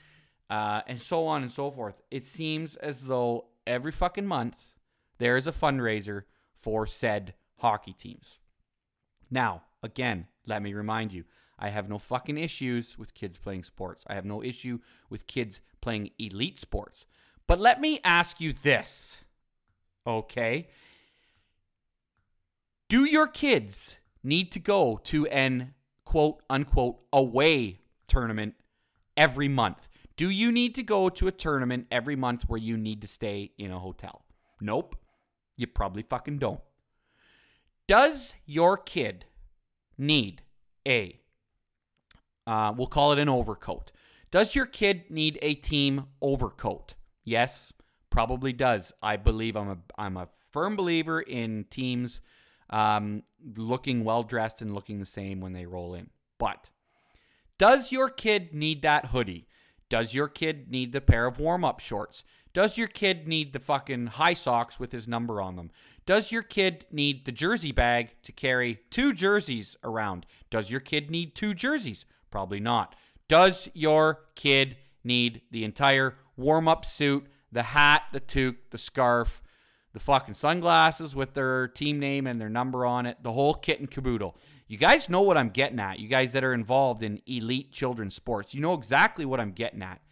uh, 0.51 0.83
and 0.87 1.01
so 1.01 1.27
on 1.27 1.43
and 1.43 1.51
so 1.51 1.71
forth. 1.71 2.01
It 2.11 2.25
seems 2.25 2.77
as 2.77 3.07
though 3.07 3.47
every 3.67 3.93
fucking 3.93 4.27
month 4.27 4.75
there 5.19 5.37
is 5.37 5.47
a 5.47 5.53
fundraiser 5.53 6.23
for 6.55 6.87
said 6.87 7.35
hockey 7.59 7.93
teams. 7.93 8.39
Now, 9.31 9.63
again, 9.83 10.27
let 10.47 10.63
me 10.63 10.75
remind 10.75 11.13
you 11.13 11.25
I 11.59 11.71
have 11.71 11.89
no 11.89 11.99
fucking 11.99 12.39
issues 12.39 12.99
with 12.99 13.15
kids 13.15 13.39
playing 13.39 13.63
sports. 13.63 14.05
I 14.09 14.15
have 14.15 14.25
no 14.25 14.43
issue 14.43 14.81
with 15.09 15.27
kids 15.27 15.61
playing 15.81 16.11
elite 16.19 16.61
sports. 16.61 17.07
But 17.47 17.61
let 17.61 17.81
me 17.81 18.01
ask 18.05 18.41
you 18.41 18.53
this, 18.53 19.23
okay? 20.07 20.69
Do 22.89 23.05
your 23.05 23.27
kids 23.27 23.97
need 24.23 24.53
to 24.53 24.61
go 24.61 25.01
to 25.05 25.27
an 25.29 25.75
quote 26.05 26.43
unquote 26.51 26.99
away 27.13 27.81
tournament 28.07 28.55
every 29.17 29.49
month? 29.49 29.89
Do 30.17 30.31
you 30.31 30.51
need 30.51 30.75
to 30.77 30.83
go 30.83 31.09
to 31.09 31.29
a 31.29 31.33
tournament 31.33 31.87
every 31.91 32.17
month 32.17 32.45
where 32.45 32.59
you 32.59 32.77
need 32.77 33.03
to 33.03 33.09
stay 33.09 33.53
in 33.59 33.71
a 33.71 33.79
hotel? 33.79 34.25
Nope. 34.61 34.97
You 35.57 35.67
probably 35.67 36.03
fucking 36.03 36.39
don't. 36.39 36.61
Does 37.87 38.35
your 38.45 38.77
kid 38.77 39.27
need 39.99 40.43
a 40.87 41.21
uh, 42.47 42.73
we'll 42.77 42.87
call 42.87 43.13
it 43.13 43.19
an 43.19 43.29
overcoat. 43.29 43.93
Does 44.31 44.55
your 44.55 44.67
kid 44.67 45.11
need 45.11 45.39
a 45.43 45.55
team 45.55 46.07
overcoat? 46.21 46.95
Yes, 47.25 47.73
probably 48.11 48.53
does. 48.53 48.93
I 49.03 49.17
believe 49.17 49.57
I'm 49.57 49.71
a 49.71 49.79
I'm 49.97 50.17
a 50.17 50.29
firm 50.53 50.77
believer 50.77 51.21
in 51.21 51.65
teams 51.71 52.21
um, 52.71 53.23
looking 53.57 54.05
well 54.05 54.23
dressed 54.23 54.63
and 54.63 54.75
looking 54.75 54.99
the 54.99 55.07
same 55.07 55.41
when 55.41 55.53
they 55.53 55.67
roll 55.67 55.95
in. 55.95 56.11
But 56.39 56.71
does 57.59 57.93
your 57.93 58.09
kid 58.09 58.55
need 58.55 58.83
that 58.83 59.07
hoodie? 59.07 59.49
Does 59.89 60.15
your 60.15 60.29
kid 60.29 60.71
need 60.71 60.93
the 60.93 61.01
pair 61.01 61.27
of 61.27 61.39
warm 61.39 61.65
up 61.65 61.81
shorts? 61.81 62.25
Does 62.53 62.79
your 62.79 62.89
kid 62.89 63.29
need 63.29 63.53
the 63.53 63.61
fucking 63.61 64.07
high 64.07 64.35
socks 64.35 64.81
with 64.81 64.91
his 64.91 65.07
number 65.07 65.41
on 65.41 65.57
them? 65.57 65.71
Does 66.07 66.33
your 66.33 66.43
kid 66.43 66.87
need 66.91 67.25
the 67.25 67.33
jersey 67.33 67.71
bag 67.71 68.11
to 68.23 68.33
carry 68.33 68.81
two 68.91 69.13
jerseys 69.13 69.77
around? 69.85 70.27
Does 70.51 70.71
your 70.71 70.81
kid 70.81 71.11
need 71.11 71.35
two 71.35 71.53
jerseys? 71.53 72.07
Probably 72.37 72.61
not. 72.61 72.95
Does 73.29 73.71
your 73.73 74.27
kid 74.35 74.77
need 75.03 75.41
the 75.51 75.65
entire 75.65 76.19
warm 76.37 76.69
up 76.69 76.85
suit, 76.85 77.27
the 77.51 77.63
hat, 77.63 78.03
the 78.13 78.21
toque, 78.21 78.59
the 78.73 78.77
scarf, 78.77 79.43
the 79.95 80.01
fucking 80.01 80.35
sunglasses 80.35 81.17
with 81.17 81.33
their 81.33 81.67
team 81.67 81.99
name 81.99 82.27
and 82.27 82.39
their 82.39 82.51
number 82.51 82.85
on 82.85 83.07
it, 83.07 83.23
the 83.23 83.33
whole 83.33 83.55
kit 83.55 83.81
and 83.81 83.91
caboodle? 83.91 84.37
You 84.69 84.77
guys 84.77 85.09
know 85.09 85.23
what 85.23 85.39
I'm 85.39 85.49
getting 85.49 85.81
at. 85.81 85.99
You 85.99 86.09
guys 86.09 86.35
that 86.35 86.45
are 86.45 86.53
involved 86.53 87.03
in 87.03 87.23
elite 87.27 87.73
children's 87.73 88.15
sports, 88.15 88.55
you 88.55 88.61
know 88.61 88.75
exactly 88.75 89.25
what 89.25 89.41
I'm 89.41 89.53
getting 89.53 89.81
at. 89.81 90.03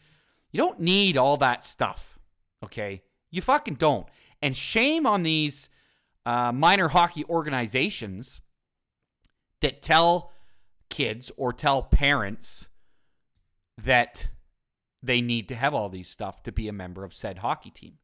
You 0.50 0.56
don't 0.56 0.80
need 0.80 1.18
all 1.18 1.36
that 1.36 1.62
stuff, 1.62 2.18
okay? 2.64 3.02
You 3.30 3.42
fucking 3.42 3.74
don't. 3.74 4.06
And 4.40 4.56
shame 4.56 5.06
on 5.06 5.24
these 5.24 5.68
uh, 6.24 6.52
minor 6.52 6.88
hockey 6.88 7.26
organizations 7.26 8.40
that 9.60 9.82
tell 9.82 10.30
kids 10.94 11.32
or 11.36 11.52
tell 11.52 11.82
parents 11.82 12.68
that 13.76 14.28
they 15.02 15.20
need 15.20 15.48
to 15.48 15.56
have 15.56 15.74
all 15.74 15.88
these 15.88 16.08
stuff 16.08 16.40
to 16.44 16.52
be 16.52 16.68
a 16.68 16.72
member 16.72 17.02
of 17.02 17.12
said 17.12 17.38
hockey 17.38 17.70
team. 17.70 17.94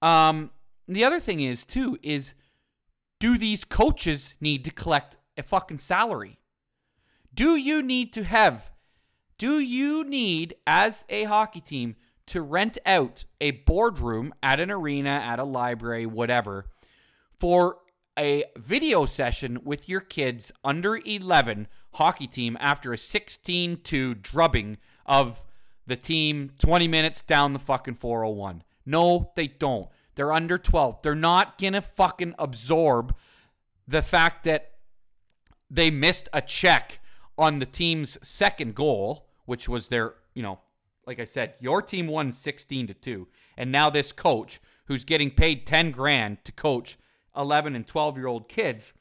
Um, 0.00 0.52
the 0.86 1.02
other 1.02 1.18
thing 1.18 1.40
is 1.40 1.66
too 1.66 1.98
is 2.04 2.34
do 3.18 3.36
these 3.36 3.64
coaches 3.64 4.34
need 4.40 4.64
to 4.64 4.70
collect 4.70 5.16
a 5.36 5.42
fucking 5.42 5.78
salary? 5.78 6.38
Do 7.34 7.56
you 7.56 7.82
need 7.82 8.12
to 8.12 8.22
have 8.22 8.70
do 9.36 9.58
you 9.58 10.04
need 10.04 10.54
as 10.68 11.04
a 11.08 11.24
hockey 11.24 11.60
team 11.60 11.96
to 12.26 12.42
rent 12.42 12.78
out 12.86 13.24
a 13.40 13.50
boardroom 13.50 14.32
at 14.40 14.60
an 14.60 14.70
arena, 14.70 15.10
at 15.10 15.40
a 15.40 15.44
library, 15.44 16.06
whatever, 16.06 16.66
for 17.36 17.78
a 18.18 18.44
video 18.56 19.06
session 19.06 19.60
with 19.64 19.88
your 19.88 20.00
kids 20.00 20.52
under 20.62 20.98
11 21.04 21.68
hockey 21.94 22.26
team 22.26 22.56
after 22.60 22.92
a 22.92 22.98
16 22.98 23.78
2 23.82 24.14
drubbing 24.14 24.78
of 25.06 25.44
the 25.86 25.96
team 25.96 26.50
20 26.58 26.88
minutes 26.88 27.22
down 27.22 27.52
the 27.52 27.58
fucking 27.58 27.94
401. 27.94 28.62
No, 28.86 29.32
they 29.36 29.46
don't. 29.46 29.88
They're 30.14 30.32
under 30.32 30.58
12. 30.58 31.02
They're 31.02 31.14
not 31.14 31.58
going 31.58 31.72
to 31.72 31.80
fucking 31.80 32.34
absorb 32.38 33.14
the 33.86 34.02
fact 34.02 34.44
that 34.44 34.72
they 35.68 35.90
missed 35.90 36.28
a 36.32 36.40
check 36.40 37.00
on 37.36 37.58
the 37.58 37.66
team's 37.66 38.16
second 38.26 38.74
goal, 38.74 39.28
which 39.44 39.68
was 39.68 39.88
their, 39.88 40.14
you 40.34 40.42
know, 40.42 40.60
like 41.06 41.20
I 41.20 41.24
said, 41.24 41.54
your 41.58 41.82
team 41.82 42.06
won 42.06 42.32
16 42.32 42.86
to 42.86 42.94
2. 42.94 43.28
And 43.56 43.72
now 43.72 43.90
this 43.90 44.12
coach 44.12 44.60
who's 44.86 45.04
getting 45.04 45.30
paid 45.30 45.66
10 45.66 45.90
grand 45.90 46.44
to 46.44 46.52
coach 46.52 46.96
11 47.36 47.74
and 47.76 47.86
12 47.86 48.16
year 48.16 48.26
old 48.26 48.48
kids 48.48 48.92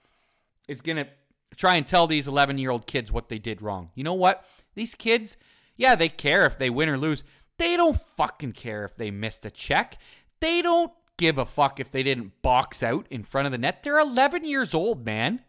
is 0.67 0.81
going 0.81 0.97
to 0.97 1.07
try 1.55 1.75
and 1.75 1.87
tell 1.87 2.07
these 2.07 2.27
11 2.27 2.57
year 2.57 2.71
old 2.71 2.87
kids 2.87 3.11
what 3.11 3.29
they 3.29 3.39
did 3.39 3.61
wrong. 3.61 3.91
You 3.95 4.03
know 4.03 4.13
what? 4.13 4.45
These 4.75 4.95
kids, 4.95 5.37
yeah, 5.75 5.95
they 5.95 6.09
care 6.09 6.45
if 6.45 6.57
they 6.57 6.69
win 6.69 6.89
or 6.89 6.97
lose. 6.97 7.23
They 7.57 7.77
don't 7.77 7.99
fucking 8.17 8.53
care 8.53 8.83
if 8.83 8.95
they 8.95 9.11
missed 9.11 9.45
a 9.45 9.51
check. 9.51 9.97
They 10.39 10.61
don't 10.61 10.91
give 11.17 11.37
a 11.37 11.45
fuck 11.45 11.79
if 11.79 11.91
they 11.91 12.03
didn't 12.03 12.41
box 12.41 12.81
out 12.81 13.07
in 13.09 13.23
front 13.23 13.45
of 13.45 13.51
the 13.51 13.57
net. 13.57 13.83
They're 13.83 13.99
11 13.99 14.45
years 14.45 14.73
old, 14.73 15.05
man. 15.05 15.41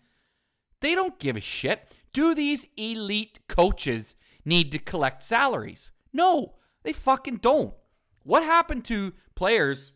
They 0.80 0.94
don't 0.94 1.18
give 1.18 1.36
a 1.36 1.40
shit. 1.40 1.94
Do 2.12 2.34
these 2.34 2.68
elite 2.76 3.40
coaches 3.48 4.14
need 4.44 4.70
to 4.72 4.78
collect 4.78 5.22
salaries? 5.22 5.90
No, 6.12 6.54
they 6.82 6.92
fucking 6.92 7.38
don't. 7.38 7.74
What 8.22 8.42
happened 8.42 8.84
to 8.86 9.14
players, 9.34 9.92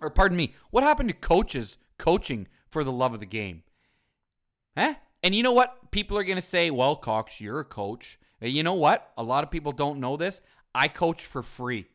or 0.00 0.10
pardon 0.10 0.36
me, 0.36 0.54
what 0.70 0.84
happened 0.84 1.08
to 1.10 1.14
coaches 1.14 1.76
coaching 2.04 2.46
for 2.68 2.84
the 2.84 2.92
love 2.92 3.14
of 3.14 3.20
the 3.20 3.26
game. 3.26 3.62
Huh? 4.76 4.94
And 5.22 5.34
you 5.34 5.42
know 5.42 5.52
what? 5.52 5.84
people 5.94 6.18
are 6.18 6.24
going 6.24 6.34
to 6.34 6.42
say, 6.42 6.72
well, 6.72 6.96
Cox, 6.96 7.40
you're 7.40 7.60
a 7.60 7.64
coach. 7.64 8.18
Uh, 8.42 8.46
you 8.46 8.64
know 8.64 8.74
what? 8.74 9.12
A 9.16 9.22
lot 9.22 9.44
of 9.44 9.50
people 9.50 9.70
don't 9.70 10.00
know 10.00 10.16
this. 10.16 10.40
I 10.74 10.88
coach 10.88 11.24
for 11.24 11.40
free. 11.40 11.86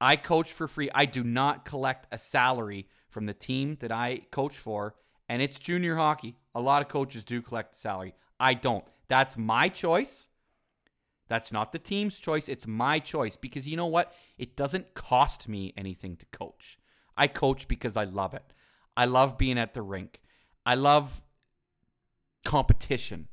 I 0.00 0.16
coach 0.16 0.50
for 0.50 0.66
free. 0.66 0.88
I 0.94 1.04
do 1.04 1.22
not 1.22 1.66
collect 1.66 2.06
a 2.10 2.16
salary 2.16 2.88
from 3.10 3.26
the 3.26 3.34
team 3.34 3.76
that 3.80 3.92
I 3.92 4.22
coach 4.30 4.56
for, 4.56 4.94
and 5.28 5.42
it's 5.42 5.58
junior 5.58 5.96
hockey. 5.96 6.36
A 6.54 6.60
lot 6.60 6.80
of 6.80 6.88
coaches 6.88 7.22
do 7.22 7.42
collect 7.42 7.74
a 7.74 7.78
salary. 7.78 8.14
I 8.40 8.54
don't. 8.54 8.84
That's 9.08 9.36
my 9.36 9.68
choice. 9.68 10.26
That's 11.28 11.52
not 11.52 11.72
the 11.72 11.78
team's 11.78 12.18
choice. 12.18 12.48
It's 12.48 12.66
my 12.66 12.98
choice 12.98 13.36
because 13.36 13.68
you 13.68 13.76
know 13.76 13.86
what? 13.86 14.14
It 14.38 14.56
doesn't 14.56 14.94
cost 14.94 15.48
me 15.50 15.74
anything 15.76 16.16
to 16.16 16.26
coach. 16.32 16.78
I 17.14 17.26
coach 17.26 17.68
because 17.68 17.96
I 17.96 18.04
love 18.04 18.32
it. 18.32 18.54
I 18.96 19.04
love 19.04 19.36
being 19.38 19.58
at 19.58 19.74
the 19.74 19.82
rink. 19.82 20.20
I 20.64 20.74
love 20.74 21.22
competition. 22.44 23.28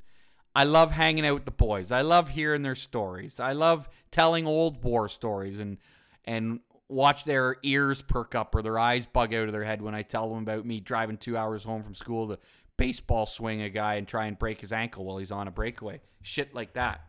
I 0.55 0.65
love 0.65 0.91
hanging 0.91 1.25
out 1.25 1.33
with 1.33 1.45
the 1.45 1.51
boys. 1.51 1.91
I 1.91 2.01
love 2.01 2.29
hearing 2.29 2.61
their 2.61 2.75
stories. 2.75 3.39
I 3.39 3.53
love 3.53 3.89
telling 4.11 4.45
old 4.45 4.83
war 4.83 5.07
stories 5.07 5.59
and 5.59 5.77
and 6.25 6.59
watch 6.89 7.23
their 7.23 7.57
ears 7.63 8.01
perk 8.01 8.35
up 8.35 8.53
or 8.53 8.61
their 8.61 8.77
eyes 8.77 9.05
bug 9.05 9.33
out 9.33 9.47
of 9.47 9.51
their 9.51 9.63
head 9.63 9.81
when 9.81 9.95
I 9.95 10.03
tell 10.03 10.29
them 10.29 10.43
about 10.43 10.65
me 10.65 10.79
driving 10.79 11.17
two 11.17 11.35
hours 11.35 11.63
home 11.63 11.81
from 11.81 11.95
school 11.95 12.27
to 12.27 12.39
baseball 12.77 13.25
swing 13.25 13.61
a 13.61 13.69
guy 13.69 13.95
and 13.95 14.07
try 14.07 14.25
and 14.27 14.37
break 14.37 14.61
his 14.61 14.71
ankle 14.71 15.05
while 15.05 15.17
he's 15.17 15.31
on 15.31 15.47
a 15.47 15.51
breakaway. 15.51 16.01
Shit 16.21 16.53
like 16.53 16.73
that. 16.73 17.01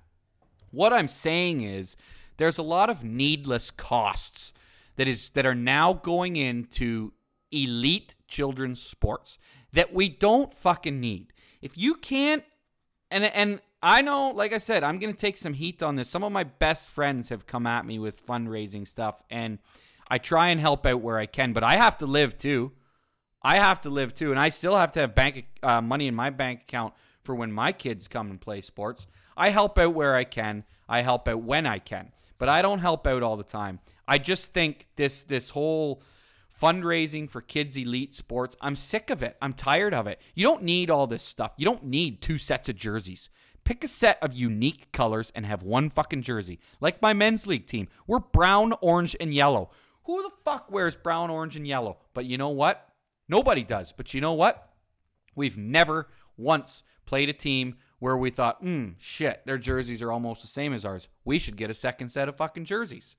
What 0.70 0.92
I'm 0.92 1.08
saying 1.08 1.60
is 1.60 1.96
there's 2.38 2.58
a 2.58 2.62
lot 2.62 2.90
of 2.90 3.04
needless 3.04 3.70
costs 3.70 4.52
that 4.96 5.06
is 5.06 5.28
that 5.30 5.46
are 5.46 5.54
now 5.54 5.92
going 5.92 6.36
into 6.36 7.12
elite 7.62 8.14
children's 8.26 8.82
sports 8.82 9.38
that 9.72 9.92
we 9.92 10.08
don't 10.08 10.52
fucking 10.54 11.00
need. 11.00 11.32
If 11.60 11.78
you 11.78 11.94
can't 11.94 12.44
and 13.10 13.24
and 13.24 13.60
I 13.82 14.00
know, 14.00 14.30
like 14.30 14.54
I 14.54 14.58
said, 14.58 14.82
I'm 14.82 14.98
gonna 14.98 15.12
take 15.12 15.36
some 15.36 15.54
heat 15.54 15.82
on 15.82 15.96
this. 15.96 16.08
Some 16.08 16.24
of 16.24 16.32
my 16.32 16.44
best 16.44 16.88
friends 16.88 17.28
have 17.28 17.46
come 17.46 17.66
at 17.66 17.84
me 17.84 17.98
with 17.98 18.24
fundraising 18.24 18.88
stuff, 18.88 19.22
and 19.30 19.58
I 20.08 20.18
try 20.18 20.48
and 20.48 20.60
help 20.60 20.86
out 20.86 21.02
where 21.02 21.18
I 21.18 21.26
can, 21.26 21.52
but 21.52 21.62
I 21.62 21.76
have 21.76 21.98
to 21.98 22.06
live 22.06 22.36
too. 22.38 22.72
I 23.42 23.56
have 23.56 23.82
to 23.82 23.90
live 23.90 24.14
too, 24.14 24.30
and 24.30 24.40
I 24.40 24.48
still 24.48 24.76
have 24.76 24.92
to 24.92 25.00
have 25.00 25.14
bank 25.14 25.46
uh, 25.62 25.82
money 25.82 26.06
in 26.06 26.14
my 26.14 26.30
bank 26.30 26.62
account 26.62 26.94
for 27.22 27.34
when 27.34 27.52
my 27.52 27.72
kids 27.72 28.08
come 28.08 28.30
and 28.30 28.40
play 28.40 28.62
sports. 28.62 29.06
I 29.36 29.50
help 29.50 29.78
out 29.78 29.94
where 29.94 30.14
I 30.14 30.24
can. 30.24 30.64
I 30.88 31.02
help 31.02 31.28
out 31.28 31.42
when 31.42 31.66
I 31.66 31.78
can, 31.78 32.12
but 32.38 32.48
I 32.48 32.62
don't 32.62 32.78
help 32.78 33.06
out 33.06 33.22
all 33.22 33.36
the 33.36 33.44
time. 33.44 33.80
I 34.08 34.18
just 34.18 34.52
think 34.52 34.86
this 34.96 35.22
this 35.22 35.50
whole 35.50 36.02
fundraising 36.64 37.28
for 37.28 37.42
kids 37.42 37.76
elite 37.76 38.14
sports. 38.14 38.56
I'm 38.62 38.74
sick 38.74 39.10
of 39.10 39.22
it. 39.22 39.36
I'm 39.42 39.52
tired 39.52 39.92
of 39.92 40.06
it. 40.06 40.18
You 40.34 40.44
don't 40.44 40.62
need 40.62 40.90
all 40.90 41.06
this 41.06 41.22
stuff. 41.22 41.52
You 41.58 41.66
don't 41.66 41.84
need 41.84 42.22
two 42.22 42.38
sets 42.38 42.70
of 42.70 42.76
jerseys. 42.76 43.28
Pick 43.64 43.84
a 43.84 43.88
set 43.88 44.18
of 44.22 44.32
unique 44.32 44.90
colors 44.90 45.30
and 45.34 45.44
have 45.44 45.62
one 45.62 45.90
fucking 45.90 46.22
jersey. 46.22 46.58
Like 46.80 47.02
my 47.02 47.12
men's 47.12 47.46
league 47.46 47.66
team. 47.66 47.88
We're 48.06 48.18
brown, 48.18 48.72
orange, 48.80 49.14
and 49.20 49.34
yellow. 49.34 49.70
Who 50.04 50.22
the 50.22 50.30
fuck 50.44 50.70
wears 50.70 50.96
brown, 50.96 51.30
orange, 51.30 51.56
and 51.56 51.66
yellow? 51.66 51.98
But 52.14 52.24
you 52.24 52.38
know 52.38 52.50
what? 52.50 52.88
Nobody 53.28 53.62
does. 53.62 53.92
But 53.92 54.14
you 54.14 54.22
know 54.22 54.32
what? 54.32 54.70
We've 55.34 55.58
never 55.58 56.08
once 56.36 56.82
played 57.04 57.28
a 57.28 57.34
team 57.34 57.76
where 57.98 58.16
we 58.16 58.30
thought, 58.30 58.60
hmm, 58.60 58.90
shit, 58.98 59.42
their 59.44 59.58
jerseys 59.58 60.02
are 60.02 60.12
almost 60.12 60.40
the 60.40 60.46
same 60.46 60.72
as 60.72 60.84
ours. 60.84 61.08
We 61.24 61.38
should 61.38 61.56
get 61.56 61.70
a 61.70 61.74
second 61.74 62.08
set 62.08 62.28
of 62.28 62.36
fucking 62.36 62.64
jerseys. 62.64 63.16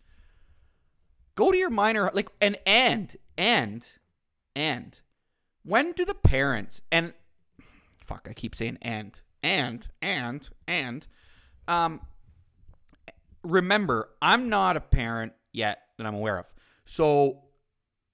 Go 1.35 1.51
to 1.51 1.57
your 1.57 1.69
minor 1.69 2.09
like 2.13 2.29
and 2.41 2.57
and 2.65 3.15
and 3.37 3.91
and 4.55 4.99
when 5.63 5.91
do 5.91 6.05
the 6.05 6.13
parents 6.13 6.81
and 6.91 7.13
fuck 8.03 8.27
I 8.29 8.33
keep 8.33 8.55
saying 8.55 8.77
and 8.81 9.19
and 9.43 9.87
and 10.01 10.47
and 10.67 11.07
um 11.67 12.01
remember 13.43 14.09
I'm 14.21 14.49
not 14.49 14.77
a 14.77 14.81
parent 14.81 15.33
yet 15.51 15.81
that 15.97 16.05
I'm 16.05 16.15
aware 16.15 16.37
of. 16.37 16.53
So 16.85 17.41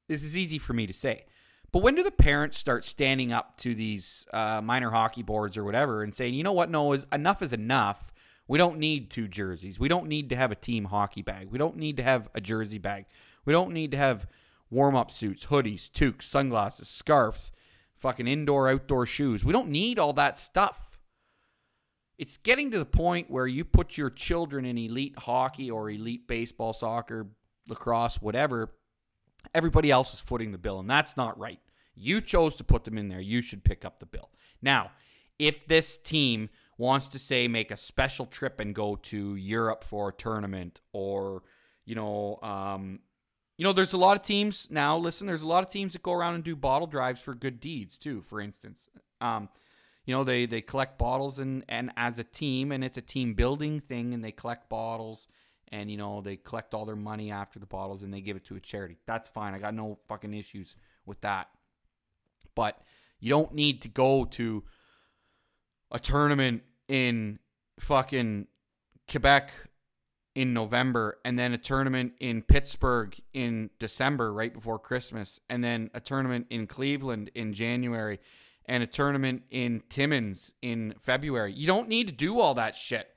this 0.07 0.23
is 0.23 0.37
easy 0.37 0.57
for 0.57 0.73
me 0.73 0.87
to 0.87 0.93
say. 0.93 1.25
But 1.71 1.83
when 1.83 1.95
do 1.95 2.03
the 2.03 2.11
parents 2.11 2.57
start 2.57 2.83
standing 2.83 3.31
up 3.31 3.57
to 3.59 3.73
these 3.73 4.25
uh, 4.33 4.61
minor 4.61 4.89
hockey 4.89 5.23
boards 5.23 5.57
or 5.57 5.63
whatever 5.63 6.03
and 6.03 6.13
saying, 6.13 6.33
you 6.33 6.43
know 6.43 6.51
what, 6.51 6.69
no, 6.69 6.91
is 6.91 7.05
enough 7.13 7.41
is 7.41 7.53
enough. 7.53 8.10
We 8.51 8.57
don't 8.57 8.79
need 8.79 9.09
two 9.09 9.29
jerseys. 9.29 9.79
We 9.79 9.87
don't 9.87 10.07
need 10.07 10.27
to 10.27 10.35
have 10.35 10.51
a 10.51 10.55
team 10.55 10.83
hockey 10.83 11.21
bag. 11.21 11.47
We 11.51 11.57
don't 11.57 11.77
need 11.77 11.95
to 11.95 12.03
have 12.03 12.27
a 12.35 12.41
jersey 12.41 12.79
bag. 12.79 13.05
We 13.45 13.53
don't 13.53 13.71
need 13.71 13.91
to 13.91 13.97
have 13.97 14.27
warm 14.69 14.93
up 14.93 15.09
suits, 15.09 15.45
hoodies, 15.45 15.89
toques, 15.89 16.27
sunglasses, 16.27 16.89
scarves, 16.89 17.53
fucking 17.95 18.27
indoor, 18.27 18.67
outdoor 18.67 19.05
shoes. 19.05 19.45
We 19.45 19.53
don't 19.53 19.69
need 19.69 19.99
all 19.99 20.11
that 20.11 20.37
stuff. 20.37 20.99
It's 22.17 22.35
getting 22.35 22.71
to 22.71 22.77
the 22.77 22.83
point 22.83 23.31
where 23.31 23.47
you 23.47 23.63
put 23.63 23.97
your 23.97 24.09
children 24.09 24.65
in 24.65 24.77
elite 24.77 25.17
hockey 25.19 25.71
or 25.71 25.89
elite 25.89 26.27
baseball, 26.27 26.73
soccer, 26.73 27.27
lacrosse, 27.69 28.21
whatever. 28.21 28.73
Everybody 29.55 29.91
else 29.91 30.13
is 30.13 30.19
footing 30.19 30.51
the 30.51 30.57
bill, 30.57 30.81
and 30.81 30.89
that's 30.89 31.15
not 31.15 31.39
right. 31.39 31.61
You 31.95 32.19
chose 32.19 32.57
to 32.57 32.65
put 32.65 32.83
them 32.83 32.97
in 32.97 33.07
there. 33.07 33.21
You 33.21 33.41
should 33.41 33.63
pick 33.63 33.85
up 33.85 33.99
the 33.99 34.05
bill. 34.05 34.29
Now, 34.61 34.91
if 35.39 35.65
this 35.67 35.97
team 35.97 36.49
wants 36.81 37.07
to 37.09 37.19
say 37.19 37.47
make 37.47 37.69
a 37.69 37.77
special 37.77 38.25
trip 38.25 38.59
and 38.59 38.73
go 38.73 38.95
to 38.95 39.35
Europe 39.35 39.83
for 39.83 40.09
a 40.09 40.13
tournament 40.13 40.81
or 40.93 41.43
you 41.85 41.93
know 41.93 42.39
um, 42.41 42.99
you 43.55 43.63
know 43.63 43.71
there's 43.71 43.93
a 43.93 43.97
lot 43.97 44.17
of 44.17 44.23
teams 44.23 44.67
now 44.71 44.97
listen 44.97 45.27
there's 45.27 45.43
a 45.43 45.47
lot 45.47 45.63
of 45.63 45.69
teams 45.69 45.93
that 45.93 46.01
go 46.01 46.11
around 46.11 46.33
and 46.33 46.43
do 46.43 46.55
bottle 46.55 46.87
drives 46.87 47.21
for 47.21 47.35
good 47.35 47.59
deeds 47.59 47.99
too 47.99 48.23
for 48.23 48.41
instance. 48.41 48.89
Um, 49.21 49.47
you 50.05 50.15
know 50.15 50.23
they 50.23 50.47
they 50.47 50.61
collect 50.61 50.97
bottles 50.97 51.37
and 51.37 51.63
and 51.69 51.91
as 51.95 52.17
a 52.17 52.23
team 52.23 52.71
and 52.71 52.83
it's 52.83 52.97
a 52.97 53.01
team 53.01 53.35
building 53.35 53.79
thing 53.79 54.15
and 54.15 54.23
they 54.23 54.31
collect 54.31 54.67
bottles 54.67 55.27
and 55.71 55.91
you 55.91 55.97
know 55.97 56.19
they 56.21 56.35
collect 56.35 56.73
all 56.73 56.85
their 56.85 56.95
money 56.95 57.29
after 57.29 57.59
the 57.59 57.67
bottles 57.67 58.01
and 58.01 58.11
they 58.11 58.21
give 58.21 58.35
it 58.35 58.45
to 58.45 58.55
a 58.55 58.59
charity. 58.59 58.97
That's 59.05 59.29
fine. 59.29 59.53
I 59.53 59.59
got 59.59 59.75
no 59.75 59.99
fucking 60.07 60.33
issues 60.33 60.75
with 61.05 61.21
that. 61.21 61.47
But 62.55 62.81
you 63.19 63.29
don't 63.29 63.53
need 63.53 63.83
to 63.83 63.87
go 63.87 64.25
to 64.25 64.63
a 65.91 65.99
tournament 65.99 66.63
in 66.91 67.39
fucking 67.79 68.47
Quebec 69.09 69.53
in 70.35 70.53
November 70.53 71.19
and 71.23 71.39
then 71.39 71.53
a 71.53 71.57
tournament 71.57 72.11
in 72.19 72.41
Pittsburgh 72.41 73.15
in 73.33 73.69
December 73.79 74.33
right 74.33 74.53
before 74.53 74.77
Christmas 74.77 75.39
and 75.49 75.63
then 75.63 75.89
a 75.93 76.01
tournament 76.01 76.47
in 76.49 76.67
Cleveland 76.67 77.31
in 77.33 77.53
January 77.53 78.19
and 78.65 78.83
a 78.83 78.87
tournament 78.87 79.43
in 79.51 79.81
Timmins 79.87 80.53
in 80.61 80.93
February. 80.99 81.53
You 81.53 81.65
don't 81.65 81.87
need 81.87 82.07
to 82.07 82.13
do 82.13 82.41
all 82.41 82.55
that 82.55 82.75
shit. 82.75 83.07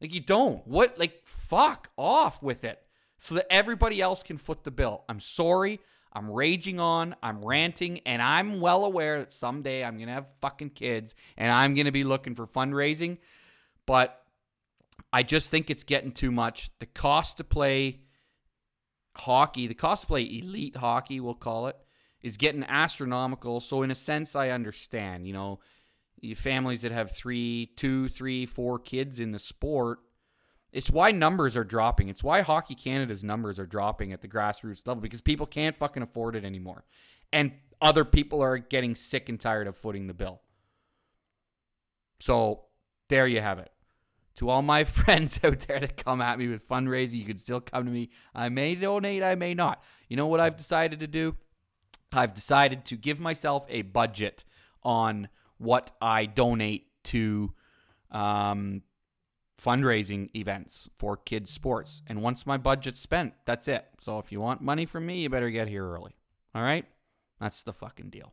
Like 0.00 0.14
you 0.14 0.20
don't. 0.20 0.64
What 0.64 0.96
like 0.96 1.22
fuck 1.24 1.90
off 1.96 2.42
with 2.44 2.62
it 2.62 2.80
so 3.18 3.34
that 3.34 3.52
everybody 3.52 4.00
else 4.00 4.22
can 4.22 4.38
foot 4.38 4.62
the 4.62 4.70
bill. 4.70 5.02
I'm 5.08 5.20
sorry. 5.20 5.80
I'm 6.14 6.30
raging 6.30 6.78
on, 6.78 7.16
I'm 7.22 7.44
ranting, 7.44 8.00
and 8.06 8.22
I'm 8.22 8.60
well 8.60 8.84
aware 8.84 9.18
that 9.18 9.32
someday 9.32 9.84
I'm 9.84 9.96
going 9.96 10.06
to 10.06 10.14
have 10.14 10.30
fucking 10.40 10.70
kids 10.70 11.14
and 11.36 11.50
I'm 11.50 11.74
going 11.74 11.86
to 11.86 11.92
be 11.92 12.04
looking 12.04 12.34
for 12.34 12.46
fundraising. 12.46 13.18
But 13.84 14.22
I 15.12 15.22
just 15.22 15.50
think 15.50 15.70
it's 15.70 15.84
getting 15.84 16.12
too 16.12 16.30
much. 16.30 16.70
The 16.78 16.86
cost 16.86 17.38
to 17.38 17.44
play 17.44 18.00
hockey, 19.16 19.66
the 19.66 19.74
cost 19.74 20.02
to 20.02 20.06
play 20.08 20.22
elite 20.22 20.76
hockey, 20.76 21.20
we'll 21.20 21.34
call 21.34 21.66
it, 21.66 21.76
is 22.22 22.36
getting 22.36 22.64
astronomical. 22.64 23.60
So, 23.60 23.82
in 23.82 23.90
a 23.90 23.94
sense, 23.94 24.36
I 24.36 24.50
understand. 24.50 25.26
You 25.26 25.32
know, 25.32 25.60
families 26.34 26.82
that 26.82 26.92
have 26.92 27.10
three, 27.10 27.72
two, 27.76 28.08
three, 28.08 28.46
four 28.46 28.78
kids 28.78 29.20
in 29.20 29.32
the 29.32 29.38
sport 29.38 29.98
it's 30.74 30.90
why 30.90 31.12
numbers 31.12 31.56
are 31.56 31.62
dropping. 31.62 32.08
It's 32.08 32.24
why 32.24 32.40
Hockey 32.40 32.74
Canada's 32.74 33.22
numbers 33.22 33.60
are 33.60 33.66
dropping 33.66 34.12
at 34.12 34.20
the 34.22 34.28
grassroots 34.28 34.86
level 34.86 35.00
because 35.00 35.20
people 35.20 35.46
can't 35.46 35.76
fucking 35.76 36.02
afford 36.02 36.34
it 36.34 36.44
anymore. 36.44 36.84
And 37.32 37.52
other 37.80 38.04
people 38.04 38.42
are 38.42 38.58
getting 38.58 38.96
sick 38.96 39.28
and 39.28 39.38
tired 39.38 39.68
of 39.68 39.76
footing 39.76 40.08
the 40.08 40.14
bill. 40.14 40.42
So 42.18 42.64
there 43.08 43.28
you 43.28 43.40
have 43.40 43.60
it. 43.60 43.70
To 44.36 44.50
all 44.50 44.62
my 44.62 44.82
friends 44.84 45.38
out 45.44 45.60
there 45.60 45.78
that 45.78 45.96
come 45.96 46.20
at 46.20 46.40
me 46.40 46.48
with 46.48 46.68
fundraising, 46.68 47.14
you 47.14 47.24
can 47.24 47.38
still 47.38 47.60
come 47.60 47.84
to 47.84 47.90
me. 47.90 48.10
I 48.34 48.48
may 48.48 48.74
donate, 48.74 49.22
I 49.22 49.36
may 49.36 49.54
not. 49.54 49.80
You 50.08 50.16
know 50.16 50.26
what 50.26 50.40
I've 50.40 50.56
decided 50.56 50.98
to 51.00 51.06
do? 51.06 51.36
I've 52.12 52.34
decided 52.34 52.84
to 52.86 52.96
give 52.96 53.20
myself 53.20 53.64
a 53.68 53.82
budget 53.82 54.42
on 54.82 55.28
what 55.58 55.92
I 56.02 56.26
donate 56.26 56.88
to 57.04 57.52
um, 58.10 58.82
fundraising 59.60 60.34
events 60.34 60.88
for 60.94 61.16
kids 61.16 61.50
sports. 61.50 62.02
And 62.06 62.22
once 62.22 62.46
my 62.46 62.56
budget's 62.56 63.00
spent, 63.00 63.34
that's 63.44 63.68
it. 63.68 63.86
So 64.00 64.18
if 64.18 64.32
you 64.32 64.40
want 64.40 64.60
money 64.60 64.86
from 64.86 65.06
me, 65.06 65.20
you 65.20 65.30
better 65.30 65.50
get 65.50 65.68
here 65.68 65.88
early. 65.88 66.16
All 66.54 66.62
right? 66.62 66.84
That's 67.40 67.62
the 67.62 67.72
fucking 67.72 68.10
deal. 68.10 68.32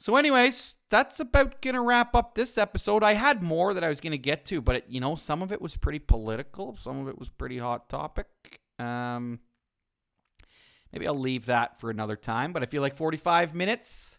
So, 0.00 0.14
anyways, 0.14 0.76
that's 0.90 1.18
about 1.18 1.60
gonna 1.60 1.82
wrap 1.82 2.14
up 2.14 2.36
this 2.36 2.56
episode. 2.56 3.02
I 3.02 3.14
had 3.14 3.42
more 3.42 3.74
that 3.74 3.82
I 3.82 3.88
was 3.88 4.00
gonna 4.00 4.16
get 4.16 4.44
to, 4.46 4.60
but 4.60 4.76
it, 4.76 4.84
you 4.88 5.00
know, 5.00 5.16
some 5.16 5.42
of 5.42 5.50
it 5.50 5.60
was 5.60 5.76
pretty 5.76 5.98
political, 5.98 6.76
some 6.76 7.00
of 7.00 7.08
it 7.08 7.18
was 7.18 7.28
pretty 7.28 7.58
hot 7.58 7.88
topic. 7.88 8.28
Um, 8.78 9.40
maybe 10.92 11.06
I'll 11.06 11.18
leave 11.18 11.46
that 11.46 11.78
for 11.78 11.90
another 11.90 12.16
time. 12.16 12.52
But 12.52 12.62
I 12.62 12.66
feel 12.66 12.82
like 12.82 12.96
45 12.96 13.54
minutes 13.54 14.18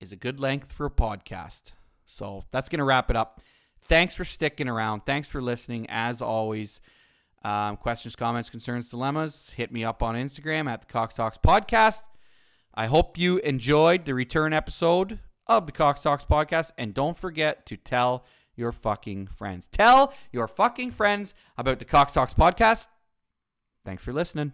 is 0.00 0.12
a 0.12 0.16
good 0.16 0.40
length 0.40 0.72
for 0.72 0.86
a 0.86 0.90
podcast. 0.90 1.72
So 2.04 2.44
that's 2.50 2.68
going 2.68 2.78
to 2.78 2.84
wrap 2.84 3.10
it 3.10 3.16
up. 3.16 3.40
Thanks 3.88 4.16
for 4.16 4.24
sticking 4.24 4.68
around. 4.68 5.06
Thanks 5.06 5.28
for 5.28 5.40
listening. 5.40 5.86
As 5.88 6.20
always, 6.20 6.80
um, 7.44 7.76
questions, 7.76 8.16
comments, 8.16 8.50
concerns, 8.50 8.90
dilemmas, 8.90 9.50
hit 9.50 9.72
me 9.72 9.84
up 9.84 10.02
on 10.02 10.14
Instagram 10.14 10.68
at 10.68 10.80
the 10.80 10.86
Cox 10.86 11.14
Talks 11.14 11.38
Podcast. 11.38 12.02
I 12.74 12.86
hope 12.86 13.16
you 13.16 13.38
enjoyed 13.38 14.04
the 14.04 14.14
return 14.14 14.52
episode 14.52 15.20
of 15.46 15.66
the 15.66 15.72
Cox 15.72 16.02
Talks 16.02 16.24
Podcast. 16.24 16.72
And 16.76 16.92
don't 16.92 17.16
forget 17.16 17.64
to 17.66 17.76
tell 17.76 18.24
your 18.56 18.72
fucking 18.72 19.28
friends. 19.28 19.68
Tell 19.68 20.12
your 20.32 20.48
fucking 20.48 20.90
friends 20.90 21.34
about 21.56 21.78
the 21.78 21.84
Cox 21.84 22.12
Talks 22.12 22.34
Podcast. 22.34 22.88
Thanks 23.84 24.02
for 24.02 24.12
listening. 24.12 24.52